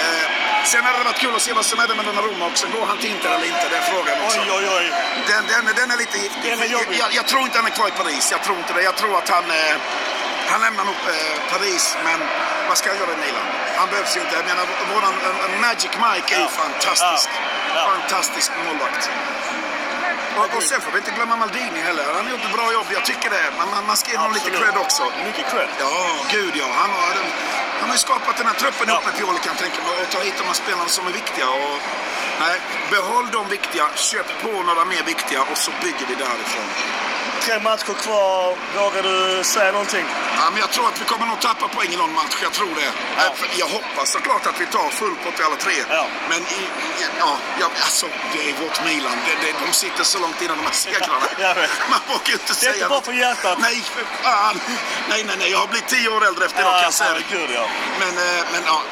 Eh, 0.00 0.24
sen 0.72 0.84
hade 0.84 0.98
det 0.98 1.04
varit 1.04 1.18
kul 1.24 1.34
att 1.36 1.42
se 1.42 1.52
vad 1.52 1.64
som 1.64 1.78
händer 1.78 1.96
med 1.96 2.04
Donnarumma 2.04 2.46
också. 2.46 2.66
Går 2.76 2.86
han 2.86 2.98
till 2.98 3.10
Inter 3.10 3.30
eller 3.34 3.46
inte? 3.46 3.66
Det 3.70 3.76
är 3.76 3.86
frågan 3.92 4.16
också. 4.24 4.40
Oj, 4.40 4.50
oj, 4.58 4.66
oj. 4.78 4.86
Den, 5.30 5.42
den, 5.52 5.62
den 5.80 5.90
är 5.90 5.96
lite 6.04 6.18
giftig. 6.18 6.50
Den 6.52 6.62
är 6.62 6.66
jobbig. 6.76 6.96
Jag, 7.02 7.10
jag 7.18 7.26
tror 7.26 7.42
inte 7.42 7.56
han 7.58 7.66
är 7.66 7.70
kvar 7.78 7.88
i 7.88 7.96
Paris. 8.02 8.24
Jag 8.36 8.42
tror 8.42 8.56
inte 8.62 8.72
det. 8.72 8.82
Jag 8.82 8.96
tror 8.96 9.18
att 9.18 9.28
han, 9.28 9.44
eh, 9.50 9.74
han 10.52 10.60
lämnar 10.66 10.84
nog 10.90 10.98
eh, 11.14 11.36
Paris. 11.52 11.84
Men 12.06 12.18
vad 12.68 12.76
ska 12.78 12.84
han 12.92 12.98
göra 13.02 13.12
i 13.16 13.20
Milan? 13.24 13.46
Han 13.80 13.88
behövs 13.92 14.16
ju 14.16 14.20
inte. 14.24 14.34
Jag 14.40 14.46
menar, 14.52 14.64
våran 14.94 15.14
eh, 15.26 15.60
Magic 15.64 15.92
Mike 16.04 16.30
är 16.36 16.40
ju 16.46 16.50
fantastisk. 16.64 17.28
Ja. 17.34 17.74
Ja. 17.76 17.82
Fantastisk 17.94 18.48
målvakt. 18.64 19.10
Och, 20.38 20.56
och 20.56 20.62
sen 20.70 20.80
får 20.80 20.90
vi 20.92 20.98
inte 20.98 21.14
glömma 21.18 21.36
Maldini 21.36 21.80
heller. 21.88 22.04
Han 22.16 22.24
har 22.24 22.30
gjort 22.34 22.44
ett 22.48 22.56
bra 22.58 22.72
jobb. 22.72 22.88
Jag 22.98 23.04
tycker 23.10 23.28
det. 23.30 23.46
Man, 23.58 23.70
man, 23.74 23.86
man 23.90 23.96
ska 23.96 24.10
ge 24.10 24.16
honom 24.16 24.34
lite 24.38 24.50
cred 24.58 24.76
också. 24.84 25.02
Mycket 25.28 25.46
cred. 25.52 25.68
Ja, 25.80 25.96
gud 26.36 26.54
ja. 26.62 26.68
Han 26.80 26.90
har, 26.96 27.02
han 27.80 27.86
har 27.90 27.96
ju 27.98 28.02
skapat 28.08 28.36
den 28.36 28.46
här 28.46 28.58
truppen 28.62 28.88
ihop 28.88 29.04
med 29.04 29.14
Pioli 29.18 29.38
kan 29.44 29.52
jag 29.54 29.60
tänka 29.64 29.78
mig. 29.82 29.92
Och 30.02 30.10
ta 30.14 30.18
hit 30.26 30.34
de 30.38 30.44
här 30.50 30.58
spelarna 30.64 30.88
som 30.88 31.06
är 31.06 31.14
viktiga. 31.20 31.48
Och, 31.50 31.78
nej, 32.44 32.56
behåll 32.90 33.26
de 33.36 33.48
viktiga, 33.56 33.84
köp 33.94 34.28
på 34.42 34.52
några 34.68 34.84
mer 34.84 35.02
viktiga 35.12 35.40
och 35.50 35.58
så 35.64 35.70
bygger 35.82 36.06
vi 36.10 36.14
därifrån. 36.14 36.68
Tre 37.44 37.58
matcher 37.60 37.94
kvar. 38.04 38.56
Vågar 38.76 39.02
du 39.02 39.44
säga 39.44 39.72
någonting? 39.72 40.06
Ja, 40.38 40.44
men 40.52 40.60
jag 40.60 40.70
tror 40.70 40.86
att 40.88 41.00
vi 41.00 41.04
kommer 41.04 41.26
nog 41.26 41.40
tappa 41.40 41.68
poäng 41.68 41.90
i 41.92 41.96
någon 41.96 42.14
match. 42.20 42.36
Jag 42.42 42.52
tror 42.52 42.72
det. 42.80 42.90
Eh, 43.22 43.32
för 43.38 43.48
Jag 43.62 43.68
hoppas 43.76 44.06
såklart 44.16 44.46
att 44.46 44.60
vi 44.60 44.66
tar 44.66 44.88
full 45.00 45.14
pott 45.24 45.40
i 45.40 45.42
alla 45.42 45.56
tre. 45.56 45.76
Men 46.30 46.40
i, 46.58 46.62
i, 47.02 47.04
ja, 47.18 47.32
ja, 47.60 47.66
alltså, 47.86 48.06
det 48.32 48.40
är 48.50 48.52
vårt 48.62 48.78
Milan. 48.86 49.16
Det, 49.26 49.34
det, 49.46 49.52
de 49.66 49.72
sitter 49.72 50.04
så 50.04 50.18
långt 50.24 50.42
innan 50.42 50.56
de 50.56 50.64
här 50.64 50.78
segrarna. 50.86 51.28
Man 51.92 52.00
vågar 52.08 52.26
ju 52.26 52.32
inte 52.32 52.46
Det 52.46 52.52
är 52.52 52.54
säga 52.54 52.74
inte 52.74 52.88
bra 52.88 53.00
för 53.00 53.12
hjärtat. 53.12 53.58
Nej, 53.60 53.76
för 53.94 54.04
fan. 54.22 54.60
Nej, 55.10 55.24
nej, 55.28 55.36
nej. 55.38 55.50
Jag 55.50 55.58
har 55.58 55.66
blivit 55.66 55.88
tio 55.88 56.08
år 56.08 56.26
äldre 56.28 56.44
efter 56.46 56.60
idag 56.60 56.72
kan 56.72 56.82
jag 56.82 56.94
säga 57.02 57.14
det. 57.14 57.54
ja. 57.54 57.66
Men, 58.00 58.12
eh, 58.26 58.42
men 58.52 58.62
ja, 58.66 58.82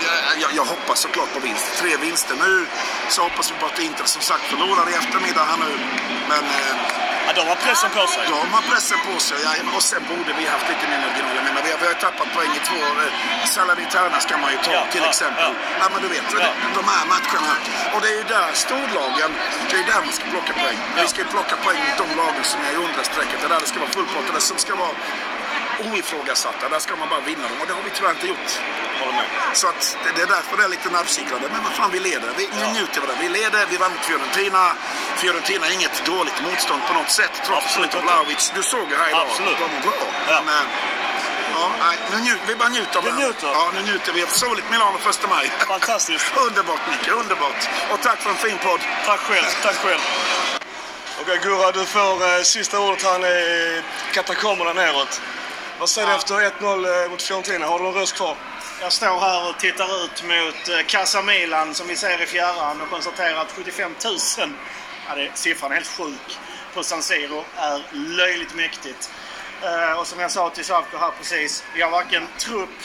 jag, 0.42 0.50
jag 0.58 0.64
hoppas 0.64 0.98
såklart 1.00 1.32
på 1.34 1.40
vinst. 1.40 1.66
Tre 1.80 1.96
vinster. 1.96 2.34
Nu 2.44 2.66
så 3.08 3.22
hoppas 3.22 3.50
vi 3.50 3.54
på 3.60 3.66
att 3.66 3.78
Inter 3.78 4.04
som 4.04 4.22
sagt 4.22 4.44
förlorar 4.52 4.90
i 4.90 4.94
eftermiddag 4.94 5.44
här 5.44 5.56
nu. 5.56 5.72
Men... 6.28 6.44
Ja, 7.30 7.34
de 7.42 7.48
har 7.52 7.56
pressen 7.66 7.90
på 7.98 8.04
sig. 8.14 8.22
De 8.28 8.52
har 8.56 8.62
pressen 8.70 8.98
på 9.08 9.14
sig. 9.28 9.38
Ja, 9.46 9.52
och 9.76 9.82
sen 9.90 10.02
borde 10.12 10.30
vi 10.38 10.44
haft 10.54 10.66
lite 10.72 10.84
mer 10.90 11.00
marginal. 11.06 11.32
Jag 11.38 11.44
menar, 11.48 11.62
vi, 11.66 11.70
har, 11.74 11.78
vi 11.84 11.86
har 11.92 11.98
tappat 12.06 12.28
poäng 12.36 12.52
i 12.60 12.62
två. 12.68 12.80
Eh, 13.04 13.10
Salernitana 13.54 14.18
ska 14.26 14.34
man 14.44 14.50
ju 14.54 14.58
ta 14.66 14.72
Ja, 14.78 14.82
till 14.92 15.02
ja, 15.04 15.08
exempel. 15.14 15.50
Ja. 15.80 15.86
men 15.92 16.00
du 16.04 16.08
vet, 16.14 16.26
Ja. 16.46 16.50
de 16.78 16.82
här 16.94 17.04
matcherna. 17.14 17.52
Och 17.94 18.00
det 18.02 18.08
är 18.14 18.16
ju 18.22 18.26
där 18.36 18.48
storlagen, 18.64 19.30
det 19.68 19.74
är 19.76 19.80
ju 19.82 19.86
där 19.92 20.00
man 20.06 20.12
ska 20.18 20.24
plocka 20.34 20.52
poäng. 20.62 20.78
Vi 21.02 21.08
ska 21.12 21.18
ju 21.24 21.28
plocka 21.36 21.54
poäng 21.66 21.80
mot 21.86 21.96
de 22.02 22.08
lagen 22.22 22.44
som 22.52 22.58
är 22.66 22.72
i 22.76 22.78
undre 22.86 23.02
strecket. 23.10 23.36
Det 23.40 23.46
är 23.48 23.52
där 23.54 23.60
det 23.64 23.70
ska 23.72 23.78
vara 23.86 23.94
full 23.98 24.08
pott. 24.14 24.26
och 24.30 24.34
Det 24.38 24.44
som 24.50 24.58
ska 24.64 24.72
vara 24.84 24.94
oifrågasatta. 25.88 26.68
Där 26.68 26.78
ska 26.86 26.96
man 26.96 27.08
bara 27.14 27.20
vinna 27.30 27.42
dem 27.50 27.58
och 27.60 27.66
det 27.68 27.74
har 27.78 27.82
vi 27.88 27.90
tyvärr 27.90 28.10
inte 28.18 28.26
gjort. 28.32 28.50
Så 29.52 29.66
att 29.68 29.96
det, 30.04 30.10
det 30.16 30.22
är 30.22 30.26
därför 30.36 30.56
det 30.56 30.64
är 30.64 30.68
lite 30.68 30.88
nervsickrande. 30.90 31.46
Men 31.52 31.62
vad 31.64 31.72
fan, 31.72 31.90
vi 31.96 32.00
leder. 32.00 32.30
Vi, 32.36 32.44
nu 32.60 32.66
njuter 32.78 33.00
vi 33.00 33.06
av 33.06 33.08
det. 33.12 33.18
Vi 33.26 33.28
leder, 33.28 33.66
vi 33.70 33.76
vann 33.76 33.92
mot 33.92 34.04
Fiorentina. 34.10 34.62
Fiorentina 35.16 35.66
är 35.66 35.72
inget 35.78 35.96
dåligt 36.04 36.38
motstånd 36.42 36.82
på 36.88 36.92
något 36.98 37.10
sätt. 37.10 37.34
Trots 37.46 37.78
inte. 37.78 38.00
Blaovic. 38.06 38.52
Du 38.54 38.62
såg 38.62 38.86
ju 38.90 38.96
här 38.96 39.08
idag. 39.08 39.26
Absolut. 39.26 39.58
De 39.58 39.64
är 39.78 39.82
bra. 39.82 40.42
Men, 40.50 40.64
ja, 41.54 41.70
nej, 41.84 41.96
nu 42.12 42.16
njut, 42.26 42.40
vi 42.48 42.54
bara 42.56 42.68
njuter 42.68 42.98
av 42.98 43.04
det. 43.04 43.12
njuter. 43.12 43.48
Ja, 43.58 43.70
nu 43.74 43.82
njuter 43.82 44.12
vi. 44.12 44.26
Soligt 44.26 44.70
Milano 44.70 44.98
första 44.98 45.28
maj. 45.28 45.52
Fantastiskt. 45.74 46.26
underbart 46.46 46.80
Micke, 46.90 47.08
underbart. 47.22 47.60
Och 47.92 48.00
tack 48.02 48.18
för 48.22 48.30
en 48.30 48.36
fin 48.36 48.58
podd. 48.58 48.80
Tack 49.06 49.20
själv, 49.20 49.46
tack 49.62 49.76
själv. 49.76 50.00
Okej 51.20 51.38
Gurra, 51.42 51.72
du 51.72 51.84
får 51.86 52.36
eh, 52.36 52.42
sista 52.42 52.80
ordet 52.80 53.02
här 53.02 53.26
i 53.26 53.82
katakomberna 54.12 54.72
neråt. 54.72 55.20
Vad 55.78 55.88
säger 55.88 56.08
du 56.08 56.14
efter 56.14 56.34
1-0 56.34 57.04
eh, 57.04 57.10
mot 57.10 57.22
Fiorentina? 57.22 57.66
Har 57.66 57.78
du 57.78 57.84
någon 57.84 57.94
röst 57.94 58.16
kvar? 58.16 58.36
Jag 58.82 58.92
står 58.92 59.20
här 59.20 59.50
och 59.50 59.58
tittar 59.58 60.04
ut 60.04 60.22
mot 60.22 60.68
eh, 60.68 60.86
Casa 60.86 61.22
Milan 61.22 61.74
som 61.74 61.88
vi 61.88 61.96
ser 61.96 62.22
i 62.22 62.26
fjärran 62.26 62.80
och 62.80 62.90
konstaterar 62.90 63.40
att 63.40 63.52
75 63.52 63.94
000, 64.04 64.16
ja, 65.08 65.14
det, 65.14 65.30
siffran 65.34 65.70
är 65.70 65.74
helt 65.74 65.86
sjuk, 65.86 66.38
på 66.74 66.82
San 66.82 67.02
Siro 67.02 67.44
är 67.56 67.82
löjligt 67.92 68.54
mäktigt. 68.54 69.10
Eh, 69.62 69.98
och 69.98 70.06
som 70.06 70.20
jag 70.20 70.30
sa 70.30 70.50
till 70.50 70.64
Savko 70.64 70.96
här 70.98 71.10
precis, 71.18 71.64
vi 71.74 71.82
har 71.82 71.90
varken 71.90 72.26
trupp 72.38 72.78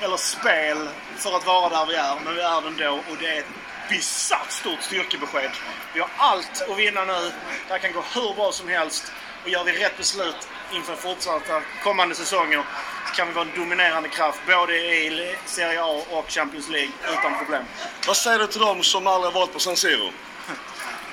eller 0.00 0.16
spel 0.16 0.88
för 1.16 1.36
att 1.36 1.46
vara 1.46 1.68
där 1.68 1.86
vi 1.86 1.94
är, 1.94 2.20
men 2.24 2.34
vi 2.34 2.40
är 2.40 2.60
det 2.60 2.68
ändå 2.68 3.00
och 3.10 3.16
det 3.20 3.26
är 3.26 3.38
ett 3.38 3.52
bisarrt 3.90 4.50
stort 4.50 4.82
styrkebesked. 4.82 5.50
Vi 5.94 6.00
har 6.00 6.10
allt 6.16 6.62
att 6.70 6.78
vinna 6.78 7.04
nu. 7.04 7.32
Det 7.66 7.72
här 7.72 7.78
kan 7.78 7.92
gå 7.92 8.04
hur 8.14 8.34
bra 8.34 8.52
som 8.52 8.68
helst. 8.68 9.12
Och 9.42 9.48
gör 9.48 9.64
vi 9.64 9.72
rätt 9.72 9.96
beslut 9.96 10.48
inför 10.72 10.96
fortsatta 10.96 11.62
kommande 11.82 12.14
säsonger 12.14 12.64
kan 13.14 13.28
vi 13.28 13.34
vara 13.34 13.44
en 13.44 13.60
dominerande 13.60 14.08
kraft 14.08 14.38
både 14.46 14.76
i 14.76 15.36
Serie 15.46 15.82
A 15.82 16.02
och 16.10 16.30
Champions 16.30 16.68
League 16.68 16.92
utan 17.12 17.38
problem. 17.38 17.64
Vad 18.06 18.16
säger 18.16 18.38
du 18.38 18.46
till 18.46 18.60
dem 18.60 18.82
som 18.82 19.06
aldrig 19.06 19.34
varit 19.34 19.52
på 19.52 19.58
San 19.58 19.76
Siro? 19.76 20.10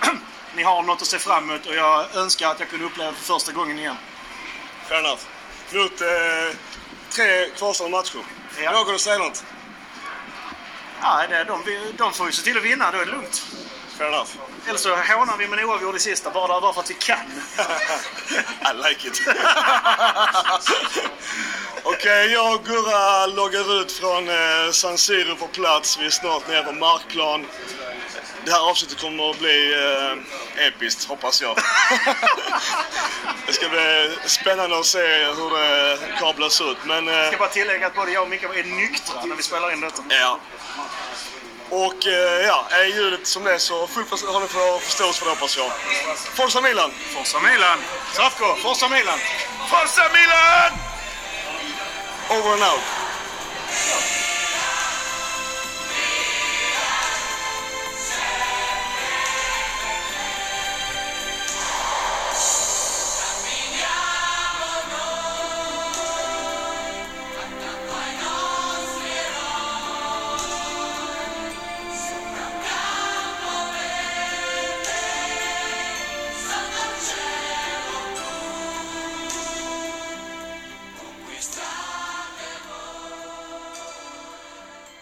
Ni 0.55 0.63
har 0.63 0.83
något 0.83 1.01
att 1.01 1.07
se 1.07 1.19
fram 1.19 1.49
emot 1.49 1.65
och 1.65 1.75
jag 1.75 2.15
önskar 2.15 2.51
att 2.51 2.59
jag 2.59 2.69
kunde 2.69 2.85
uppleva 2.85 3.11
det 3.11 3.17
för 3.17 3.33
första 3.33 3.51
gången 3.51 3.79
igen. 3.79 3.95
Fair 4.87 4.99
enough. 4.99 5.21
Mot 5.73 6.01
eh, 6.01 6.57
tre 7.09 7.49
kvarstående 7.49 7.97
matcher. 7.97 8.19
Vågar 8.73 8.93
du 8.93 8.99
säga 8.99 9.17
något? 9.17 9.43
Ja, 11.01 11.25
det, 11.29 11.43
de, 11.43 11.63
de 11.97 12.13
får 12.13 12.25
ju 12.25 12.31
se 12.31 12.41
till 12.41 12.57
att 12.57 12.63
vinna, 12.63 12.91
då 12.91 12.97
är 12.97 13.05
det 13.05 13.11
lugnt. 13.11 13.45
Fair 13.97 14.07
enough. 14.07 14.29
Eller 14.69 14.79
så 14.79 14.89
hånar 14.89 15.37
vi 15.37 15.47
med 15.47 15.59
en 15.59 15.65
oavgjord 15.65 15.95
i 15.95 15.99
sista, 15.99 16.31
bara, 16.31 16.61
bara 16.61 16.73
för 16.73 16.81
att 16.81 16.89
vi 16.89 16.93
kan. 16.93 17.17
I 18.71 18.89
like 18.89 19.07
it. 19.07 19.21
Okej, 21.83 22.31
jag 22.31 22.55
och 22.55 22.65
Gurra 22.65 23.25
loggar 23.25 23.81
ut 23.81 23.91
från 23.91 24.29
eh, 24.29 24.71
San 24.71 24.97
Siro 24.97 25.35
på 25.35 25.47
plats. 25.47 25.97
Vi 25.99 26.05
är 26.05 26.09
snart 26.09 26.47
nere 26.47 26.63
på 26.63 26.71
markplan. 26.71 27.45
Det 28.45 28.51
här 28.51 28.69
avsnittet 28.69 29.01
kommer 29.01 29.29
att 29.31 29.39
bli 29.39 29.73
eh, 29.73 30.67
episkt, 30.67 31.09
hoppas 31.09 31.41
jag. 31.41 31.57
det 33.47 33.53
ska 33.53 33.69
bli 33.69 34.17
spännande 34.25 34.79
att 34.79 34.85
se 34.85 35.25
hur 35.25 35.57
det 35.57 35.97
kablas 36.19 36.61
ut. 36.61 36.77
Men, 36.85 37.07
eh, 37.07 37.13
Jag 37.13 37.27
ska 37.27 37.37
bara 37.37 37.49
tillägga 37.49 37.87
att 37.87 37.95
både 37.95 38.11
jag 38.11 38.23
och 38.23 38.29
Micke 38.29 38.43
är 38.43 38.63
nyktra 38.63 39.25
när 39.25 39.35
vi 39.35 39.43
spelar 39.43 39.73
in 39.73 39.81
detta. 39.81 40.03
Ja. 40.09 40.39
Och 41.71 42.07
eh, 42.07 42.45
ja, 42.47 42.67
är 42.69 42.85
ljudet 42.85 43.27
som 43.27 43.43
det 43.43 43.53
är 43.53 43.57
så 43.57 43.87
full 43.87 44.03
har 44.27 44.39
ni 44.39 44.47
för 44.47 44.79
förståelse 44.79 45.19
för 45.19 45.25
det 45.25 45.31
hoppas 45.31 45.57
jag. 45.57 45.71
Forza 46.35 46.61
Milan! 46.61 46.91
Forza 47.15 47.39
Milan! 47.39 47.79
Safko, 48.13 48.55
Forza 48.63 48.89
Milan! 48.89 49.19
Forza 49.69 50.03
Milan! 50.13 50.71
Over 52.29 52.53
and 52.53 52.63
out. 52.63 54.18